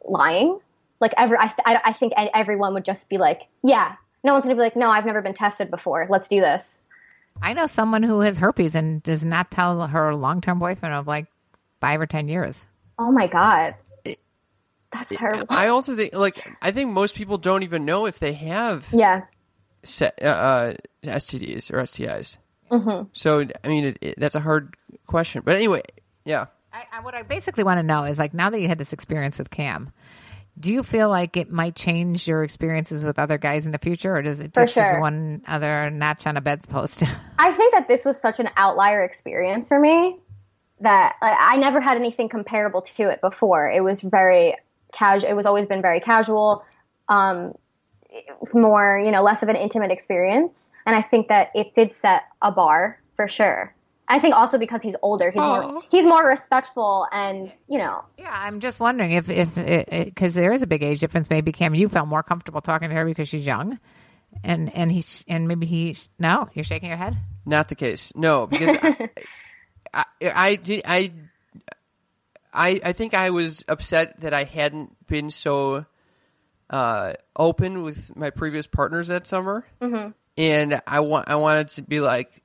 lying. 0.05 0.61
Like 1.01 1.14
every 1.16 1.39
I 1.39 1.47
th- 1.47 1.59
I, 1.64 1.81
I 1.87 1.93
think 1.95 2.12
e- 2.12 2.31
everyone 2.35 2.74
would 2.74 2.85
just 2.85 3.09
be 3.09 3.16
like, 3.16 3.43
yeah, 3.62 3.95
no 4.22 4.35
one's 4.35 4.45
gonna 4.45 4.57
be 4.57 4.61
like, 4.61 4.76
no, 4.76 4.91
I've 4.91 5.07
never 5.07 5.22
been 5.22 5.35
tested 5.35 5.70
before. 5.70 6.07
Let's 6.11 6.29
do 6.29 6.41
this. 6.41 6.85
I 7.41 7.55
know 7.55 7.66
someone 7.66 8.03
who 8.03 8.20
has 8.20 8.37
herpes 8.37 8.74
and 8.74 9.03
does 9.03 9.24
not 9.24 9.51
tell 9.51 9.87
her 9.87 10.14
long-term 10.14 10.59
boyfriend 10.59 10.95
of 10.95 11.07
like 11.07 11.26
five 11.81 12.01
or 12.01 12.07
ten 12.07 12.29
years. 12.29 12.66
Oh 12.99 13.11
my 13.11 13.26
god, 13.26 13.74
that's 14.93 15.16
terrible. 15.16 15.47
I 15.49 15.68
also 15.68 15.97
think 15.97 16.14
like 16.14 16.47
I 16.61 16.72
think 16.72 16.91
most 16.91 17.14
people 17.14 17.39
don't 17.39 17.62
even 17.62 17.85
know 17.85 18.07
if 18.07 18.18
they 18.18 18.35
have 18.35 18.87
yeah, 18.93 19.22
se- 19.83 20.12
uh, 20.20 20.26
uh, 20.26 20.74
STDs 21.05 21.72
or 21.72 21.79
STIs. 21.79 22.37
Mm-hmm. 22.70 23.09
So 23.12 23.47
I 23.64 23.68
mean, 23.68 23.85
it, 23.85 23.99
it, 24.01 24.14
that's 24.18 24.35
a 24.35 24.41
hard 24.41 24.74
question. 25.07 25.43
But 25.45 25.57
anyway, 25.57 25.83
yeah. 26.29 26.47
I, 26.72 26.85
I, 26.93 27.01
what 27.01 27.14
I 27.14 27.22
basically 27.22 27.64
want 27.64 27.79
to 27.79 27.83
know 27.83 28.05
is 28.05 28.18
like 28.18 28.35
now 28.35 28.51
that 28.51 28.61
you 28.61 28.68
had 28.68 28.79
this 28.79 28.93
experience 28.93 29.39
with 29.39 29.51
Cam, 29.51 29.91
do 30.61 30.72
you 30.72 30.83
feel 30.83 31.09
like 31.09 31.37
it 31.37 31.51
might 31.51 31.74
change 31.74 32.29
your 32.29 32.43
experiences 32.43 33.05
with 33.05 33.18
other 33.18 33.39
guys 33.39 33.64
in 33.64 33.72
the 33.72 33.79
future, 33.79 34.14
or 34.14 34.22
does 34.22 34.41
it 34.41 34.53
For 34.55 34.62
just 34.62 34.76
is 34.76 34.91
sure. 34.91 35.01
one 35.01 35.43
other 35.47 35.89
notch 35.91 36.26
on 36.26 36.37
a 36.37 36.41
bedpost? 36.41 37.03
I 37.39 37.53
think 37.53 37.72
that 37.72 37.89
this 37.89 38.05
was 38.05 38.20
such 38.20 38.41
an 38.41 38.49
outlier 38.57 39.03
experience 39.03 39.68
for 39.68 39.79
me 39.81 40.18
that 40.81 41.16
like, 41.22 41.37
I 41.39 41.57
never 41.57 41.81
had 41.81 41.97
anything 41.97 42.29
comparable 42.29 42.83
to 42.83 43.09
it 43.09 43.20
before. 43.20 43.70
It 43.70 43.83
was 43.83 44.01
very 44.01 44.57
casual. 44.93 45.31
It 45.31 45.35
was 45.35 45.47
always 45.47 45.66
been 45.66 45.83
very 45.83 46.01
casual, 46.01 46.64
um, 47.09 47.55
more 48.53 49.01
you 49.03 49.11
know, 49.11 49.22
less 49.22 49.43
of 49.43 49.49
an 49.49 49.57
intimate 49.57 49.91
experience. 49.91 50.70
And 50.85 50.95
I 50.95 51.03
think 51.03 51.29
that 51.29 51.51
it 51.55 51.74
did 51.74 51.95
set 51.95 52.24
a 52.43 52.53
bar 52.53 53.01
for 53.16 53.29
sure. 53.29 53.74
I 54.09 54.18
think 54.18 54.34
also 54.34 54.59
because 54.59 54.82
he's 54.82 54.96
older, 55.02 55.30
he's 55.30 55.40
more 55.40 55.82
he's 55.90 56.04
more 56.04 56.26
respectful, 56.26 57.06
and 57.12 57.54
you 57.68 57.78
know, 57.78 58.04
yeah, 58.16 58.32
I'm 58.32 58.61
just 58.61 58.80
wondering 58.80 59.12
if 59.12 59.28
if 59.28 59.54
because 59.54 60.34
there 60.34 60.52
is 60.52 60.62
a 60.62 60.66
big 60.66 60.82
age 60.82 61.00
difference. 61.00 61.28
Maybe 61.28 61.52
Cam, 61.52 61.74
you 61.74 61.88
felt 61.88 62.09
more 62.09 62.22
comfortable 62.22 62.62
talking 62.62 62.88
to 62.88 62.94
her 62.94 63.04
because 63.04 63.28
she's 63.28 63.44
young, 63.44 63.78
and 64.42 64.74
and 64.74 64.90
he 64.90 65.04
and 65.28 65.46
maybe 65.46 65.66
he 65.66 65.96
no, 66.18 66.48
you're 66.54 66.64
shaking 66.64 66.88
your 66.88 66.98
head. 66.98 67.16
Not 67.44 67.68
the 67.68 67.74
case. 67.74 68.12
No, 68.16 68.46
because 68.46 68.76
I, 68.82 69.11
I, 69.94 70.04
I 70.22 70.59
I, 70.86 71.12
I 72.52 72.80
I 72.84 72.92
think 72.92 73.14
I 73.14 73.30
was 73.30 73.64
upset 73.68 74.20
that 74.20 74.32
I 74.32 74.44
hadn't 74.44 75.06
been 75.06 75.28
so 75.28 75.84
uh, 76.70 77.12
open 77.36 77.82
with 77.82 78.14
my 78.16 78.30
previous 78.30 78.66
partners 78.66 79.09
that 79.09 79.26
summer, 79.26 79.66
mm-hmm. 79.80 80.11
and 80.36 80.82
I 80.86 81.00
want 81.00 81.28
I 81.28 81.36
wanted 81.36 81.68
to 81.68 81.82
be 81.82 82.00
like, 82.00 82.42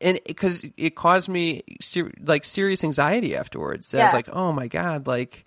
and 0.00 0.20
because 0.26 0.64
it 0.76 0.94
caused 0.96 1.28
me 1.28 1.62
ser- 1.80 2.12
like 2.22 2.44
serious 2.44 2.84
anxiety 2.84 3.34
afterwards. 3.36 3.94
I 3.94 4.04
was 4.04 4.12
like, 4.12 4.28
oh 4.30 4.52
my 4.52 4.68
god, 4.68 5.06
like. 5.06 5.44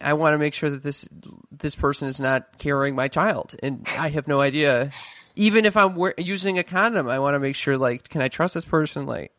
I 0.00 0.14
want 0.14 0.34
to 0.34 0.38
make 0.38 0.52
sure 0.52 0.68
that 0.68 0.82
this 0.82 1.08
this 1.52 1.76
person 1.76 2.08
is 2.08 2.18
not 2.20 2.58
carrying 2.58 2.96
my 2.96 3.06
child, 3.06 3.54
and 3.62 3.86
I 3.96 4.08
have 4.08 4.26
no 4.26 4.40
idea. 4.40 4.90
Even 5.36 5.64
if 5.64 5.76
I'm 5.76 5.94
wear- 5.94 6.14
using 6.18 6.58
a 6.58 6.64
condom, 6.64 7.08
I 7.08 7.20
want 7.20 7.36
to 7.36 7.38
make 7.38 7.54
sure 7.54 7.78
like, 7.78 8.08
can 8.08 8.20
I 8.20 8.26
trust 8.26 8.54
this 8.54 8.64
person? 8.64 9.06
Like, 9.06 9.30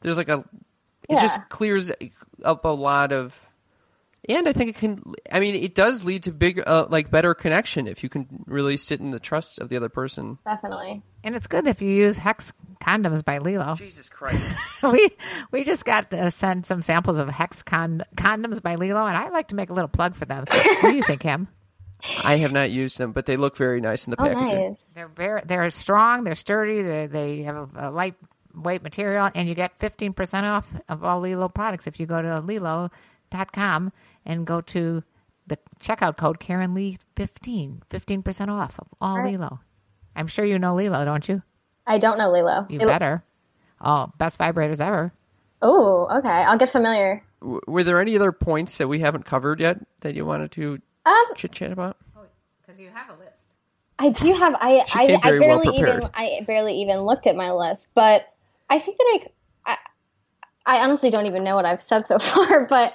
there's 0.00 0.16
like 0.16 0.30
a 0.30 0.38
it 1.08 1.16
Yeah. 1.16 1.20
just 1.20 1.46
clears 1.50 1.92
up 2.42 2.64
a 2.64 2.68
lot 2.68 3.12
of 3.12 3.38
and 4.28 4.48
I 4.48 4.52
think 4.52 4.70
it 4.70 4.76
can. 4.76 4.98
I 5.30 5.40
mean, 5.40 5.54
it 5.54 5.74
does 5.74 6.04
lead 6.04 6.24
to 6.24 6.32
bigger, 6.32 6.62
uh, 6.66 6.86
like 6.88 7.10
better 7.10 7.34
connection 7.34 7.86
if 7.86 8.02
you 8.02 8.08
can 8.08 8.26
really 8.46 8.76
sit 8.76 9.00
in 9.00 9.10
the 9.10 9.20
trust 9.20 9.58
of 9.58 9.68
the 9.68 9.76
other 9.76 9.88
person. 9.88 10.38
Definitely. 10.44 11.02
And 11.24 11.34
it's 11.34 11.46
good 11.46 11.66
if 11.66 11.82
you 11.82 11.90
use 11.90 12.16
Hex 12.16 12.52
condoms 12.80 13.24
by 13.24 13.38
LELO. 13.38 13.76
Jesus 13.76 14.08
Christ! 14.08 14.52
we 14.82 15.10
we 15.50 15.64
just 15.64 15.84
got 15.84 16.10
to 16.10 16.30
send 16.30 16.66
some 16.66 16.82
samples 16.82 17.18
of 17.18 17.28
Hex 17.28 17.62
con- 17.62 18.04
condoms 18.16 18.62
by 18.62 18.76
LELO, 18.76 19.06
and 19.06 19.16
I 19.16 19.28
like 19.30 19.48
to 19.48 19.54
make 19.54 19.70
a 19.70 19.72
little 19.74 19.88
plug 19.88 20.14
for 20.14 20.24
them. 20.24 20.44
What 20.48 20.90
do 20.90 20.96
you 20.96 21.02
think, 21.02 21.20
Kim? 21.22 21.48
I 22.22 22.36
have 22.36 22.52
not 22.52 22.70
used 22.70 22.98
them, 22.98 23.12
but 23.12 23.26
they 23.26 23.36
look 23.36 23.56
very 23.56 23.80
nice 23.80 24.06
in 24.06 24.10
the 24.12 24.20
Oh, 24.20 24.24
packaging. 24.24 24.68
nice. 24.70 24.92
They're 24.94 25.08
very 25.08 25.42
they're 25.44 25.70
strong, 25.70 26.24
they're 26.24 26.34
sturdy, 26.34 26.82
they 26.82 27.06
they 27.06 27.42
have 27.42 27.74
a, 27.74 27.88
a 27.88 27.90
lightweight 27.90 28.82
material, 28.82 29.30
and 29.34 29.48
you 29.48 29.54
get 29.54 29.78
fifteen 29.78 30.12
percent 30.12 30.46
off 30.46 30.68
of 30.88 31.02
all 31.02 31.20
LELO 31.20 31.48
products 31.48 31.86
if 31.86 31.98
you 31.98 32.06
go 32.06 32.20
to 32.20 32.40
LELO.com 33.32 33.92
and 34.24 34.46
go 34.46 34.60
to 34.60 35.02
the 35.46 35.58
checkout 35.80 36.16
code 36.16 36.40
Karen 36.40 36.74
Lee 36.74 36.98
15, 37.16 37.82
15 37.88 38.22
percent 38.22 38.50
off 38.50 38.78
of 38.78 38.88
all 39.00 39.18
Right. 39.18 39.38
LELO. 39.38 39.60
I'm 40.14 40.26
sure 40.26 40.44
you 40.44 40.58
know 40.58 40.74
LELO, 40.74 41.04
don't 41.04 41.28
you? 41.28 41.42
I 41.86 41.98
don't 41.98 42.18
know 42.18 42.30
LELO. 42.30 42.66
You 42.70 42.78
better. 42.78 43.22
Oh, 43.80 44.10
best 44.18 44.38
vibrators 44.38 44.80
ever. 44.80 45.12
Oh, 45.62 46.08
okay. 46.18 46.28
I'll 46.28 46.58
get 46.58 46.70
familiar. 46.70 47.22
W- 47.40 47.60
Were 47.66 47.84
there 47.84 48.00
any 48.00 48.16
other 48.16 48.32
points 48.32 48.78
that 48.78 48.88
we 48.88 48.98
haven't 49.00 49.24
covered 49.24 49.60
yet 49.60 49.78
that 50.00 50.14
you 50.14 50.24
wanted 50.24 50.50
to 50.52 50.80
Um, 51.04 51.24
chit 51.34 51.52
chat 51.52 51.72
about? 51.72 51.96
Because 52.66 52.80
you 52.80 52.90
have 52.92 53.10
a 53.10 53.20
list. 53.20 53.54
I 53.98 54.08
do 54.10 54.32
have. 54.34 54.54
I 54.60 54.84
She 54.86 54.98
I, 54.98 55.06
came 55.06 55.16
I 55.16 55.20
very 55.20 55.40
well 55.40 55.60
barely 55.60 55.76
even. 55.76 56.10
I 56.14 56.40
barely 56.46 56.74
even 56.82 57.00
looked 57.00 57.26
at 57.26 57.36
my 57.36 57.52
list, 57.52 57.92
but 57.94 58.22
I 58.68 58.78
think 58.78 58.98
that 58.98 59.28
I, 59.66 59.72
I 59.72 60.78
I 60.78 60.84
honestly 60.84 61.10
don't 61.10 61.26
even 61.26 61.44
know 61.44 61.54
what 61.54 61.64
I've 61.66 61.82
said 61.82 62.06
so 62.06 62.18
far. 62.20 62.66
But 62.66 62.94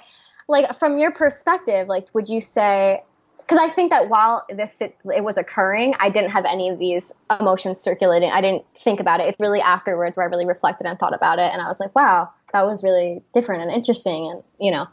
like 0.52 0.78
from 0.78 0.98
your 0.98 1.10
perspective, 1.10 1.88
like 1.88 2.06
would 2.14 2.28
you 2.28 2.40
say? 2.40 3.02
Because 3.38 3.58
I 3.58 3.68
think 3.70 3.90
that 3.90 4.08
while 4.08 4.46
this 4.48 4.80
it, 4.80 4.96
it 5.16 5.24
was 5.24 5.36
occurring, 5.36 5.94
I 5.98 6.10
didn't 6.10 6.30
have 6.30 6.44
any 6.44 6.68
of 6.68 6.78
these 6.78 7.12
emotions 7.40 7.80
circulating. 7.80 8.30
I 8.30 8.40
didn't 8.40 8.64
think 8.76 9.00
about 9.00 9.18
it. 9.18 9.24
It's 9.24 9.40
really 9.40 9.60
afterwards 9.60 10.16
where 10.16 10.24
I 10.24 10.30
really 10.30 10.46
reflected 10.46 10.86
and 10.86 10.96
thought 10.96 11.14
about 11.14 11.40
it, 11.40 11.50
and 11.52 11.60
I 11.60 11.66
was 11.66 11.80
like, 11.80 11.96
wow, 11.96 12.30
that 12.52 12.64
was 12.64 12.84
really 12.84 13.22
different 13.34 13.62
and 13.62 13.72
interesting, 13.72 14.30
and 14.30 14.42
you 14.60 14.70
know. 14.70 14.86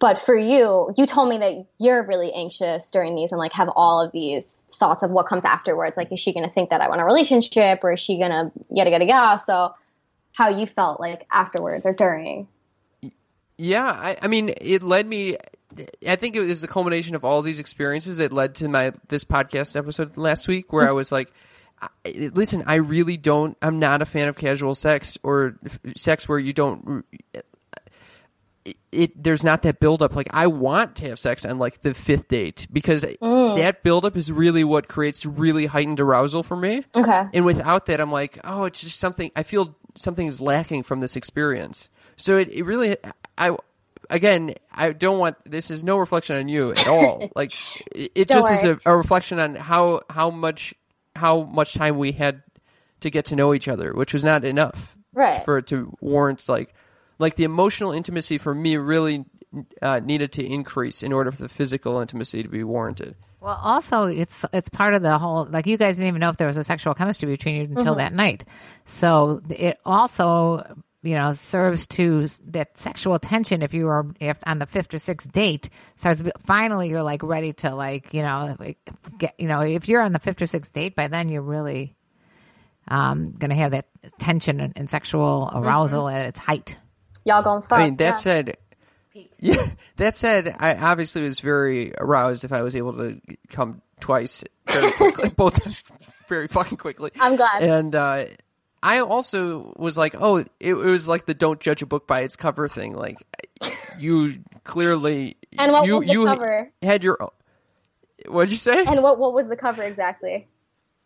But 0.00 0.18
for 0.18 0.36
you, 0.36 0.92
you 0.96 1.06
told 1.06 1.28
me 1.28 1.38
that 1.38 1.66
you're 1.78 2.02
really 2.02 2.32
anxious 2.32 2.90
during 2.90 3.14
these 3.14 3.30
and 3.30 3.38
like 3.38 3.52
have 3.52 3.68
all 3.76 4.00
of 4.00 4.10
these 4.12 4.66
thoughts 4.78 5.02
of 5.02 5.10
what 5.10 5.26
comes 5.26 5.44
afterwards. 5.44 5.96
Like, 5.96 6.10
is 6.10 6.18
she 6.18 6.34
going 6.34 6.46
to 6.46 6.52
think 6.52 6.70
that 6.70 6.80
I 6.80 6.88
want 6.88 7.00
a 7.00 7.04
relationship 7.04 7.80
or 7.82 7.92
is 7.92 8.00
she 8.00 8.18
going 8.18 8.32
to 8.32 8.50
yada 8.70 8.90
yada 8.90 9.04
yada? 9.04 9.42
So, 9.42 9.74
how 10.32 10.48
you 10.48 10.66
felt 10.66 11.00
like 11.00 11.26
afterwards 11.30 11.86
or 11.86 11.92
during? 11.92 12.48
Yeah, 13.56 13.84
I, 13.84 14.16
I 14.20 14.28
mean, 14.28 14.52
it 14.60 14.82
led 14.82 15.06
me. 15.06 15.36
I 16.06 16.16
think 16.16 16.36
it 16.36 16.40
was 16.40 16.60
the 16.60 16.68
culmination 16.68 17.14
of 17.14 17.24
all 17.24 17.42
these 17.42 17.58
experiences 17.58 18.18
that 18.18 18.32
led 18.32 18.56
to 18.56 18.68
my 18.68 18.92
this 19.08 19.24
podcast 19.24 19.76
episode 19.76 20.16
last 20.16 20.48
week, 20.48 20.72
where 20.72 20.88
I 20.88 20.92
was 20.92 21.12
like, 21.12 21.32
I- 21.80 22.30
"Listen, 22.34 22.64
I 22.66 22.76
really 22.76 23.16
don't. 23.16 23.56
I'm 23.62 23.78
not 23.78 24.02
a 24.02 24.06
fan 24.06 24.28
of 24.28 24.36
casual 24.36 24.74
sex 24.74 25.18
or 25.22 25.54
f- 25.64 25.78
sex 25.96 26.28
where 26.28 26.38
you 26.38 26.52
don't. 26.52 27.04
It, 28.64 28.76
it 28.90 29.22
there's 29.22 29.44
not 29.44 29.62
that 29.62 29.78
buildup. 29.78 30.16
Like 30.16 30.28
I 30.32 30.46
want 30.46 30.96
to 30.96 31.08
have 31.08 31.18
sex 31.18 31.44
on 31.44 31.58
like 31.58 31.82
the 31.82 31.94
fifth 31.94 32.28
date 32.28 32.66
because 32.72 33.04
mm. 33.04 33.56
that 33.56 33.82
buildup 33.82 34.16
is 34.16 34.32
really 34.32 34.64
what 34.64 34.88
creates 34.88 35.26
really 35.26 35.66
heightened 35.66 36.00
arousal 36.00 36.42
for 36.42 36.56
me. 36.56 36.84
Okay. 36.94 37.26
And 37.34 37.44
without 37.44 37.86
that, 37.86 38.00
I'm 38.00 38.12
like, 38.12 38.38
oh, 38.44 38.64
it's 38.64 38.80
just 38.80 38.98
something. 38.98 39.30
I 39.36 39.42
feel 39.42 39.76
something 39.96 40.26
is 40.26 40.40
lacking 40.40 40.82
from 40.84 41.00
this 41.00 41.16
experience. 41.16 41.88
So 42.16 42.38
it, 42.38 42.48
it 42.48 42.64
really, 42.64 42.96
I, 43.36 43.56
again, 44.10 44.54
I 44.72 44.92
don't 44.92 45.18
want. 45.18 45.36
This 45.44 45.70
is 45.70 45.82
no 45.84 45.98
reflection 45.98 46.36
on 46.36 46.48
you 46.48 46.72
at 46.72 46.86
all. 46.86 47.30
like, 47.36 47.52
it, 47.94 48.12
it 48.14 48.28
Don't 48.28 48.42
just 48.42 48.52
is 48.52 48.64
a, 48.64 48.80
a 48.86 48.96
reflection 48.96 49.38
on 49.38 49.54
how 49.54 50.02
how 50.08 50.30
much 50.30 50.74
how 51.16 51.42
much 51.42 51.74
time 51.74 51.98
we 51.98 52.12
had 52.12 52.42
to 53.00 53.10
get 53.10 53.26
to 53.26 53.36
know 53.36 53.54
each 53.54 53.68
other, 53.68 53.92
which 53.92 54.12
was 54.12 54.24
not 54.24 54.44
enough 54.44 54.96
Right. 55.12 55.44
for 55.44 55.58
it 55.58 55.68
to 55.68 55.96
warrant 56.00 56.48
like 56.48 56.74
like 57.18 57.36
the 57.36 57.44
emotional 57.44 57.92
intimacy 57.92 58.38
for 58.38 58.52
me 58.54 58.76
really 58.76 59.24
uh, 59.80 60.00
needed 60.02 60.32
to 60.32 60.44
increase 60.44 61.02
in 61.04 61.12
order 61.12 61.30
for 61.30 61.42
the 61.42 61.48
physical 61.48 62.00
intimacy 62.00 62.42
to 62.42 62.48
be 62.48 62.64
warranted. 62.64 63.14
Well, 63.40 63.58
also 63.62 64.06
it's 64.06 64.44
it's 64.52 64.68
part 64.68 64.94
of 64.94 65.02
the 65.02 65.18
whole 65.18 65.44
like 65.44 65.66
you 65.66 65.76
guys 65.76 65.96
didn't 65.96 66.08
even 66.08 66.20
know 66.20 66.30
if 66.30 66.36
there 66.36 66.46
was 66.48 66.56
a 66.56 66.64
sexual 66.64 66.94
chemistry 66.94 67.28
between 67.28 67.54
you 67.56 67.76
until 67.76 67.96
that 67.96 68.12
night. 68.12 68.44
So 68.86 69.42
it 69.50 69.78
also 69.84 70.64
you 71.04 71.14
know 71.14 71.32
serves 71.32 71.86
to 71.86 72.26
that 72.46 72.76
sexual 72.76 73.18
tension 73.18 73.62
if 73.62 73.74
you 73.74 73.88
are 73.88 74.06
if 74.20 74.38
on 74.46 74.58
the 74.58 74.66
fifth 74.66 74.92
or 74.94 74.98
sixth 74.98 75.30
date 75.30 75.68
starts 75.96 76.22
finally 76.38 76.88
you're 76.88 77.02
like 77.02 77.22
ready 77.22 77.52
to 77.52 77.74
like 77.74 78.12
you 78.14 78.22
know 78.22 78.56
get 79.18 79.34
you 79.38 79.46
know 79.46 79.60
if 79.60 79.88
you're 79.88 80.02
on 80.02 80.12
the 80.12 80.18
fifth 80.18 80.42
or 80.42 80.46
sixth 80.46 80.72
date 80.72 80.96
by 80.96 81.08
then 81.08 81.28
you're 81.28 81.42
really 81.42 81.94
um 82.88 83.32
going 83.32 83.50
to 83.50 83.56
have 83.56 83.72
that 83.72 83.86
tension 84.18 84.60
and, 84.60 84.72
and 84.76 84.90
sexual 84.90 85.50
arousal 85.52 86.08
at 86.08 86.26
its 86.26 86.38
height. 86.38 86.76
Y'all 87.24 87.42
going 87.42 87.62
to 87.62 87.68
fuck? 87.68 87.78
I 87.78 87.84
mean, 87.84 87.96
that 87.96 88.04
yeah. 88.04 88.16
said, 88.16 88.56
yeah, 89.38 89.70
that 89.96 90.14
said, 90.14 90.54
I 90.58 90.74
obviously 90.74 91.22
was 91.22 91.40
very 91.40 91.92
aroused 91.98 92.44
if 92.44 92.52
I 92.52 92.62
was 92.62 92.76
able 92.76 92.92
to 92.94 93.20
come 93.48 93.80
twice 94.00 94.44
very 94.68 94.90
quickly, 94.92 95.28
both 95.36 95.58
very 96.28 96.48
fucking 96.48 96.78
quickly. 96.78 97.12
I'm 97.18 97.36
glad. 97.36 97.62
And 97.62 97.94
uh, 97.96 98.24
I 98.84 99.00
also 99.00 99.72
was 99.78 99.96
like, 99.96 100.14
oh, 100.18 100.36
it, 100.36 100.50
it 100.60 100.74
was 100.74 101.08
like 101.08 101.24
the 101.24 101.32
"don't 101.32 101.58
judge 101.58 101.80
a 101.80 101.86
book 101.86 102.06
by 102.06 102.20
its 102.20 102.36
cover" 102.36 102.68
thing. 102.68 102.94
Like, 102.94 103.16
you 103.98 104.34
clearly 104.64 105.38
And 105.58 105.72
what 105.72 105.86
you 105.86 105.94
was 105.94 106.06
the 106.06 106.12
you 106.12 106.24
cover? 106.26 106.70
had 106.82 107.02
your. 107.02 107.18
What'd 108.28 108.50
you 108.50 108.58
say? 108.58 108.84
and 108.84 109.02
what 109.02 109.18
what 109.18 109.32
was 109.32 109.48
the 109.48 109.56
cover 109.56 109.82
exactly? 109.82 110.48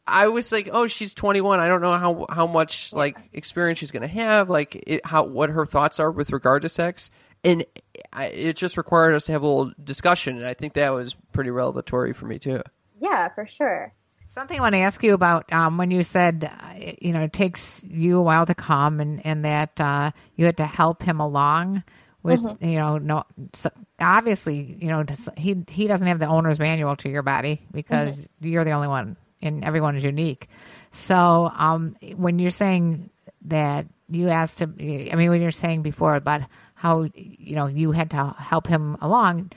I 0.08 0.28
was 0.28 0.50
like, 0.50 0.70
oh, 0.72 0.86
she's 0.86 1.14
21. 1.14 1.60
I 1.60 1.68
don't 1.68 1.80
know 1.80 1.92
how 1.96 2.26
how 2.28 2.46
much 2.48 2.92
like 2.94 3.18
experience 3.32 3.78
she's 3.78 3.92
gonna 3.92 4.08
have, 4.08 4.50
like 4.50 4.74
it, 4.86 5.06
how 5.06 5.22
what 5.24 5.50
her 5.50 5.64
thoughts 5.64 6.00
are 6.00 6.10
with 6.10 6.32
regard 6.32 6.62
to 6.62 6.68
sex, 6.68 7.10
and 7.44 7.64
I, 8.12 8.26
it 8.26 8.56
just 8.56 8.76
required 8.76 9.14
us 9.14 9.26
to 9.26 9.32
have 9.32 9.42
a 9.42 9.46
little 9.46 9.72
discussion, 9.82 10.36
and 10.36 10.46
I 10.46 10.54
think 10.54 10.72
that 10.74 10.92
was 10.92 11.14
pretty 11.32 11.50
revelatory 11.50 12.12
for 12.12 12.26
me 12.26 12.38
too. 12.40 12.62
Yeah, 12.98 13.28
for 13.28 13.46
sure. 13.46 13.94
Something 14.26 14.58
I 14.58 14.62
want 14.62 14.74
to 14.74 14.80
ask 14.80 15.02
you 15.02 15.14
about 15.14 15.50
um, 15.52 15.78
when 15.78 15.90
you 15.90 16.02
said, 16.02 16.50
uh, 16.78 16.92
you 17.00 17.12
know, 17.12 17.22
it 17.22 17.32
takes 17.32 17.82
you 17.84 18.18
a 18.18 18.22
while 18.22 18.46
to 18.46 18.54
come 18.54 19.00
and, 19.00 19.24
and 19.26 19.44
that 19.44 19.80
uh, 19.80 20.10
you 20.36 20.46
had 20.46 20.56
to 20.58 20.66
help 20.66 21.02
him 21.02 21.20
along 21.20 21.82
with, 22.22 22.42
Mm-hmm. 22.42 22.64
you 22.64 22.78
know, 22.78 22.98
no, 22.98 23.24
so 23.52 23.70
obviously, 24.00 24.76
you 24.80 24.88
know, 24.88 25.04
he, 25.36 25.64
he 25.68 25.86
doesn't 25.86 26.06
have 26.06 26.18
the 26.18 26.26
owner's 26.26 26.58
manual 26.58 26.96
to 26.96 27.08
your 27.08 27.22
body 27.22 27.60
because 27.72 28.18
Mm-hmm. 28.18 28.48
you're 28.48 28.64
the 28.64 28.72
only 28.72 28.88
one 28.88 29.16
and 29.40 29.64
everyone 29.64 29.96
is 29.96 30.04
unique. 30.04 30.48
So 30.92 31.50
um, 31.54 31.96
when 32.16 32.38
you're 32.38 32.50
saying 32.50 33.10
that 33.46 33.86
you 34.08 34.28
asked 34.28 34.60
him, 34.60 34.76
I 34.80 35.14
mean, 35.14 35.30
when 35.30 35.40
you're 35.40 35.50
saying 35.50 35.82
before 35.82 36.16
about 36.16 36.42
how, 36.74 37.08
you 37.14 37.54
know, 37.56 37.66
you 37.66 37.92
had 37.92 38.10
to 38.10 38.34
help 38.38 38.66
him 38.66 38.96
along, 39.00 39.52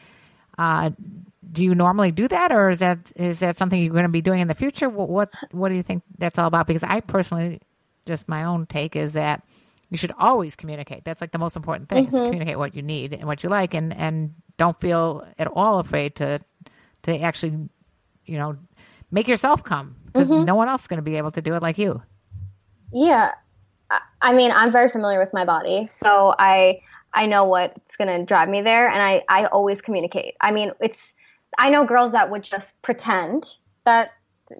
uh, 0.57 0.91
do 1.49 1.65
you 1.65 1.73
normally 1.73 2.11
do 2.11 2.27
that, 2.27 2.51
or 2.51 2.69
is 2.69 2.79
that 2.79 3.11
is 3.15 3.39
that 3.39 3.57
something 3.57 3.81
you're 3.81 3.93
going 3.93 4.05
to 4.05 4.11
be 4.11 4.21
doing 4.21 4.41
in 4.41 4.47
the 4.47 4.55
future? 4.55 4.89
What 4.89 5.09
what, 5.09 5.33
what 5.51 5.69
do 5.69 5.75
you 5.75 5.83
think 5.83 6.03
that's 6.17 6.37
all 6.37 6.47
about? 6.47 6.67
Because 6.67 6.83
I 6.83 6.99
personally, 6.99 7.61
just 8.05 8.29
my 8.29 8.43
own 8.43 8.67
take 8.67 8.95
is 8.95 9.13
that 9.13 9.43
you 9.89 9.97
should 9.97 10.13
always 10.17 10.55
communicate. 10.55 11.03
That's 11.03 11.19
like 11.19 11.31
the 11.31 11.39
most 11.39 11.55
important 11.55 11.89
thing: 11.89 12.05
is 12.05 12.13
to 12.13 12.19
communicate 12.19 12.59
what 12.59 12.75
you 12.75 12.81
need 12.81 13.13
and 13.13 13.25
what 13.25 13.43
you 13.43 13.49
like, 13.49 13.73
and 13.73 13.93
and 13.93 14.33
don't 14.57 14.79
feel 14.79 15.27
at 15.39 15.47
all 15.47 15.79
afraid 15.79 16.15
to 16.17 16.39
to 17.03 17.19
actually, 17.19 17.69
you 18.25 18.37
know, 18.37 18.55
make 19.09 19.27
yourself 19.27 19.63
come 19.63 19.95
because 20.05 20.29
mm-hmm. 20.29 20.45
no 20.45 20.55
one 20.55 20.69
else 20.69 20.81
is 20.81 20.87
going 20.87 20.97
to 20.97 21.03
be 21.03 21.17
able 21.17 21.31
to 21.31 21.41
do 21.41 21.55
it 21.55 21.61
like 21.63 21.79
you. 21.79 22.01
Yeah. 22.93 23.31
I, 23.89 24.01
I 24.21 24.33
mean, 24.33 24.51
I'm 24.51 24.71
very 24.71 24.89
familiar 24.89 25.19
with 25.19 25.33
my 25.33 25.45
body, 25.45 25.87
so 25.87 26.35
I 26.37 26.81
I 27.13 27.25
know 27.25 27.45
what's 27.45 27.95
going 27.97 28.07
to 28.07 28.23
drive 28.23 28.47
me 28.47 28.61
there 28.61 28.87
and 28.87 29.01
I 29.01 29.23
I 29.27 29.45
always 29.47 29.81
communicate. 29.81 30.35
I 30.39 30.51
mean, 30.51 30.71
it's 30.79 31.15
I 31.57 31.69
know 31.69 31.85
girls 31.85 32.11
that 32.13 32.29
would 32.29 32.43
just 32.43 32.81
pretend 32.81 33.45
that 33.85 34.09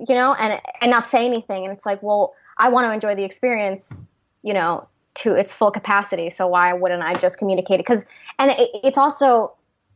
you 0.07 0.15
know 0.15 0.33
and 0.39 0.61
and 0.81 0.91
not 0.91 1.09
say 1.09 1.25
anything 1.25 1.63
and 1.65 1.73
it's 1.73 1.85
like, 1.85 2.01
"Well, 2.01 2.33
I 2.57 2.69
want 2.69 2.85
to 2.85 2.93
enjoy 2.93 3.15
the 3.15 3.23
experience, 3.23 4.05
you 4.43 4.53
know, 4.53 4.87
to 5.15 5.35
its 5.35 5.53
full 5.53 5.71
capacity, 5.71 6.29
so 6.29 6.47
why 6.47 6.73
wouldn't 6.73 7.03
I 7.03 7.15
just 7.15 7.37
communicate 7.37 7.79
it?" 7.79 7.85
Cuz 7.85 8.03
and 8.39 8.51
it, 8.51 8.69
it's 8.83 8.97
also 8.97 9.53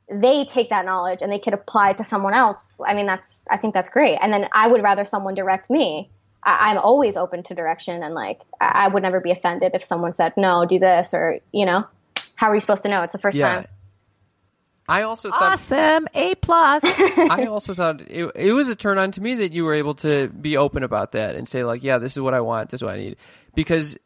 they 0.09 0.45
take 0.45 0.69
that 0.69 0.85
knowledge 0.85 1.21
and 1.21 1.31
they 1.31 1.39
could 1.39 1.53
apply 1.53 1.89
it 1.91 1.97
to 1.97 2.03
someone 2.03 2.33
else. 2.33 2.77
I 2.85 2.93
mean, 2.93 3.07
that's 3.07 3.43
I 3.49 3.57
think 3.57 3.73
that's 3.73 3.89
great. 3.89 4.17
And 4.21 4.31
then 4.31 4.47
I 4.53 4.67
would 4.67 4.83
rather 4.83 5.05
someone 5.05 5.33
direct 5.33 5.69
me. 5.69 6.11
I, 6.43 6.71
I'm 6.71 6.77
always 6.77 7.17
open 7.17 7.43
to 7.43 7.55
direction, 7.55 8.03
and 8.03 8.13
like 8.13 8.41
I, 8.61 8.85
I 8.85 8.87
would 8.87 9.03
never 9.03 9.19
be 9.19 9.31
offended 9.31 9.71
if 9.73 9.83
someone 9.83 10.13
said 10.13 10.33
no, 10.37 10.65
do 10.65 10.79
this, 10.79 11.13
or 11.13 11.39
you 11.51 11.65
know, 11.65 11.85
how 12.35 12.49
are 12.49 12.55
you 12.55 12.61
supposed 12.61 12.83
to 12.83 12.89
know? 12.89 13.01
It's 13.01 13.13
the 13.13 13.19
first 13.19 13.37
Yeah. 13.37 13.55
time. 13.55 13.65
I 14.87 15.01
also 15.03 15.29
thought 15.29 15.53
Awesome, 15.53 16.07
A 16.13 16.35
plus. 16.35 16.83
I 17.29 17.45
also 17.49 17.73
thought 17.73 18.01
it, 18.01 18.31
it 18.35 18.53
was 18.53 18.67
a 18.69 18.75
turn 18.75 18.97
on 18.99 19.11
to 19.11 19.21
me 19.21 19.35
that 19.35 19.51
you 19.51 19.63
were 19.65 19.73
able 19.73 19.95
to 19.95 20.27
be 20.29 20.57
open 20.57 20.83
about 20.83 21.13
that 21.13 21.35
and 21.35 21.47
say 21.47 21.63
like, 21.63 21.81
yeah, 21.83 21.97
this 21.97 22.13
is 22.13 22.19
what 22.21 22.33
I 22.35 22.41
want, 22.41 22.69
this 22.69 22.79
is 22.81 22.83
what 22.83 22.93
I 22.93 22.97
need, 22.97 23.17
because 23.55 23.97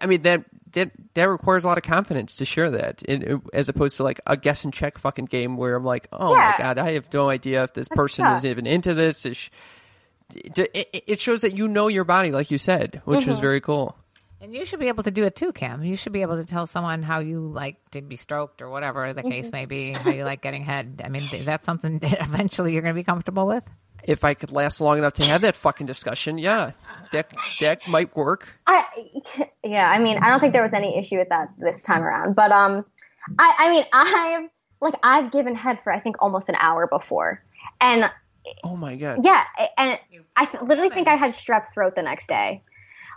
I 0.00 0.06
mean 0.06 0.22
that 0.22 0.44
that 0.72 0.90
that 1.14 1.24
requires 1.28 1.64
a 1.64 1.68
lot 1.68 1.78
of 1.78 1.84
confidence 1.84 2.36
to 2.36 2.44
share 2.44 2.70
that, 2.72 3.02
in, 3.02 3.40
as 3.54 3.68
opposed 3.68 3.96
to 3.96 4.04
like 4.04 4.20
a 4.26 4.36
guess 4.36 4.62
and 4.64 4.72
check 4.74 4.98
fucking 4.98 5.24
game 5.24 5.56
where 5.56 5.74
I'm 5.74 5.84
like, 5.84 6.06
oh 6.12 6.34
Yeah. 6.34 6.54
my 6.58 6.64
god, 6.64 6.78
I 6.78 6.92
have 6.92 7.12
no 7.12 7.28
idea 7.30 7.62
if 7.64 7.72
this 7.74 7.88
person 7.88 8.24
tough. 8.26 8.38
is 8.38 8.46
even 8.46 8.66
into 8.66 8.94
this. 8.94 9.24
It, 9.24 9.50
it- 10.34 11.04
it 11.06 11.20
shows 11.20 11.42
that 11.42 11.56
you 11.56 11.68
know 11.68 11.86
your 11.88 12.04
body, 12.04 12.30
like 12.32 12.50
you 12.50 12.58
said, 12.58 13.00
which 13.04 13.20
Mm-hmm. 13.20 13.30
was 13.30 13.38
very 13.38 13.60
cool. 13.60 13.96
And 14.40 14.52
you 14.52 14.64
should 14.64 14.80
be 14.80 14.88
able 14.88 15.02
to 15.02 15.10
do 15.10 15.24
it 15.24 15.34
too, 15.34 15.52
Cam. 15.52 15.82
You 15.82 15.96
should 15.96 16.12
be 16.12 16.22
able 16.22 16.36
to 16.36 16.44
tell 16.44 16.66
someone 16.66 17.02
how 17.02 17.20
you 17.20 17.40
like 17.40 17.76
to 17.92 18.02
be 18.02 18.16
stroked 18.16 18.60
or 18.60 18.68
whatever 18.68 19.12
the 19.14 19.22
case 19.22 19.50
may 19.50 19.64
be, 19.64 19.92
how 19.92 20.10
you 20.10 20.24
like 20.24 20.42
getting 20.42 20.62
head. 20.62 21.00
I 21.04 21.08
mean, 21.08 21.22
is 21.32 21.46
that 21.46 21.64
something 21.64 21.98
that 22.00 22.20
eventually 22.20 22.72
you're 22.72 22.82
going 22.82 22.94
to 22.94 22.98
be 22.98 23.04
comfortable 23.04 23.46
with? 23.46 23.68
If 24.04 24.24
I 24.24 24.34
could 24.34 24.52
last 24.52 24.80
long 24.80 24.98
enough 24.98 25.14
to 25.14 25.24
have 25.24 25.40
that 25.40 25.56
fucking 25.56 25.86
discussion, 25.86 26.38
yeah, 26.38 26.72
that 27.12 27.32
that 27.60 27.88
might 27.88 28.14
work. 28.14 28.54
I 28.66 28.84
yeah, 29.64 29.90
I 29.90 29.98
mean, 29.98 30.18
I 30.18 30.28
don't 30.30 30.38
think 30.38 30.52
there 30.52 30.62
was 30.62 30.74
any 30.74 30.96
issue 30.98 31.18
with 31.18 31.30
that 31.30 31.48
this 31.58 31.82
time 31.82 32.02
around. 32.04 32.36
But 32.36 32.52
um, 32.52 32.84
I 33.38 33.54
I 33.58 33.70
mean, 33.70 33.84
I've 33.92 34.50
like 34.80 34.94
I've 35.02 35.32
given 35.32 35.56
head 35.56 35.80
for 35.80 35.92
I 35.92 35.98
think 35.98 36.16
almost 36.20 36.48
an 36.48 36.54
hour 36.56 36.86
before, 36.86 37.42
and 37.80 38.08
Oh 38.62 38.76
my 38.76 38.94
god. 38.94 39.24
yeah, 39.24 39.42
and 39.76 39.98
I 40.36 40.48
literally 40.62 40.90
think 40.90 41.08
I 41.08 41.16
had 41.16 41.32
strep 41.32 41.72
throat 41.72 41.94
the 41.96 42.02
next 42.02 42.28
day. 42.28 42.62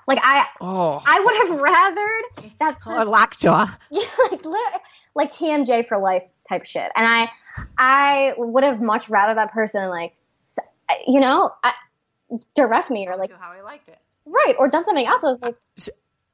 Like 0.09 0.19
I 0.23 0.43
Oh, 0.59 1.03
I 1.05 1.19
would 1.19 1.49
have 1.49 1.59
rathered 1.61 2.51
that 2.59 2.77
Or 2.87 2.95
person, 2.95 3.11
lockjaw? 3.11 3.67
yeah, 3.91 4.01
like 4.31 4.43
lit- 4.43 4.81
like 5.13 5.33
TMJ 5.33 5.87
for 5.87 5.99
life 5.99 6.23
type 6.49 6.65
shit, 6.65 6.91
and 6.95 7.05
I 7.05 7.29
I 7.77 8.33
would 8.35 8.63
have 8.63 8.81
much 8.81 9.07
rather 9.07 9.35
that 9.35 9.51
person 9.53 9.87
like 9.87 10.15
you 11.07 11.19
know 11.19 11.51
I, 11.63 11.73
direct 12.55 12.89
me 12.89 13.07
or 13.07 13.17
like 13.17 13.31
How 13.39 13.51
I 13.51 13.61
liked 13.61 13.87
it. 13.87 13.99
right 14.25 14.55
or 14.57 14.67
done 14.67 14.83
something 14.83 15.05
else. 15.05 15.23
I 15.23 15.27
was 15.27 15.41
like. 15.43 15.55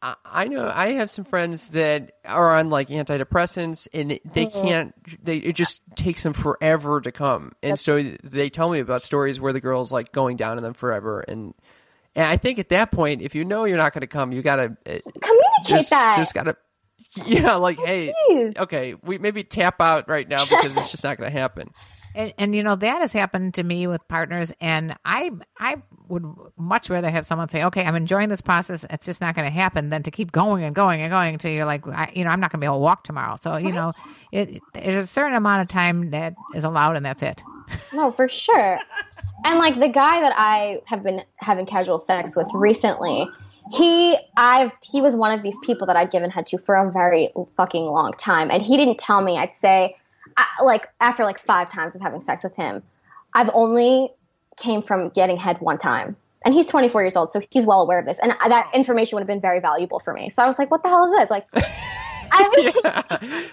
I 0.01 0.15
I 0.23 0.47
know 0.47 0.71
I 0.73 0.93
have 0.93 1.09
some 1.09 1.25
friends 1.25 1.69
that 1.69 2.13
are 2.23 2.55
on 2.55 2.69
like 2.69 2.87
antidepressants 2.87 3.89
and 3.93 4.13
it- 4.13 4.33
they 4.33 4.45
mm-hmm. 4.45 4.61
can't 4.61 5.25
they 5.25 5.37
it 5.37 5.55
just 5.57 5.81
takes 5.95 6.23
them 6.23 6.31
forever 6.31 7.01
to 7.01 7.11
come. 7.11 7.51
And 7.61 7.77
so 7.77 8.01
they 8.23 8.49
tell 8.49 8.71
me 8.71 8.79
about 8.79 9.01
stories 9.01 9.41
where 9.41 9.51
the 9.51 9.59
girl's 9.59 9.91
like 9.91 10.13
going 10.13 10.37
down 10.37 10.55
on 10.55 10.63
them 10.63 10.73
forever 10.73 11.19
and 11.27 11.53
and 12.15 12.25
I 12.25 12.37
think 12.37 12.59
at 12.59 12.69
that 12.69 12.91
point 12.91 13.21
if 13.21 13.35
you 13.35 13.45
know 13.45 13.65
you're 13.65 13.77
not 13.77 13.93
going 13.93 14.01
to 14.01 14.07
come 14.07 14.31
you 14.31 14.41
got 14.41 14.57
to 14.57 14.63
uh, 14.63 14.99
communicate 15.21 15.65
just 15.65 15.89
that. 15.91 16.17
just 16.17 16.33
got 16.33 16.43
to 16.43 16.55
yeah 17.25 17.55
like 17.55 17.79
oh, 17.79 17.85
hey 17.85 18.13
Jeez. 18.29 18.57
okay 18.57 18.95
we 19.03 19.17
maybe 19.17 19.43
tap 19.43 19.81
out 19.81 20.07
right 20.09 20.27
now 20.27 20.45
because 20.45 20.75
it's 20.77 20.91
just 20.91 21.03
not 21.03 21.17
going 21.17 21.31
to 21.31 21.37
happen. 21.37 21.69
And, 22.15 22.33
and 22.37 22.55
you 22.55 22.63
know 22.63 22.77
that 22.77 23.01
has 23.01 23.11
happened 23.11 23.55
to 23.55 23.63
me 23.63 23.87
with 23.87 24.07
partners, 24.07 24.53
and 24.61 24.95
I 25.03 25.31
I 25.59 25.75
would 26.07 26.23
much 26.55 26.89
rather 26.89 27.11
have 27.11 27.27
someone 27.27 27.49
say, 27.49 27.61
"Okay, 27.65 27.83
I'm 27.83 27.95
enjoying 27.95 28.29
this 28.29 28.39
process. 28.39 28.85
It's 28.89 29.05
just 29.05 29.19
not 29.19 29.35
going 29.35 29.45
to 29.45 29.53
happen," 29.53 29.89
than 29.89 30.01
to 30.03 30.11
keep 30.11 30.31
going 30.31 30.63
and 30.63 30.73
going 30.73 31.01
and 31.01 31.11
going 31.11 31.33
until 31.33 31.51
you're 31.51 31.65
like, 31.65 31.85
I, 31.85 32.13
you 32.15 32.23
know, 32.23 32.29
I'm 32.29 32.39
not 32.39 32.53
going 32.53 32.59
to 32.61 32.63
be 32.63 32.67
able 32.67 32.77
to 32.77 32.83
walk 32.83 33.03
tomorrow. 33.03 33.35
So 33.41 33.57
you 33.57 33.73
know, 33.73 33.91
it 34.31 34.61
there's 34.73 34.95
a 34.95 35.05
certain 35.05 35.35
amount 35.35 35.63
of 35.63 35.67
time 35.67 36.11
that 36.11 36.35
is 36.55 36.63
allowed, 36.63 36.95
and 36.95 37.05
that's 37.05 37.21
it. 37.21 37.43
No, 37.91 38.13
for 38.13 38.29
sure. 38.29 38.79
And 39.43 39.59
like 39.59 39.79
the 39.79 39.89
guy 39.89 40.21
that 40.21 40.33
I 40.35 40.81
have 40.85 41.03
been 41.03 41.23
having 41.37 41.65
casual 41.65 41.99
sex 41.99 42.35
with 42.35 42.47
recently, 42.53 43.27
he 43.71 44.17
I've 44.37 44.71
he 44.81 45.01
was 45.01 45.15
one 45.15 45.37
of 45.37 45.43
these 45.43 45.57
people 45.63 45.87
that 45.87 45.95
I'd 45.95 46.11
given 46.11 46.29
head 46.29 46.47
to 46.47 46.57
for 46.57 46.75
a 46.75 46.91
very 46.91 47.31
fucking 47.57 47.83
long 47.83 48.13
time, 48.13 48.49
and 48.51 48.61
he 48.61 48.77
didn't 48.77 48.99
tell 48.99 49.21
me. 49.21 49.37
I'd 49.37 49.55
say, 49.55 49.95
I, 50.37 50.45
like 50.63 50.89
after 51.01 51.23
like 51.23 51.39
five 51.39 51.69
times 51.69 51.95
of 51.95 52.01
having 52.01 52.21
sex 52.21 52.43
with 52.43 52.55
him, 52.55 52.83
I've 53.33 53.49
only 53.53 54.11
came 54.57 54.81
from 54.81 55.09
getting 55.09 55.37
head 55.37 55.59
one 55.59 55.77
time. 55.77 56.15
And 56.45 56.53
he's 56.53 56.67
24 56.67 57.01
years 57.01 57.15
old, 57.15 57.31
so 57.31 57.41
he's 57.49 57.65
well 57.65 57.81
aware 57.81 57.97
of 57.97 58.05
this. 58.05 58.19
And 58.19 58.31
that 58.31 58.69
information 58.75 59.15
would 59.15 59.21
have 59.21 59.27
been 59.27 59.41
very 59.41 59.59
valuable 59.59 59.99
for 59.99 60.13
me. 60.13 60.29
So 60.29 60.43
I 60.43 60.45
was 60.45 60.59
like, 60.59 60.69
"What 60.69 60.83
the 60.83 60.89
hell 60.89 61.05
is 61.05 61.11
this?" 61.19 61.29
Like, 61.31 61.47
I 62.31 63.47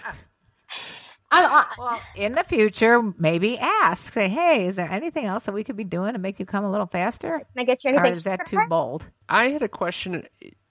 mean, 1.41 1.45
I'm, 1.45 1.51
I, 1.51 1.65
Well, 1.77 2.01
in 2.15 2.33
the 2.33 2.43
future, 2.43 3.01
maybe 3.17 3.57
ask, 3.57 4.13
say, 4.13 4.27
"Hey, 4.29 4.67
is 4.67 4.75
there 4.75 4.89
anything 4.89 5.25
else 5.25 5.45
that 5.45 5.53
we 5.53 5.63
could 5.63 5.75
be 5.75 5.83
doing 5.83 6.13
to 6.13 6.19
make 6.19 6.39
you 6.39 6.45
come 6.45 6.65
a 6.65 6.71
little 6.71 6.87
faster?" 6.87 7.39
can 7.39 7.45
I 7.57 7.63
get 7.63 7.83
you 7.83 7.95
Or 7.95 8.05
is 8.05 8.23
that 8.23 8.45
too 8.45 8.59
bold? 8.67 9.07
I 9.29 9.49
had 9.49 9.61
a 9.61 9.67
question. 9.67 10.23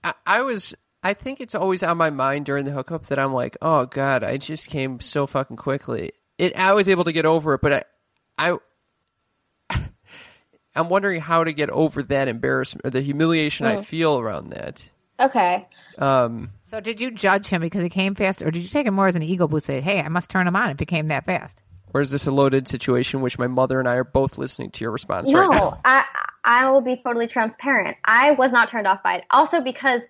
I, 0.04 0.14
I 0.26 0.42
was. 0.42 0.74
I 1.02 1.14
think 1.14 1.40
it's 1.40 1.54
always 1.54 1.82
on 1.82 1.96
my 1.96 2.10
mind 2.10 2.46
during 2.46 2.64
the 2.64 2.70
hookup 2.70 3.06
that 3.06 3.18
I'm 3.18 3.32
like, 3.32 3.56
oh 3.60 3.86
god, 3.86 4.22
I 4.22 4.36
just 4.36 4.68
came 4.68 5.00
so 5.00 5.26
fucking 5.26 5.56
quickly. 5.56 6.12
It. 6.38 6.56
I 6.56 6.72
was 6.74 6.88
able 6.88 7.04
to 7.04 7.12
get 7.12 7.26
over 7.26 7.54
it, 7.54 7.60
but 7.60 7.86
I. 8.38 8.58
I 9.70 9.78
I'm 10.74 10.88
wondering 10.88 11.20
how 11.20 11.44
to 11.44 11.52
get 11.52 11.70
over 11.70 12.02
that 12.04 12.28
embarrassment 12.28 12.86
or 12.86 12.90
the 12.90 13.02
humiliation 13.02 13.66
I 13.66 13.82
feel 13.82 14.18
around 14.18 14.50
that. 14.50 14.88
Okay. 15.20 15.68
Um, 15.98 16.50
So, 16.73 16.81
did 16.81 17.01
you 17.01 17.11
judge 17.11 17.49
him 17.49 17.61
because 17.61 17.83
he 17.83 17.91
came 17.91 18.14
fast, 18.14 18.41
or 18.41 18.51
did 18.51 18.62
you 18.62 18.68
take 18.68 18.87
him 18.87 18.95
more 18.95 19.07
as 19.07 19.14
an 19.14 19.23
ego 19.23 19.47
boost? 19.47 19.66
Say, 19.66 19.83
"Hey, 19.83 20.01
I 20.01 20.09
must 20.09 20.31
turn 20.31 20.47
him 20.47 20.57
on 20.57 20.70
It 20.70 20.79
became 20.79 21.09
that 21.09 21.27
fast." 21.27 21.62
or 21.95 22.01
is 22.01 22.11
this 22.11 22.27
a 22.27 22.31
loaded 22.31 22.68
situation? 22.68 23.20
Which 23.20 23.39
my 23.39 23.47
mother 23.47 23.79
and 23.79 23.89
I 23.89 23.95
are 23.97 24.05
both 24.05 24.39
listening 24.39 24.70
to 24.70 24.85
your 24.85 24.91
response 24.91 25.29
No, 25.29 25.41
right 25.41 25.51
now. 25.51 25.81
I 25.85 26.05
I 26.45 26.70
will 26.70 26.81
be 26.81 26.97
totally 26.97 27.27
transparent. 27.27 27.97
I 28.05 28.33
was 28.33 28.53
not 28.53 28.68
turned 28.68 28.87
off 28.87 29.03
by 29.03 29.16
it. 29.16 29.25
Also 29.31 29.61
because 29.61 30.03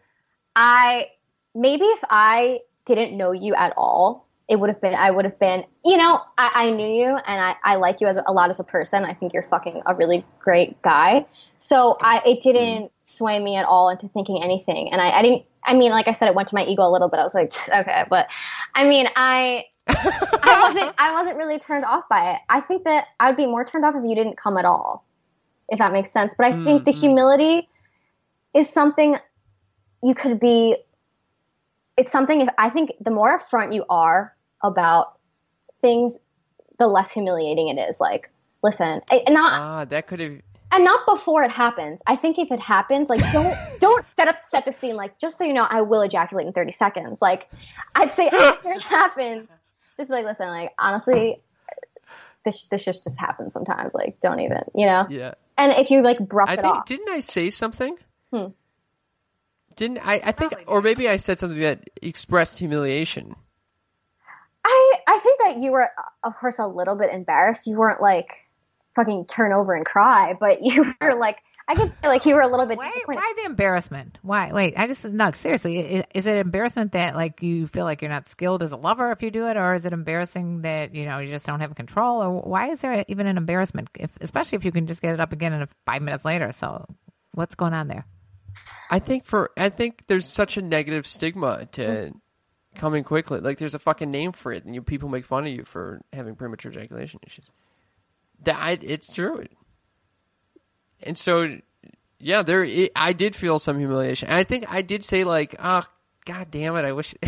I 0.57 1.09
maybe 1.55 1.85
if 1.85 2.05
I 2.09 2.61
didn't 2.85 3.17
know 3.17 3.33
you 3.33 3.55
at 3.55 3.75
all, 3.77 4.29
it 4.49 4.57
would 4.57 4.69
have 4.69 4.81
been 4.81 4.95
I 4.95 5.11
would 5.11 5.25
have 5.25 5.39
been 5.39 5.65
you 5.85 5.97
know 5.97 6.21
I, 6.37 6.67
I 6.67 6.71
knew 6.71 6.87
you 6.87 7.07
and 7.07 7.41
I, 7.41 7.57
I 7.63 7.77
like 7.77 8.01
you 8.01 8.07
as 8.07 8.19
a, 8.25 8.33
lot 8.33 8.51
as 8.51 8.61
a 8.61 8.65
person. 8.65 9.05
I 9.05 9.15
think 9.15 9.33
you're 9.33 9.43
fucking 9.45 9.83
a 9.87 9.95
really 9.95 10.25
great 10.41 10.81
guy. 10.83 11.27
So 11.57 11.97
I 12.01 12.23
it 12.27 12.43
didn't 12.43 12.93
sway 13.05 13.39
me 13.39 13.57
at 13.57 13.65
all 13.65 13.89
into 13.89 14.09
thinking 14.09 14.43
anything. 14.43 14.93
And 14.93 15.01
I, 15.01 15.11
I 15.11 15.23
didn't. 15.23 15.45
I 15.65 15.75
mean, 15.75 15.91
like 15.91 16.09
I 16.09 16.13
said, 16.13 16.27
it 16.27 16.35
went 16.35 16.49
to 16.49 16.57
my 16.57 16.65
ego 16.65 16.83
a 16.83 16.91
little 16.91 17.09
bit. 17.09 17.21
I 17.21 17.23
was 17.23 17.35
like, 17.35 17.53
okay, 17.69 18.05
but 18.09 18.29
I 18.75 18.89
mean, 18.89 19.07
I. 19.15 19.67
I 19.89 20.61
wasn't 20.63 20.95
I 20.97 21.13
wasn't 21.13 21.37
really 21.37 21.59
turned 21.59 21.85
off 21.85 22.05
by 22.09 22.35
it. 22.35 22.41
I 22.49 22.61
think 22.61 22.85
that 22.85 23.07
I'd 23.19 23.37
be 23.37 23.47
more 23.47 23.65
turned 23.65 23.85
off 23.85 23.97
if 23.97 24.05
you 24.05 24.15
didn't 24.15 24.37
come 24.37 24.57
at 24.57 24.65
all. 24.65 25.05
If 25.69 25.81
that 25.81 25.93
makes 25.93 26.13
sense. 26.13 26.35
But 26.39 26.47
I 26.47 26.53
think 26.65 26.85
the 26.85 26.93
mm-hmm. 26.93 27.01
humility 27.01 27.69
is 28.55 28.69
something 28.69 29.17
you 30.03 30.15
could 30.15 30.39
be 30.39 30.77
it's 32.03 32.11
something 32.13 32.41
if 32.41 32.49
I 32.59 32.69
think 32.69 32.91
the 33.01 33.11
more 33.13 33.39
upfront 33.39 33.73
you 33.75 33.85
are 33.89 34.35
about 34.63 35.19
things, 35.81 36.17
the 36.79 36.87
less 36.89 37.11
humiliating 37.13 37.69
it 37.69 37.79
is. 37.81 38.01
Like, 38.01 38.29
listen, 38.63 39.01
and 39.11 39.23
not 39.35 39.53
Ah, 39.53 39.85
that 39.85 40.07
could 40.09 40.19
have. 40.21 40.41
and 40.73 40.85
not 40.85 41.07
before 41.07 41.43
it 41.45 41.51
happens. 41.53 42.01
I 42.07 42.17
think 42.17 42.39
if 42.39 42.51
it 42.51 42.59
happens, 42.61 43.09
like 43.09 43.21
don't 43.33 43.57
don't 43.81 44.05
set 44.07 44.27
up 44.29 44.37
set 44.51 44.65
the 44.65 44.73
scene. 44.81 44.97
Like 44.97 45.19
just 45.19 45.39
so 45.39 45.45
you 45.45 45.53
know, 45.53 45.67
I 45.69 45.83
will 45.83 46.03
ejaculate 46.03 46.47
in 46.49 46.53
thirty 46.53 46.73
seconds. 46.73 47.23
Like 47.23 47.49
I'd 47.95 48.13
say 48.13 48.29
after 48.29 48.73
it 48.73 48.83
happens, 48.99 49.49
just 49.97 50.11
be 50.11 50.15
like, 50.17 50.25
listen, 50.25 50.49
like 50.49 50.73
honestly, 50.79 51.41
this 52.45 52.65
this 52.65 52.85
just 52.85 53.05
just 53.05 53.17
happens 53.19 53.53
sometimes. 53.53 53.95
Like 53.95 54.19
don't 54.21 54.41
even, 54.41 54.63
you 54.75 54.87
know. 54.87 55.07
Yeah. 55.09 55.35
And 55.57 55.71
if 55.73 55.91
you 55.91 56.03
like 56.03 56.19
brush 56.19 56.49
I 56.51 56.55
it 56.55 56.63
think 56.63 56.75
off, 56.75 56.87
didn't 56.87 57.11
I 57.11 57.21
say 57.21 57.51
something? 57.51 57.97
Hmm. 58.33 58.47
Didn't 59.77 59.99
I? 59.99 60.21
I 60.25 60.33
think, 60.33 60.55
oh 60.67 60.75
or 60.75 60.83
maybe 60.83 61.09
I 61.09 61.17
said 61.17 61.39
something 61.39 61.59
that 61.61 61.89
expressed 62.01 62.59
humiliation. 62.59 63.35
I 64.65 64.95
I 65.09 65.19
think 65.19 65.41
that 65.41 65.57
you 65.59 65.73
were, 65.73 65.91
of 66.23 66.37
course, 66.39 66.59
a 66.59 66.67
little 66.67 66.97
bit 66.97 67.13
embarrassed. 67.13 67.67
You 67.67 67.77
weren't 67.77 68.01
like 68.01 68.29
fucking 68.95 69.27
turn 69.27 69.53
over 69.53 69.75
and 69.75 69.85
cry, 69.85 70.35
but 70.39 70.63
you 70.63 70.93
were 71.01 71.15
like, 71.15 71.39
I 71.69 71.75
could 71.75 71.93
say 72.03 72.09
like 72.09 72.27
you 72.27 72.35
were 72.35 72.41
a 72.41 72.49
little 72.49 72.67
bit 72.67 72.79
Why, 72.79 72.91
disappointed. 72.91 73.19
why 73.19 73.33
the 73.37 73.45
embarrassment? 73.47 74.19
Why? 74.23 74.53
Wait, 74.53 74.75
I 74.77 74.87
just 74.87 75.05
no. 75.05 75.31
Seriously, 75.33 75.79
is, 75.79 76.05
is 76.15 76.27
it 76.27 76.37
embarrassment 76.37 76.93
that 76.93 77.15
like 77.15 77.43
you 77.43 77.67
feel 77.67 77.85
like 77.85 78.03
you're 78.03 78.11
not 78.11 78.29
skilled 78.29 78.63
as 78.63 78.73
a 78.73 78.77
lover 78.77 79.11
if 79.13 79.23
you 79.23 79.31
do 79.31 79.47
it, 79.49 79.57
or 79.57 79.75
is 79.75 79.85
it 79.85 79.93
embarrassing 79.93 80.63
that 80.63 80.95
you 80.95 81.07
know 81.07 81.19
you 81.19 81.31
just 81.31 81.47
don't 81.47 81.61
have 81.61 81.75
control, 81.75 82.23
or 82.23 82.41
why 82.43 82.71
is 82.71 82.81
there 82.81 83.05
even 83.09 83.27
an 83.27 83.37
embarrassment? 83.37 83.89
If, 83.99 84.11
especially 84.21 84.57
if 84.57 84.65
you 84.65 84.73
can 84.73 84.87
just 84.87 85.03
get 85.03 85.15
it 85.15 85.21
up 85.21 85.33
again 85.33 85.53
in 85.53 85.63
a, 85.63 85.69
five 85.87 86.03
minutes 86.03 86.25
later. 86.25 86.53
So, 86.53 86.87
what's 87.33 87.55
going 87.55 87.75
on 87.75 87.89
there? 87.89 88.07
I 88.91 88.99
think 88.99 89.25
for 89.25 89.51
I 89.57 89.69
think 89.69 90.05
there's 90.07 90.27
such 90.27 90.57
a 90.57 90.63
negative 90.63 91.07
stigma 91.07 91.67
to 91.73 91.83
mm-hmm. 91.83 92.79
coming 92.79 93.05
quickly. 93.05 93.41
Like 93.41 93.59
there's 93.59 93.75
a 93.75 93.79
fucking 93.79 94.11
name 94.11 94.33
for 94.33 94.53
it, 94.53 94.65
and 94.65 94.75
you 94.75 94.83
people 94.83 95.09
make 95.09 95.25
fun 95.25 95.47
of 95.47 95.53
you 95.53 95.65
for 95.65 96.03
having 96.13 96.35
premature 96.35 96.71
ejaculation 96.71 97.21
issues. 97.27 97.51
That 98.45 98.57
I, 98.59 98.79
it's 98.81 99.15
true. 99.15 99.47
And 101.03 101.17
so, 101.17 101.59
yeah, 102.19 102.43
there 102.43 102.65
it, 102.65 102.93
I 102.95 103.13
did 103.13 103.35
feel 103.35 103.59
some 103.59 103.79
humiliation. 103.79 104.29
And 104.29 104.37
I 104.37 104.45
think 104.45 104.67
I 104.69 104.83
did 104.83 105.03
say 105.05 105.25
like, 105.25 105.55
"Oh, 105.59 105.85
god 106.25 106.51
damn 106.51 106.77
it! 106.77 106.85
I 106.85 106.93
wish." 106.93 107.15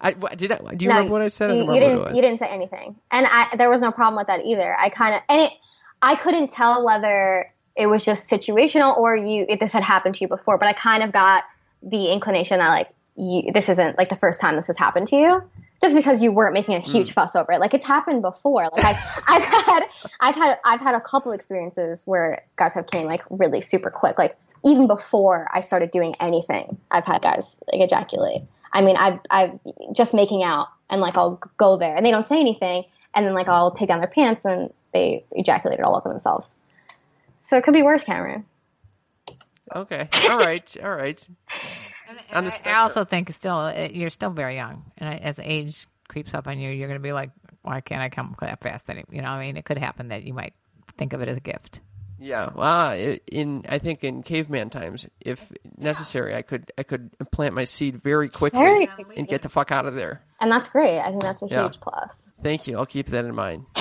I 0.00 0.12
did. 0.12 0.52
I, 0.52 0.58
do 0.76 0.84
you 0.84 0.90
No, 0.90 0.96
remember 0.96 1.12
what 1.12 1.22
I 1.22 1.28
said? 1.28 1.50
You, 1.50 1.74
you 1.74 1.80
didn't. 1.80 2.14
You 2.14 2.22
didn't 2.22 2.38
say 2.38 2.46
anything, 2.46 2.94
and 3.10 3.26
I, 3.28 3.56
there 3.56 3.68
was 3.68 3.82
no 3.82 3.90
problem 3.90 4.16
with 4.16 4.28
that 4.28 4.44
either. 4.44 4.78
I 4.78 4.90
kind 4.90 5.16
of 5.16 5.22
and 5.28 5.40
it. 5.40 5.52
I 6.00 6.14
couldn't 6.14 6.50
tell 6.50 6.84
whether 6.84 7.52
it 7.78 7.86
was 7.86 8.04
just 8.04 8.28
situational 8.28 8.96
or 8.98 9.16
you 9.16 9.46
if 9.48 9.60
this 9.60 9.72
had 9.72 9.82
happened 9.84 10.16
to 10.16 10.20
you 10.22 10.28
before, 10.28 10.58
but 10.58 10.66
I 10.68 10.72
kind 10.72 11.02
of 11.02 11.12
got 11.12 11.44
the 11.82 12.12
inclination 12.12 12.58
that 12.58 12.68
like 12.68 12.88
you, 13.16 13.52
this 13.52 13.68
isn't 13.68 13.96
like 13.96 14.08
the 14.10 14.16
first 14.16 14.40
time 14.40 14.56
this 14.56 14.66
has 14.66 14.76
happened 14.76 15.06
to 15.08 15.16
you. 15.16 15.42
Just 15.80 15.94
because 15.94 16.20
you 16.20 16.32
weren't 16.32 16.54
making 16.54 16.74
a 16.74 16.80
Hmm. 16.80 16.90
huge 16.90 17.12
fuss 17.12 17.36
over 17.36 17.52
it, 17.52 17.60
like 17.60 17.72
it's 17.72 17.86
happened 17.86 18.20
before. 18.20 18.64
Like 18.72 18.84
I've, 18.84 18.96
I've 19.28 19.44
had, 19.44 19.82
I've 20.18 20.34
had, 20.34 20.58
I've 20.64 20.80
had 20.80 20.96
a 20.96 21.00
couple 21.00 21.30
experiences 21.30 22.04
where 22.04 22.42
guys 22.56 22.74
have 22.74 22.88
came 22.88 23.06
like 23.06 23.22
really 23.30 23.60
super 23.60 23.88
quick. 23.88 24.18
Like 24.18 24.36
even 24.64 24.88
before 24.88 25.46
I 25.52 25.60
started 25.60 25.92
doing 25.92 26.16
anything, 26.18 26.78
I've 26.90 27.04
had 27.04 27.22
guys 27.22 27.60
like 27.72 27.80
ejaculate. 27.80 28.42
I 28.72 28.82
mean, 28.82 28.96
I've 28.96 29.20
I've 29.30 29.58
just 29.92 30.14
making 30.14 30.42
out 30.42 30.66
and 30.90 31.00
like 31.00 31.16
I'll 31.16 31.40
go 31.58 31.76
there 31.76 31.94
and 31.94 32.04
they 32.04 32.10
don't 32.10 32.26
say 32.26 32.40
anything, 32.40 32.84
and 33.14 33.24
then 33.24 33.34
like 33.34 33.46
I'll 33.48 33.70
take 33.70 33.86
down 33.86 34.00
their 34.00 34.08
pants 34.08 34.44
and 34.44 34.72
they 34.92 35.24
ejaculated 35.30 35.84
all 35.84 35.96
over 35.96 36.08
themselves. 36.08 36.64
So 37.40 37.56
it 37.56 37.64
could 37.64 37.74
be 37.74 37.82
worse, 37.82 38.04
Cameron. 38.04 38.44
Okay. 39.74 40.08
All 40.30 40.38
right. 40.38 40.76
All 40.82 40.94
right. 40.94 41.28
And, 42.08 42.18
On 42.32 42.44
the 42.44 42.50
I- 42.50 42.54
I, 42.54 42.56
spectrum. 42.56 42.74
also 42.76 43.04
think 43.04 43.30
still 43.32 43.56
uh, 43.56 43.88
you're 43.92 44.10
still 44.10 44.30
very 44.30 44.56
young, 44.56 44.84
and 44.96 45.20
as 45.22 45.38
age 45.42 45.86
creeps 46.08 46.32
up 46.34 46.46
on 46.48 46.58
you, 46.58 46.70
you're 46.70 46.88
going 46.88 46.98
to 47.00 47.02
be 47.02 47.12
like, 47.12 47.30
why 47.62 47.80
can't 47.82 48.00
I 48.00 48.08
come 48.08 48.34
that 48.40 48.60
fast? 48.60 48.88
Any, 48.88 49.04
you 49.10 49.20
know, 49.20 49.28
I 49.28 49.44
mean, 49.44 49.56
it 49.58 49.64
could 49.66 49.76
happen 49.78 50.08
that 50.08 50.24
you 50.24 50.32
might 50.32 50.54
think 50.96 51.12
of 51.12 51.20
it 51.20 51.28
as 51.28 51.36
a 51.36 51.40
gift. 51.40 51.80
Yeah. 52.18 52.50
Well, 52.54 53.18
in 53.30 53.64
I 53.68 53.78
think 53.78 54.02
in 54.04 54.22
caveman 54.22 54.70
times, 54.70 55.06
if 55.20 55.52
necessary, 55.76 56.34
I 56.34 56.42
could 56.42 56.72
I 56.78 56.82
could 56.82 57.10
plant 57.30 57.54
my 57.54 57.64
seed 57.64 57.98
very 58.02 58.28
quickly 58.30 58.58
Very 58.60 58.86
quickly. 58.86 59.16
and 59.18 59.28
get 59.28 59.42
the 59.42 59.48
fuck 59.50 59.70
out 59.70 59.84
of 59.86 59.94
there. 59.94 60.22
And 60.40 60.50
that's 60.50 60.68
great. 60.68 60.98
I 60.98 61.10
think 61.10 61.22
that's 61.22 61.42
a 61.42 61.46
Yeah. 61.48 61.64
huge 61.64 61.78
plus. 61.80 62.34
Thank 62.42 62.66
you. 62.66 62.76
I'll 62.78 62.86
keep 62.86 63.06
that 63.08 63.24
in 63.24 63.34
mind. 63.34 63.66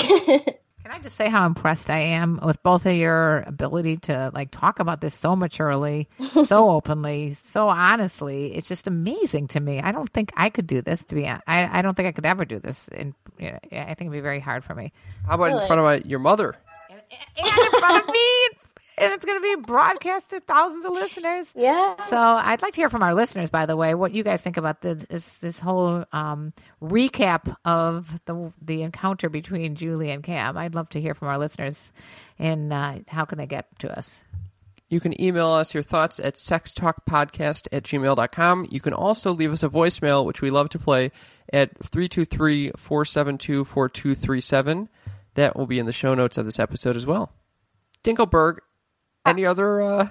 Can 0.87 0.95
I 0.95 0.99
just 0.99 1.17
say 1.17 1.27
how 1.27 1.45
impressed 1.45 1.89
I 1.89 1.97
am 1.97 2.39
with 2.41 2.63
both 2.63 2.85
of 2.85 2.95
your 2.95 3.43
ability 3.45 3.97
to 4.07 4.31
like 4.33 4.51
talk 4.51 4.79
about 4.79 5.01
this 5.01 5.13
so 5.13 5.35
maturely, 5.35 6.07
so 6.45 6.69
openly, 6.77 7.33
so 7.33 7.67
honestly? 7.67 8.55
It's 8.55 8.69
just 8.69 8.87
amazing 8.87 9.49
to 9.49 9.59
me. 9.59 9.81
I 9.81 9.91
don't 9.91 10.09
think 10.13 10.31
I 10.37 10.49
could 10.49 10.65
do 10.65 10.81
this. 10.81 11.03
To 11.03 11.15
be, 11.15 11.25
hon- 11.25 11.41
I 11.45 11.79
I 11.79 11.81
don't 11.81 11.95
think 11.95 12.07
I 12.07 12.13
could 12.13 12.25
ever 12.25 12.45
do 12.45 12.59
this, 12.59 12.87
and 12.87 13.13
you 13.37 13.51
know, 13.51 13.59
I 13.69 13.95
think 13.95 14.03
it'd 14.03 14.13
be 14.13 14.21
very 14.21 14.39
hard 14.39 14.63
for 14.63 14.75
me. 14.75 14.93
How 15.27 15.35
about 15.35 15.61
in 15.61 15.67
front 15.67 15.79
of 15.79 15.83
my, 15.83 16.01
your 16.09 16.19
mother? 16.19 16.55
And 16.89 17.01
in 17.35 17.79
front 17.81 18.03
of 18.03 18.07
me, 18.07 18.47
and 18.97 19.13
it's 19.13 19.25
going 19.25 19.37
to 19.37 19.55
be 19.55 19.61
broadcast 19.61 20.31
to 20.31 20.39
thousands 20.39 20.85
of 20.85 20.91
listeners. 20.91 21.53
Yeah. 21.55 21.95
So 22.03 22.17
I'd 22.17 22.61
like 22.61 22.73
to 22.73 22.81
hear 22.81 22.89
from 22.89 23.03
our 23.03 23.13
listeners, 23.13 23.49
by 23.49 23.65
the 23.65 23.75
way, 23.75 23.93
what 23.93 24.11
you 24.13 24.23
guys 24.23 24.41
think 24.41 24.57
about 24.57 24.81
this 24.81 25.05
this, 25.09 25.33
this 25.35 25.59
whole 25.59 26.05
um, 26.11 26.53
recap 26.81 27.55
of 27.65 28.19
the 28.25 28.51
the 28.61 28.81
encounter 28.81 29.29
between 29.29 29.75
Julie 29.75 30.09
and 30.09 30.23
Cam. 30.23 30.57
I'd 30.57 30.75
love 30.75 30.89
to 30.89 31.01
hear 31.01 31.13
from 31.13 31.27
our 31.27 31.37
listeners, 31.37 31.91
and 32.39 32.73
uh, 32.73 32.99
how 33.07 33.25
can 33.25 33.37
they 33.37 33.47
get 33.47 33.67
to 33.79 33.95
us? 33.95 34.21
You 34.89 35.01
can 35.01 35.21
email 35.21 35.47
us 35.47 35.73
your 35.73 35.83
thoughts 35.83 36.19
at 36.19 36.35
sextalkpodcast 36.35 37.67
at 37.73 37.83
gmail.com. 37.83 38.67
You 38.71 38.79
can 38.79 38.93
also 38.93 39.33
leave 39.33 39.51
us 39.51 39.63
a 39.63 39.69
voicemail, 39.69 40.25
which 40.25 40.41
we 40.41 40.49
love 40.49 40.69
to 40.69 40.79
play, 40.79 41.11
at 41.51 41.71
323 41.83 42.71
472 42.77 43.65
4237. 43.65 44.87
That 45.33 45.57
will 45.57 45.67
be 45.67 45.77
in 45.77 45.85
the 45.85 45.91
show 45.91 46.15
notes 46.15 46.37
of 46.37 46.45
this 46.45 46.59
episode 46.59 46.95
as 46.95 47.05
well. 47.05 47.31
Dinkelberg, 48.03 48.59
any 49.31 49.45
other 49.45 49.81
uh, 49.81 50.09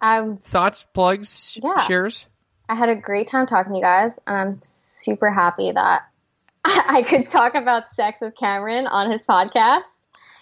Um, 0.00 0.38
thoughts, 0.38 0.84
plugs, 0.94 1.58
Yeah. 1.62 1.78
shares? 1.86 2.26
I 2.68 2.74
had 2.74 2.88
a 2.88 2.96
great 2.96 3.28
time 3.28 3.46
talking 3.46 3.72
to 3.72 3.78
you 3.78 3.82
guys, 3.84 4.18
and 4.26 4.36
I'm 4.36 4.58
super 4.62 5.30
happy 5.30 5.72
that 5.72 6.02
I 6.64 7.02
could 7.02 7.28
talk 7.28 7.54
about 7.54 7.94
sex 7.94 8.20
with 8.20 8.36
Cameron 8.36 8.86
on 8.86 9.10
his 9.10 9.22
podcast. 9.22 9.82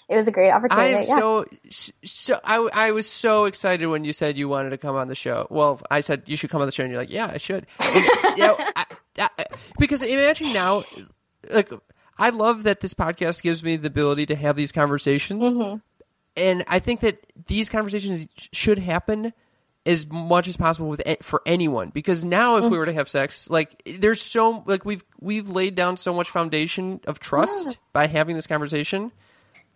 It 0.09 0.17
was 0.17 0.27
a 0.27 0.31
great 0.31 0.51
opportunity. 0.51 0.95
I 0.95 0.99
am 0.99 1.03
yeah. 1.07 1.17
so 1.17 1.45
so. 2.05 2.41
I, 2.43 2.57
I 2.73 2.91
was 2.93 3.07
so 3.07 3.45
excited 3.45 3.87
when 3.89 4.05
you 4.05 4.15
said 4.15 4.39
you 4.39 4.49
wanted 4.49 4.71
to 4.71 4.79
come 4.79 4.97
on 4.97 5.09
the 5.09 5.15
show. 5.15 5.47
Well, 5.51 5.83
I 5.91 6.01
said 6.01 6.23
you 6.27 6.37
should 6.37 6.49
come 6.49 6.63
on 6.63 6.67
the 6.67 6.73
show, 6.73 6.83
and 6.83 6.91
you're 6.91 7.01
like, 7.01 7.11
"Yeah, 7.11 7.27
I 7.27 7.37
should." 7.37 7.67
And, 7.95 8.05
you 8.39 8.43
know, 8.45 8.57
I, 8.75 8.87
I, 9.19 9.29
because 9.79 10.03
imagine 10.03 10.55
now, 10.55 10.85
like, 11.51 11.71
I 12.17 12.31
love 12.31 12.63
that 12.63 12.81
this 12.81 12.95
podcast 12.95 13.43
gives 13.43 13.63
me 13.63 13.77
the 13.77 13.89
ability 13.89 14.25
to 14.27 14.35
have 14.35 14.57
these 14.57 14.73
conversations, 14.73 15.45
Mm-hmm. 15.45 15.77
And 16.39 16.65
I 16.69 16.79
think 16.79 17.01
that 17.01 17.19
these 17.47 17.69
conversations 17.69 18.29
should 18.53 18.79
happen 18.79 19.33
as 19.87 20.07
much 20.11 20.49
as 20.49 20.57
possible 20.57 20.89
with 20.89 21.03
for 21.23 21.41
anyone. 21.47 21.91
Because 21.91 22.25
now, 22.25 22.57
if 22.57 22.65
we 22.71 22.77
were 22.79 22.87
to 22.87 22.93
have 22.93 23.09
sex, 23.09 23.49
like, 23.51 23.83
there's 23.87 24.21
so 24.21 24.63
like 24.67 24.85
we've 24.85 25.05
we've 25.21 25.49
laid 25.49 25.75
down 25.75 25.97
so 25.97 26.13
much 26.15 26.31
foundation 26.31 27.01
of 27.07 27.19
trust 27.21 27.79
by 27.93 28.07
having 28.07 28.37
this 28.37 28.47
conversation 28.47 29.13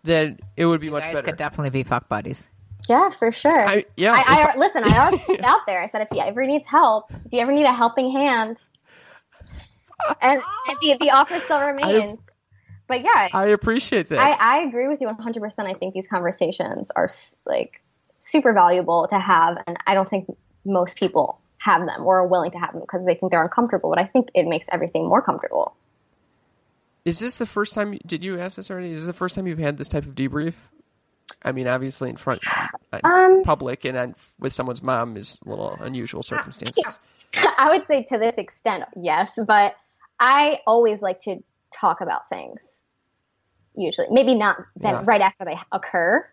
that 0.04 0.38
it 0.56 0.66
would 0.66 0.80
be 0.80 0.86
You 0.86 0.92
much 0.92 1.04
guys 1.04 1.14
better. 1.14 1.26
could 1.26 1.36
definitely 1.36 1.70
be 1.70 1.82
fuck 1.82 2.08
buddies. 2.08 2.48
yeah, 2.88 3.08
for 3.10 3.30
sure. 3.32 3.66
I, 3.68 3.84
yeah, 3.96 4.12
I, 4.14 4.20
if 4.50 4.56
I 4.56 4.58
listen. 4.58 4.84
I 4.84 4.98
already 4.98 5.18
put 5.26 5.38
it 5.38 5.44
out 5.44 5.60
there. 5.66 5.80
I 5.80 5.86
said 5.86 6.02
if 6.02 6.08
you 6.12 6.20
ever 6.20 6.44
needs 6.46 6.66
help, 6.66 7.10
if 7.24 7.32
you 7.32 7.40
ever 7.40 7.52
need 7.52 7.64
a 7.64 7.72
helping 7.72 8.10
hand, 8.12 8.58
and, 10.20 10.42
and 10.68 10.76
the 10.82 10.96
the 11.00 11.10
offer 11.10 11.38
still 11.40 11.60
remains. 11.60 12.20
But 12.92 13.02
yeah, 13.02 13.28
I 13.32 13.46
appreciate 13.46 14.08
that. 14.08 14.18
I, 14.18 14.58
I 14.58 14.62
agree 14.64 14.86
with 14.86 15.00
you 15.00 15.06
100. 15.06 15.40
percent 15.40 15.66
I 15.66 15.72
think 15.72 15.94
these 15.94 16.06
conversations 16.06 16.90
are 16.90 17.08
like 17.46 17.80
super 18.18 18.52
valuable 18.52 19.08
to 19.08 19.18
have, 19.18 19.56
and 19.66 19.78
I 19.86 19.94
don't 19.94 20.06
think 20.06 20.26
most 20.66 20.96
people 20.96 21.40
have 21.56 21.86
them 21.86 22.04
or 22.04 22.18
are 22.18 22.26
willing 22.26 22.50
to 22.50 22.58
have 22.58 22.72
them 22.72 22.82
because 22.82 23.06
they 23.06 23.14
think 23.14 23.32
they're 23.32 23.42
uncomfortable. 23.42 23.88
But 23.88 23.98
I 23.98 24.04
think 24.04 24.28
it 24.34 24.46
makes 24.46 24.66
everything 24.70 25.08
more 25.08 25.22
comfortable. 25.22 25.74
Is 27.06 27.18
this 27.18 27.38
the 27.38 27.46
first 27.46 27.72
time? 27.72 27.98
Did 28.04 28.24
you 28.24 28.38
ask 28.38 28.56
this 28.56 28.70
already? 28.70 28.90
Is 28.90 29.02
this 29.02 29.06
the 29.06 29.18
first 29.18 29.36
time 29.36 29.46
you've 29.46 29.58
had 29.58 29.78
this 29.78 29.88
type 29.88 30.04
of 30.04 30.14
debrief? 30.14 30.54
I 31.42 31.52
mean, 31.52 31.66
obviously 31.66 32.10
in 32.10 32.16
front, 32.16 32.42
uh, 32.92 33.00
Um, 33.04 33.42
public, 33.42 33.86
and 33.86 33.96
then 33.96 34.14
with 34.38 34.52
someone's 34.52 34.82
mom 34.82 35.16
is 35.16 35.40
a 35.46 35.48
little 35.48 35.78
unusual 35.80 36.22
circumstances. 36.22 36.98
I 37.56 37.70
would 37.70 37.86
say 37.86 38.02
to 38.10 38.18
this 38.18 38.36
extent, 38.36 38.84
yes, 39.00 39.30
but 39.46 39.76
I 40.20 40.60
always 40.66 41.00
like 41.00 41.20
to 41.20 41.42
talk 41.72 42.00
about 42.00 42.28
things. 42.28 42.82
Usually, 43.74 44.08
maybe 44.10 44.34
not 44.34 44.58
then 44.76 44.94
Yeah. 44.94 45.02
right 45.04 45.20
after 45.20 45.44
they 45.44 45.58
occur, 45.72 46.26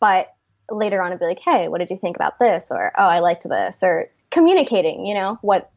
but 0.00 0.34
later 0.70 1.02
on, 1.02 1.12
I'd 1.12 1.18
be 1.18 1.24
like, 1.24 1.38
"Hey, 1.38 1.68
what 1.68 1.78
did 1.78 1.90
you 1.90 1.96
think 1.96 2.16
about 2.16 2.38
this?" 2.38 2.70
Or, 2.70 2.92
"Oh, 2.96 3.06
I 3.06 3.20
liked 3.20 3.48
this," 3.48 3.82
or 3.82 4.10
communicating. 4.30 5.06
You 5.06 5.14
know 5.14 5.38
what, 5.42 5.70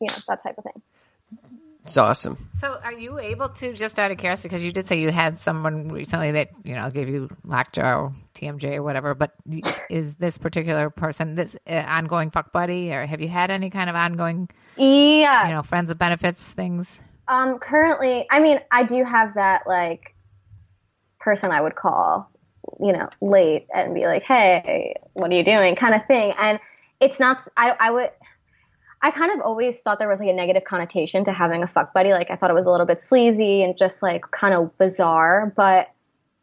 you 0.00 0.06
know 0.08 0.14
that 0.28 0.42
type 0.42 0.56
of 0.58 0.64
thing. 0.64 0.82
It's 1.84 1.98
awesome. 1.98 2.48
So, 2.54 2.80
are 2.82 2.94
you 2.94 3.18
able 3.18 3.50
to 3.50 3.74
just 3.74 3.98
out 3.98 4.10
of 4.10 4.16
curiosity, 4.16 4.48
because 4.48 4.64
you 4.64 4.72
did 4.72 4.86
say 4.86 4.98
you 5.00 5.10
had 5.10 5.38
someone 5.38 5.88
recently 5.90 6.30
that 6.32 6.48
you 6.62 6.74
know 6.74 6.88
gave 6.90 7.08
you 7.10 7.28
lockjaw, 7.44 8.10
TMJ, 8.34 8.76
or 8.76 8.82
whatever, 8.82 9.14
but 9.14 9.32
is 9.90 10.14
this 10.14 10.38
particular 10.38 10.88
person 10.90 11.34
this 11.34 11.56
uh, 11.68 11.74
ongoing 11.74 12.30
fuck 12.30 12.52
buddy, 12.52 12.92
or 12.92 13.04
have 13.04 13.20
you 13.20 13.28
had 13.28 13.50
any 13.50 13.68
kind 13.68 13.90
of 13.90 13.96
ongoing, 13.96 14.48
Yeah, 14.76 15.46
you 15.46 15.52
know, 15.52 15.62
friends 15.62 15.88
with 15.88 15.98
benefits 15.98 16.48
things? 16.48 17.00
Um, 17.28 17.58
currently, 17.58 18.26
I 18.30 18.40
mean, 18.40 18.60
I 18.70 18.84
do 18.84 19.02
have 19.04 19.34
that 19.34 19.66
like 19.66 20.14
person 21.20 21.50
I 21.50 21.60
would 21.60 21.74
call, 21.74 22.30
you 22.80 22.92
know, 22.92 23.08
late 23.20 23.66
and 23.74 23.94
be 23.94 24.06
like, 24.06 24.22
"Hey, 24.22 24.96
what 25.14 25.30
are 25.30 25.34
you 25.34 25.44
doing?" 25.44 25.74
kind 25.76 25.94
of 25.94 26.06
thing. 26.06 26.34
And 26.38 26.60
it's 27.00 27.18
not. 27.18 27.40
I 27.56 27.76
I 27.80 27.90
would. 27.90 28.10
I 29.02 29.10
kind 29.10 29.32
of 29.32 29.40
always 29.40 29.80
thought 29.80 29.98
there 29.98 30.08
was 30.08 30.18
like 30.18 30.30
a 30.30 30.32
negative 30.32 30.64
connotation 30.64 31.24
to 31.24 31.32
having 31.32 31.62
a 31.62 31.66
fuck 31.66 31.92
buddy. 31.92 32.12
Like 32.12 32.30
I 32.30 32.36
thought 32.36 32.50
it 32.50 32.54
was 32.54 32.66
a 32.66 32.70
little 32.70 32.86
bit 32.86 33.00
sleazy 33.00 33.62
and 33.62 33.76
just 33.76 34.02
like 34.02 34.30
kind 34.30 34.54
of 34.54 34.76
bizarre. 34.78 35.52
But 35.56 35.90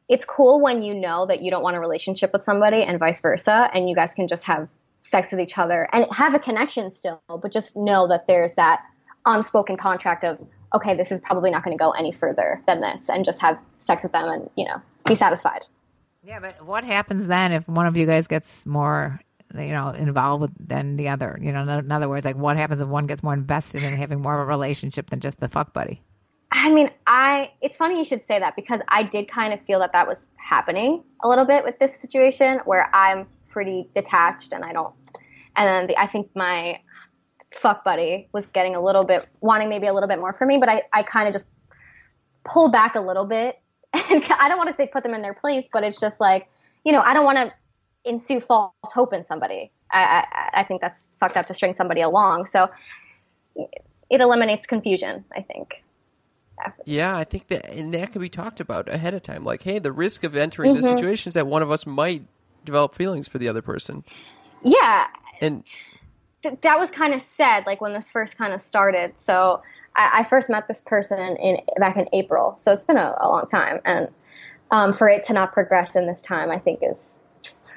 it's 0.09 0.25
cool 0.25 0.61
when 0.61 0.81
you 0.81 0.93
know 0.93 1.25
that 1.25 1.41
you 1.41 1.49
don't 1.49 1.63
want 1.63 1.75
a 1.75 1.79
relationship 1.79 2.33
with 2.33 2.43
somebody 2.43 2.83
and 2.83 2.99
vice 2.99 3.21
versa, 3.21 3.69
and 3.73 3.89
you 3.89 3.95
guys 3.95 4.13
can 4.13 4.27
just 4.27 4.43
have 4.45 4.67
sex 5.01 5.31
with 5.31 5.39
each 5.39 5.57
other 5.57 5.87
and 5.93 6.05
have 6.11 6.35
a 6.35 6.39
connection 6.39 6.91
still, 6.91 7.21
but 7.27 7.51
just 7.51 7.75
know 7.75 8.07
that 8.07 8.27
there's 8.27 8.55
that 8.55 8.81
unspoken 9.25 9.77
contract 9.77 10.23
of 10.23 10.41
okay, 10.73 10.95
this 10.95 11.11
is 11.11 11.19
probably 11.21 11.51
not 11.51 11.63
going 11.63 11.77
to 11.77 11.81
go 11.81 11.91
any 11.91 12.11
further 12.11 12.61
than 12.67 12.81
this, 12.81 13.09
and 13.09 13.25
just 13.25 13.41
have 13.41 13.57
sex 13.77 14.03
with 14.03 14.11
them 14.11 14.29
and 14.29 14.49
you 14.55 14.65
know 14.65 14.81
be 15.05 15.15
satisfied. 15.15 15.65
Yeah, 16.23 16.39
but 16.39 16.65
what 16.65 16.83
happens 16.83 17.27
then 17.27 17.51
if 17.51 17.67
one 17.67 17.87
of 17.87 17.97
you 17.97 18.05
guys 18.05 18.27
gets 18.27 18.63
more, 18.65 19.19
you 19.55 19.71
know, 19.71 19.89
involved 19.89 20.41
with, 20.41 20.67
than 20.67 20.95
the 20.95 21.09
other? 21.09 21.37
You 21.41 21.51
know, 21.51 21.61
in 21.67 21.91
other 21.91 22.07
words, 22.07 22.25
like 22.25 22.35
what 22.35 22.57
happens 22.57 22.79
if 22.79 22.87
one 22.87 23.07
gets 23.07 23.23
more 23.23 23.33
invested 23.33 23.81
in 23.81 23.97
having 23.97 24.21
more 24.21 24.39
of 24.39 24.41
a 24.41 24.45
relationship 24.45 25.09
than 25.09 25.19
just 25.19 25.39
the 25.39 25.47
fuck 25.47 25.73
buddy? 25.73 26.01
I 26.51 26.71
mean, 26.71 26.91
I 27.07 27.51
it's 27.61 27.77
funny 27.77 27.97
you 27.97 28.03
should 28.03 28.23
say 28.23 28.37
that 28.39 28.55
because 28.55 28.81
I 28.87 29.03
did 29.03 29.29
kind 29.29 29.53
of 29.53 29.61
feel 29.61 29.79
that 29.79 29.93
that 29.93 30.07
was 30.07 30.29
happening 30.35 31.03
a 31.23 31.27
little 31.27 31.45
bit 31.45 31.63
with 31.63 31.79
this 31.79 31.95
situation 31.95 32.59
where 32.65 32.93
I'm 32.93 33.25
pretty 33.49 33.89
detached 33.93 34.53
and 34.53 34.63
I 34.63 34.71
don't 34.71 34.93
and 35.55 35.67
then 35.67 35.87
the, 35.87 36.01
I 36.01 36.07
think 36.07 36.29
my 36.35 36.79
fuck 37.51 37.83
buddy 37.83 38.27
was 38.31 38.45
getting 38.47 38.75
a 38.75 38.81
little 38.81 39.03
bit 39.03 39.27
wanting 39.41 39.69
maybe 39.69 39.87
a 39.87 39.93
little 39.93 40.09
bit 40.09 40.19
more 40.19 40.33
from 40.33 40.47
me, 40.47 40.57
but 40.57 40.69
I 40.69 40.83
I 40.93 41.03
kind 41.03 41.27
of 41.27 41.33
just 41.33 41.45
pull 42.43 42.69
back 42.69 42.95
a 42.95 43.01
little 43.01 43.25
bit. 43.25 43.59
And 44.09 44.23
I 44.39 44.47
don't 44.49 44.57
want 44.57 44.69
to 44.69 44.75
say 44.75 44.87
put 44.87 45.03
them 45.03 45.13
in 45.13 45.21
their 45.21 45.33
place, 45.33 45.67
but 45.71 45.83
it's 45.83 45.99
just 45.99 46.19
like, 46.19 46.49
you 46.83 46.91
know, 46.91 47.01
I 47.01 47.13
don't 47.13 47.25
want 47.25 47.37
to 47.37 48.09
ensue 48.09 48.39
false 48.39 48.73
hope 48.83 49.13
in 49.13 49.23
somebody. 49.23 49.71
I, 49.91 50.01
I 50.01 50.61
I 50.61 50.63
think 50.63 50.81
that's 50.81 51.09
fucked 51.17 51.37
up 51.37 51.47
to 51.47 51.53
string 51.53 51.73
somebody 51.73 52.01
along. 52.01 52.45
So 52.45 52.69
it 53.55 54.21
eliminates 54.21 54.65
confusion, 54.65 55.25
I 55.35 55.41
think. 55.41 55.83
Yeah, 56.85 57.17
I 57.17 57.23
think 57.23 57.47
that, 57.47 57.69
and 57.69 57.93
that 57.93 58.11
can 58.11 58.21
be 58.21 58.29
talked 58.29 58.59
about 58.59 58.87
ahead 58.87 59.13
of 59.13 59.23
time. 59.23 59.43
Like, 59.43 59.63
hey, 59.63 59.79
the 59.79 59.91
risk 59.91 60.23
of 60.23 60.35
entering 60.35 60.73
the 60.73 60.81
mm-hmm. 60.81 60.95
situation 60.95 61.29
is 61.29 61.33
that 61.33 61.47
one 61.47 61.61
of 61.61 61.71
us 61.71 61.85
might 61.85 62.23
develop 62.65 62.93
feelings 62.93 63.27
for 63.27 63.39
the 63.39 63.47
other 63.47 63.61
person, 63.61 64.03
Yeah, 64.63 65.07
and 65.41 65.63
th- 66.43 66.59
that 66.61 66.79
was 66.79 66.89
kind 66.89 67.13
of 67.13 67.21
said 67.21 67.65
like 67.65 67.81
when 67.81 67.93
this 67.93 68.09
first 68.09 68.37
kind 68.37 68.53
of 68.53 68.61
started. 68.61 69.19
So 69.19 69.61
I, 69.95 70.19
I 70.19 70.23
first 70.23 70.49
met 70.49 70.67
this 70.67 70.81
person 70.81 71.37
in 71.37 71.57
back 71.77 71.97
in 71.97 72.07
April, 72.13 72.55
so 72.57 72.71
it's 72.73 72.83
been 72.83 72.97
a, 72.97 73.15
a 73.19 73.27
long 73.27 73.47
time, 73.47 73.79
and 73.85 74.09
um, 74.71 74.93
for 74.93 75.09
it 75.09 75.23
to 75.23 75.33
not 75.33 75.51
progress 75.51 75.95
in 75.95 76.07
this 76.07 76.21
time, 76.21 76.49
I 76.49 76.57
think 76.57 76.79
is 76.81 77.23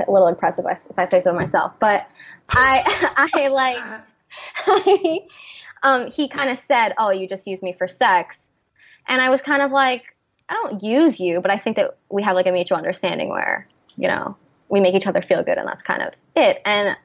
a 0.06 0.10
little 0.10 0.28
impressive 0.28 0.64
if 0.68 0.98
I, 0.98 1.04
say 1.04 1.20
so 1.20 1.32
myself. 1.32 1.72
But 1.78 2.08
I, 2.50 3.30
I 3.34 3.48
like, 3.48 5.22
um, 5.82 6.10
he 6.10 6.28
kind 6.28 6.50
of 6.50 6.58
said, 6.58 6.94
"Oh, 6.98 7.10
you 7.10 7.28
just 7.28 7.46
use 7.46 7.62
me 7.62 7.72
for 7.72 7.88
sex," 7.88 8.48
and 9.08 9.20
I 9.20 9.30
was 9.30 9.40
kind 9.40 9.62
of 9.62 9.70
like, 9.70 10.04
"I 10.48 10.54
don't 10.54 10.82
use 10.82 11.20
you, 11.20 11.40
but 11.40 11.50
I 11.50 11.58
think 11.58 11.76
that 11.76 11.96
we 12.10 12.22
have 12.22 12.34
like 12.34 12.46
a 12.46 12.52
mutual 12.52 12.78
understanding 12.78 13.28
where, 13.28 13.66
you 13.96 14.08
know, 14.08 14.36
we 14.68 14.80
make 14.80 14.94
each 14.94 15.06
other 15.06 15.22
feel 15.22 15.42
good, 15.42 15.58
and 15.58 15.68
that's 15.68 15.82
kind 15.82 16.02
of 16.02 16.14
it." 16.36 16.60
And 16.64 16.96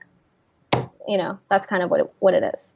you 1.10 1.18
know, 1.18 1.40
that's 1.50 1.66
kind 1.66 1.82
of 1.82 1.90
what 1.90 2.02
it, 2.02 2.14
what 2.20 2.34
it 2.36 2.44
is. 2.54 2.76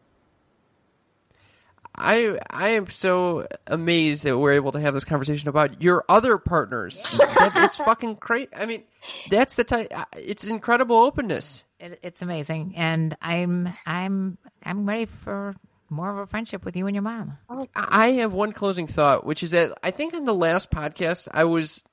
I 1.96 2.40
I 2.50 2.70
am 2.70 2.88
so 2.88 3.48
amazed 3.68 4.24
that 4.24 4.38
we're 4.38 4.54
able 4.54 4.72
to 4.72 4.80
have 4.80 4.96
this 4.96 5.04
conversation 5.04 5.50
about 5.50 5.84
your 5.84 6.04
other 6.10 6.40
partners. 6.40 7.22
That- 7.34 7.52
it's 7.56 7.76
fucking 7.78 8.16
crazy. 8.16 8.50
I 8.56 8.66
mean, 8.66 8.84
that's 9.30 9.56
the 9.56 9.64
type. 9.64 9.94
It's 10.18 10.44
incredible 10.46 10.96
openness. 10.96 11.64
It, 11.80 12.00
it's 12.02 12.24
amazing, 12.24 12.74
and 12.76 13.16
I'm 13.22 13.72
I'm 13.86 14.40
I'm 14.64 14.90
ready 14.90 15.06
for 15.06 15.56
more 15.90 16.10
of 16.10 16.18
a 16.18 16.26
friendship 16.26 16.66
with 16.66 16.76
you 16.76 16.88
and 16.88 16.96
your 16.96 17.04
mom. 17.04 17.38
Oh. 17.48 17.68
I 17.76 18.14
have 18.14 18.34
one 18.34 18.54
closing 18.54 18.88
thought, 18.88 19.26
which 19.26 19.44
is 19.44 19.52
that 19.52 19.78
I 19.84 19.92
think 19.92 20.16
in 20.16 20.26
the 20.26 20.34
last 20.34 20.72
podcast 20.72 21.28
I 21.32 21.44
was 21.44 21.84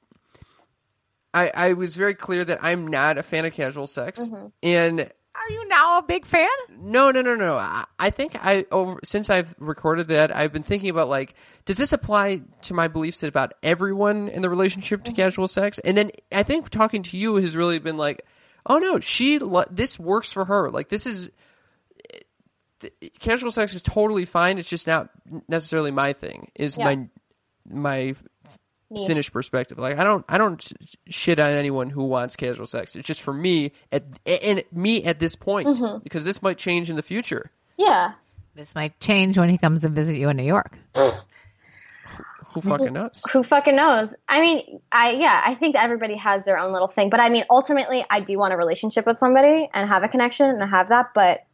I 1.35 1.51
I 1.55 1.73
was 1.75 1.97
very 1.97 2.15
clear 2.15 2.43
that 2.45 2.61
I'm 2.63 2.87
not 2.87 3.19
a 3.19 3.23
fan 3.23 3.45
of 3.45 3.53
casual 3.53 3.87
sex. 3.87 4.21
Mm-hmm. 4.21 4.47
And 4.63 5.13
Are 5.41 5.53
you 5.53 5.69
now 5.69 5.99
a 5.99 6.03
big 6.03 6.25
fan? 6.27 6.49
no, 6.79 7.11
no, 7.11 7.23
no, 7.23 7.35
no. 7.35 7.55
I, 7.55 7.85
I 7.99 8.11
think 8.11 8.37
I 8.39 8.67
over 8.71 9.01
since 9.05 9.31
I've 9.31 9.55
recorded 9.59 10.09
that, 10.09 10.35
I've 10.35 10.53
been 10.53 10.63
thinking 10.63 10.91
about 10.91 11.09
like, 11.09 11.35
does 11.65 11.77
this 11.77 11.93
apply 11.93 12.43
to 12.63 12.75
my 12.75 12.89
beliefs 12.89 13.23
about 13.23 13.55
everyone 13.63 14.29
in 14.29 14.43
the 14.43 14.51
relationship 14.51 15.05
to 15.05 15.11
mm-hmm. 15.13 15.17
casual 15.17 15.49
sex? 15.49 15.79
And 15.79 15.97
then 15.97 16.11
I 16.33 16.43
think 16.43 16.71
talking 16.71 17.03
to 17.05 17.17
you 17.17 17.37
has 17.37 17.57
really 17.57 17.79
been 17.79 17.97
like, 17.97 18.25
oh 18.67 18.79
no, 18.79 19.01
she 19.01 19.39
lo- 19.39 19.65
this 19.71 19.99
works 19.99 20.31
for 20.33 20.45
her. 20.45 20.71
Like 20.71 20.89
this 20.89 21.07
is 21.07 21.31
th- 22.81 22.93
casual 23.21 23.51
sex 23.51 23.75
is 23.75 23.83
totally 23.83 24.25
fine. 24.25 24.59
It's 24.59 24.69
just 24.69 24.87
not 24.87 25.11
necessarily 25.49 25.91
my 25.91 26.13
thing. 26.13 26.51
Is 26.55 26.77
Yeah. 26.77 26.85
my 26.85 27.09
my 27.69 28.15
Niche. 28.91 29.07
finished 29.07 29.33
perspective. 29.33 29.79
Like 29.79 29.99
I 29.99 30.05
don't 30.05 30.25
I 30.29 30.37
don't 30.39 30.73
shit 31.09 31.39
on 31.39 31.51
anyone 31.51 31.91
who 31.91 32.05
wants 32.05 32.37
casual 32.37 32.67
sex. 32.67 32.97
It's 32.97 33.07
just 33.07 33.23
for 33.23 33.33
me 33.33 33.73
at 33.93 34.05
and 34.27 34.65
me 34.73 35.05
at 35.05 35.19
this 35.21 35.37
point 35.37 35.69
Mm-hmm. 35.69 35.99
because 36.03 36.25
this 36.25 36.43
might 36.43 36.59
change 36.59 36.91
in 36.91 36.97
the 36.97 37.03
future. 37.03 37.51
Yeah. 37.77 38.13
This 38.55 38.75
might 38.75 38.99
change 39.01 39.39
when 39.39 39.49
he 39.49 39.59
comes 39.59 39.81
to 39.83 39.89
visit 39.89 40.17
you 40.17 40.29
in 40.29 40.37
New 40.37 40.43
York. 40.45 40.77
Who 42.53 42.61
fucking 42.63 42.93
knows? 42.93 43.23
who 43.33 43.45
fucking 43.45 43.77
knows? 43.77 44.13
I 44.29 44.41
mean, 44.41 44.81
I 44.91 45.13
yeah, 45.13 45.41
I 45.47 45.55
think 45.55 45.77
that 45.77 45.85
everybody 45.85 46.17
has 46.17 46.45
their 46.45 46.59
own 46.59 46.73
little 46.73 46.89
thing, 46.89 47.09
but 47.09 47.21
I 47.21 47.29
mean, 47.29 47.45
ultimately, 47.49 48.05
I 48.11 48.19
do 48.23 48.37
want 48.39 48.53
a 48.53 48.57
relationship 48.57 49.07
with 49.07 49.19
somebody 49.19 49.71
and 49.73 49.89
have 49.89 50.03
a 50.03 50.09
connection 50.09 50.51
and 50.51 50.61
have 50.69 50.89
that, 50.89 51.15
but 51.15 51.45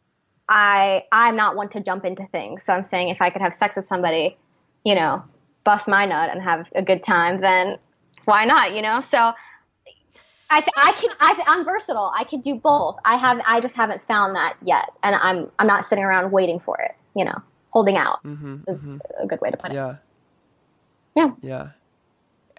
I 0.49 1.03
I'm 1.11 1.35
not 1.35 1.55
one 1.55 1.69
to 1.69 1.81
jump 1.81 2.03
into 2.03 2.25
things. 2.25 2.63
So 2.63 2.73
I'm 2.73 2.83
saying 2.83 3.09
if 3.09 3.21
I 3.21 3.29
could 3.29 3.43
have 3.43 3.53
sex 3.53 3.75
with 3.75 3.85
somebody, 3.85 4.37
you 4.83 4.95
know, 4.95 5.23
bust 5.67 5.85
my 5.87 6.05
nut 6.05 6.29
and 6.31 6.41
have 6.41 6.65
a 6.73 6.81
good 6.81 7.03
time, 7.03 7.41
then 7.41 7.77
why 8.23 8.45
not? 8.45 8.73
You 8.75 8.81
know, 8.81 9.01
so. 9.01 9.33
I, 10.49 10.61
th- 10.61 10.71
I 10.77 10.91
can 10.93 11.09
I, 11.19 11.43
I'm 11.45 11.65
versatile. 11.65 12.09
I 12.17 12.23
can 12.23 12.39
do 12.39 12.55
both. 12.55 12.95
I 13.03 13.17
have 13.17 13.41
I 13.45 13.59
just 13.59 13.75
haven't 13.75 14.01
found 14.01 14.37
that 14.37 14.55
yet, 14.63 14.89
and 15.03 15.13
I'm 15.13 15.51
I'm 15.59 15.67
not 15.67 15.85
sitting 15.85 16.05
around 16.05 16.31
waiting 16.31 16.57
for 16.57 16.79
it. 16.79 16.95
You 17.17 17.25
know, 17.25 17.35
holding 17.69 17.97
out 17.97 18.19
is 18.65 18.97
a 19.21 19.27
good 19.27 19.41
way 19.41 19.51
to 19.51 19.57
put 19.57 19.71
it. 19.71 19.75
Yeah. 19.75 19.95
Yeah. 21.17 21.31
Yeah. 21.41 21.67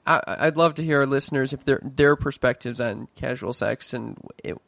I, 0.06 0.20
I'd 0.40 0.58
love 0.58 0.74
to 0.74 0.82
hear 0.84 0.98
our 1.00 1.06
listeners 1.06 1.54
if 1.54 1.64
their 1.64 1.80
their 1.82 2.14
perspectives 2.14 2.78
on 2.78 3.08
casual 3.14 3.54
sex 3.54 3.94
and 3.94 4.18
it, 4.44 4.58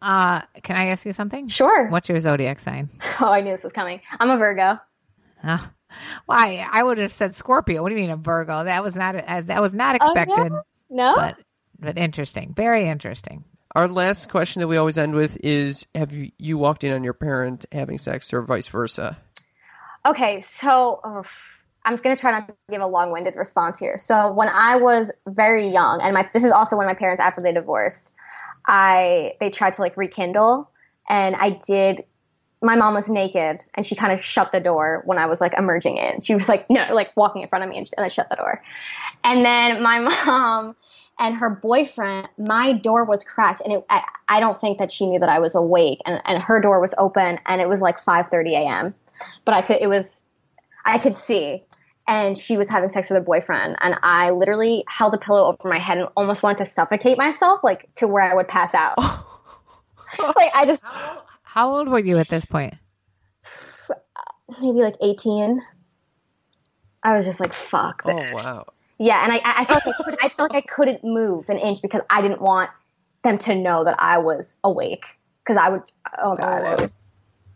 Uh, 0.00 0.42
can 0.62 0.76
I 0.76 0.86
ask 0.90 1.04
you 1.04 1.12
something? 1.12 1.48
Sure. 1.48 1.88
What's 1.88 2.08
your 2.08 2.20
zodiac 2.20 2.60
sign? 2.60 2.90
Oh, 3.20 3.26
I 3.26 3.40
knew 3.40 3.50
this 3.50 3.64
was 3.64 3.72
coming. 3.72 4.00
I'm 4.20 4.30
a 4.30 4.36
Virgo. 4.36 4.78
Uh, 5.42 5.58
why? 6.26 6.66
I 6.70 6.82
would 6.82 6.98
have 6.98 7.12
said 7.12 7.34
Scorpio. 7.34 7.82
What 7.82 7.90
do 7.90 7.94
you 7.94 8.00
mean 8.02 8.10
a 8.10 8.16
Virgo? 8.16 8.64
That 8.64 8.82
was 8.82 8.94
not 8.96 9.14
as 9.16 9.46
that 9.46 9.60
was 9.60 9.74
not 9.74 9.96
Oh, 10.00 10.12
yeah? 10.14 10.22
expected, 10.22 10.52
No? 10.90 11.14
but 11.16 11.36
but 11.78 11.98
interesting, 11.98 12.52
very 12.54 12.88
interesting. 12.88 13.44
our 13.74 13.88
last 13.88 14.28
question 14.28 14.60
that 14.60 14.68
we 14.68 14.76
always 14.76 14.98
end 14.98 15.14
with 15.14 15.36
is 15.42 15.86
have 15.94 16.12
you, 16.12 16.30
you 16.38 16.58
walked 16.58 16.84
in 16.84 16.92
on 16.92 17.02
your 17.04 17.14
parent 17.14 17.64
having 17.72 17.98
sex 17.98 18.32
or 18.32 18.42
vice 18.42 18.68
versa? 18.68 19.18
Okay, 20.04 20.40
so 20.40 21.00
ugh, 21.04 21.26
I'm 21.84 21.96
going 21.96 22.14
to 22.14 22.20
try 22.20 22.32
not 22.32 22.48
to 22.48 22.54
give 22.70 22.80
a 22.82 22.86
long-winded 22.86 23.34
response 23.36 23.78
here. 23.78 23.98
So 23.98 24.32
when 24.32 24.48
I 24.48 24.76
was 24.76 25.12
very 25.26 25.68
young, 25.68 26.00
and 26.02 26.14
my 26.14 26.28
this 26.32 26.44
is 26.44 26.52
also 26.52 26.76
when 26.76 26.86
my 26.86 26.94
parents 26.94 27.20
after 27.20 27.40
they 27.40 27.52
divorced, 27.52 28.14
I 28.66 29.34
they 29.40 29.50
tried 29.50 29.74
to 29.74 29.82
like 29.82 29.96
rekindle, 29.96 30.70
and 31.08 31.34
I 31.34 31.58
did. 31.66 32.04
My 32.62 32.76
mom 32.76 32.94
was 32.94 33.08
naked, 33.08 33.64
and 33.74 33.84
she 33.84 33.94
kind 33.94 34.12
of 34.12 34.24
shut 34.24 34.52
the 34.52 34.60
door 34.60 35.02
when 35.04 35.18
I 35.18 35.26
was 35.26 35.40
like 35.40 35.54
emerging 35.54 35.96
in. 35.96 36.20
She 36.20 36.34
was 36.34 36.48
like, 36.48 36.68
no, 36.70 36.86
like 36.92 37.10
walking 37.16 37.42
in 37.42 37.48
front 37.48 37.64
of 37.64 37.70
me, 37.70 37.78
and, 37.78 37.90
and 37.96 38.04
I 38.04 38.08
shut 38.08 38.28
the 38.30 38.36
door. 38.36 38.62
And 39.24 39.44
then 39.44 39.82
my 39.82 39.98
mom 40.26 40.76
and 41.18 41.36
her 41.36 41.50
boyfriend, 41.50 42.28
my 42.38 42.72
door 42.72 43.04
was 43.04 43.24
cracked, 43.24 43.62
and 43.62 43.74
it, 43.74 43.84
I, 43.90 44.04
I 44.28 44.40
don't 44.40 44.60
think 44.60 44.78
that 44.78 44.90
she 44.92 45.06
knew 45.06 45.20
that 45.20 45.28
I 45.28 45.40
was 45.40 45.54
awake, 45.54 46.00
and, 46.06 46.20
and 46.24 46.42
her 46.42 46.60
door 46.60 46.80
was 46.80 46.94
open, 46.98 47.38
and 47.46 47.60
it 47.60 47.68
was 47.68 47.80
like 47.80 48.00
5:30 48.00 48.52
a.m. 48.52 48.94
But 49.44 49.56
I 49.56 49.62
could, 49.62 49.78
it 49.80 49.88
was, 49.88 50.24
I 50.84 50.98
could 50.98 51.16
see, 51.16 51.64
and 52.06 52.36
she 52.36 52.56
was 52.56 52.68
having 52.68 52.88
sex 52.88 53.10
with 53.10 53.16
her 53.16 53.24
boyfriend, 53.24 53.76
and 53.80 53.96
I 54.02 54.30
literally 54.30 54.84
held 54.88 55.14
a 55.14 55.18
pillow 55.18 55.48
over 55.48 55.68
my 55.68 55.78
head 55.78 55.98
and 55.98 56.08
almost 56.16 56.42
wanted 56.42 56.64
to 56.64 56.66
suffocate 56.66 57.18
myself, 57.18 57.60
like 57.62 57.92
to 57.96 58.08
where 58.08 58.22
I 58.22 58.34
would 58.34 58.48
pass 58.48 58.74
out. 58.74 58.98
like 60.18 60.50
I 60.54 60.64
just 60.66 60.84
How 60.84 61.22
old 61.56 61.88
were 61.88 61.98
you 61.98 62.18
at 62.18 62.28
this 62.28 62.44
point? 62.44 62.74
maybe 64.60 64.78
like 64.78 64.96
18. 65.00 65.60
I 67.02 67.16
was 67.16 67.24
just 67.24 67.40
like, 67.40 67.52
fuck 67.52 68.02
Oh 68.04 68.16
this. 68.16 68.34
wow. 68.34 68.64
Yeah, 68.98 69.24
and 69.24 69.32
I, 69.32 69.40
I 69.44 69.64
felt 69.64 69.84
like 69.84 69.96
I, 69.98 70.02
could, 70.04 70.16
I 70.22 70.28
felt 70.28 70.52
like 70.52 70.64
I 70.64 70.66
couldn't 70.66 71.02
move 71.02 71.48
an 71.48 71.58
inch 71.58 71.82
because 71.82 72.02
I 72.08 72.22
didn't 72.22 72.40
want 72.40 72.70
them 73.24 73.38
to 73.38 73.54
know 73.54 73.84
that 73.84 73.96
I 73.98 74.18
was 74.18 74.56
awake. 74.62 75.06
Because 75.42 75.56
I 75.56 75.70
would, 75.70 75.82
oh 76.22 76.36
god, 76.36 76.62
it 76.62 76.80
oh, 76.80 76.82
was, 76.84 76.94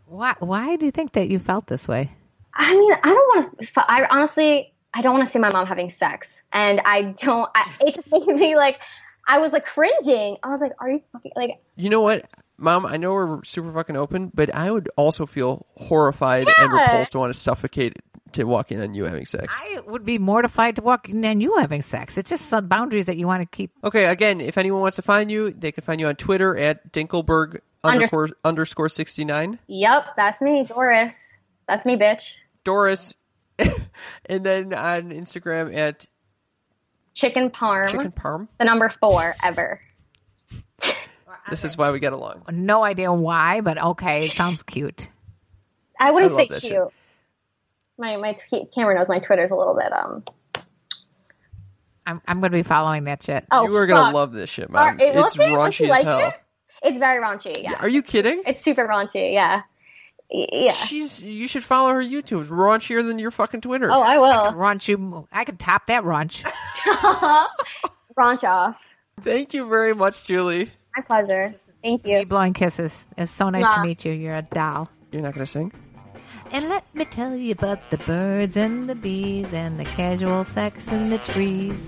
Why? 0.07 0.35
Why 0.39 0.75
do 0.75 0.85
you 0.85 0.91
think 0.91 1.13
that 1.13 1.29
you 1.29 1.39
felt 1.39 1.67
this 1.67 1.87
way? 1.87 2.11
I 2.53 2.73
mean, 2.73 2.91
I 2.91 3.13
don't 3.13 3.35
want 3.35 3.59
to. 3.61 3.91
I 3.91 4.05
honestly, 4.09 4.73
I 4.93 5.01
don't 5.01 5.13
want 5.13 5.25
to 5.25 5.31
see 5.31 5.39
my 5.39 5.49
mom 5.49 5.65
having 5.65 5.89
sex, 5.89 6.41
and 6.51 6.81
I 6.83 7.13
don't. 7.17 7.49
I, 7.55 7.71
it 7.79 7.95
just 7.95 8.11
made 8.11 8.27
me 8.27 8.57
like, 8.57 8.81
I 9.25 9.37
was 9.37 9.53
like 9.53 9.65
cringing. 9.65 10.37
I 10.43 10.49
was 10.49 10.59
like, 10.59 10.73
"Are 10.79 10.89
you 10.89 11.01
fucking 11.13 11.31
like?" 11.37 11.61
You 11.77 11.89
know 11.89 12.01
what, 12.01 12.25
Mom? 12.57 12.85
I 12.85 12.97
know 12.97 13.13
we're 13.13 13.43
super 13.43 13.71
fucking 13.71 13.95
open, 13.95 14.31
but 14.33 14.53
I 14.53 14.71
would 14.71 14.89
also 14.95 15.25
feel 15.25 15.65
horrified 15.75 16.47
and 16.57 16.71
repulsed 16.71 17.11
to 17.13 17.19
want 17.19 17.33
to 17.33 17.39
suffocate 17.39 17.97
to 18.33 18.43
walk 18.43 18.71
in 18.71 18.81
on 18.81 18.93
you 18.93 19.05
having 19.05 19.25
sex. 19.25 19.55
I 19.57 19.79
would 19.87 20.05
be 20.05 20.17
mortified 20.17 20.75
to 20.77 20.81
walk 20.81 21.09
in 21.09 21.23
on 21.25 21.39
you 21.39 21.57
having 21.57 21.81
sex. 21.81 22.17
It's 22.17 22.29
just 22.29 22.45
some 22.45 22.67
boundaries 22.67 23.05
that 23.05 23.17
you 23.17 23.27
want 23.27 23.41
to 23.41 23.45
keep. 23.45 23.71
Okay, 23.83 24.05
again, 24.05 24.41
if 24.41 24.57
anyone 24.57 24.81
wants 24.81 24.97
to 24.97 25.01
find 25.01 25.31
you, 25.31 25.51
they 25.51 25.71
can 25.71 25.83
find 25.83 25.99
you 25.99 26.07
on 26.07 26.15
Twitter 26.15 26.57
at 26.57 26.91
Dinkelberg 26.91 27.61
underscore 27.83 28.29
underscore 28.43 28.89
sixty 28.89 29.23
nine. 29.23 29.59
Yep, 29.67 30.15
that's 30.15 30.41
me, 30.41 30.63
Doris. 30.63 31.37
That's 31.67 31.85
me, 31.85 31.95
bitch. 31.95 32.35
Doris, 32.63 33.15
and 33.59 34.43
then 34.45 34.73
on 34.73 35.11
Instagram 35.11 35.75
at 35.75 36.07
Chicken 37.13 37.49
parm, 37.49 37.89
Chicken 37.89 38.11
Parm. 38.11 38.47
the 38.57 38.65
number 38.65 38.89
four 38.99 39.35
ever. 39.43 39.79
This 41.49 41.63
is 41.63 41.77
why 41.77 41.91
we 41.91 41.99
get 41.99 42.13
along. 42.13 42.43
No 42.51 42.83
idea 42.83 43.11
why, 43.13 43.61
but 43.61 43.77
okay, 43.81 44.25
it 44.25 44.31
sounds 44.31 44.63
cute. 44.63 45.09
I 45.99 46.11
wouldn't 46.11 46.33
I 46.33 46.37
say 46.37 46.47
cute. 46.47 46.61
shit. 46.61 46.81
My 47.97 48.17
my 48.17 48.33
t- 48.33 48.65
camera 48.73 48.95
knows 48.95 49.09
my 49.09 49.19
Twitter's 49.19 49.51
a 49.51 49.55
little 49.55 49.75
bit 49.75 49.91
um. 49.93 50.23
I'm 52.05 52.21
I'm 52.27 52.39
going 52.39 52.51
to 52.51 52.57
be 52.57 52.63
following 52.63 53.05
that 53.05 53.23
shit. 53.23 53.45
Oh, 53.51 53.67
you 53.67 53.75
are 53.75 53.87
gonna 53.87 54.15
love 54.15 54.31
this 54.31 54.49
shit, 54.49 54.69
Are- 54.69 54.93
Mom. 54.93 54.99
it- 54.99 55.15
it's 55.15 55.37
won't 55.37 55.49
you- 55.51 55.57
won't 55.57 55.73
raunchy 55.73 55.83
as 55.85 55.89
like 55.89 56.03
hell. 56.05 56.19
it? 56.19 56.33
It's 56.83 56.97
very 56.99 57.21
raunchy. 57.21 57.63
Yeah, 57.63 57.73
Are 57.79 57.89
you 57.89 58.03
kidding? 58.03 58.43
it's 58.45 58.63
super 58.63 58.87
raunchy. 58.87 59.33
Yeah, 59.33 59.63
yeah. 60.29 60.71
She's. 60.73 61.23
You 61.23 61.47
should 61.47 61.63
follow 61.63 61.91
her 61.93 62.03
YouTube. 62.03 62.41
It's 62.41 62.49
raunchier 62.51 63.03
than 63.05 63.17
your 63.19 63.31
fucking 63.31 63.61
Twitter. 63.61 63.89
Oh, 63.91 64.01
I 64.01 64.17
will. 64.19 64.53
Raunch 64.59 64.87
you. 64.87 65.25
I 65.31 65.43
could 65.43 65.57
top 65.59 65.87
that 65.87 66.03
raunch. 66.03 66.43
Raunch 68.17 68.43
off. 68.43 68.79
Thank 69.21 69.53
you 69.55 69.67
very 69.67 69.93
much, 69.95 70.23
Julie. 70.25 70.71
My 70.97 71.03
pleasure. 71.03 71.53
Thank 71.83 72.05
Me 72.05 72.19
you. 72.19 72.25
blowing 72.25 72.53
kisses. 72.53 73.05
It's 73.17 73.31
so 73.31 73.51
nice 73.51 73.63
Mwah. 73.63 73.75
to 73.75 73.81
meet 73.83 74.03
you. 74.03 74.13
You're 74.13 74.37
a 74.37 74.41
doll. 74.41 74.89
You're 75.11 75.21
not 75.21 75.35
gonna 75.35 75.45
sing. 75.45 75.71
And 76.51 76.69
let 76.69 76.83
me 76.95 77.05
tell 77.05 77.35
you 77.35 77.51
about 77.51 77.91
the 77.91 77.97
birds 77.99 78.57
and 78.57 78.89
the 78.89 78.95
bees 78.95 79.53
and 79.53 79.77
the 79.77 79.85
casual 79.85 80.43
sex 80.43 80.87
in 80.87 81.09
the 81.09 81.19
trees. 81.19 81.87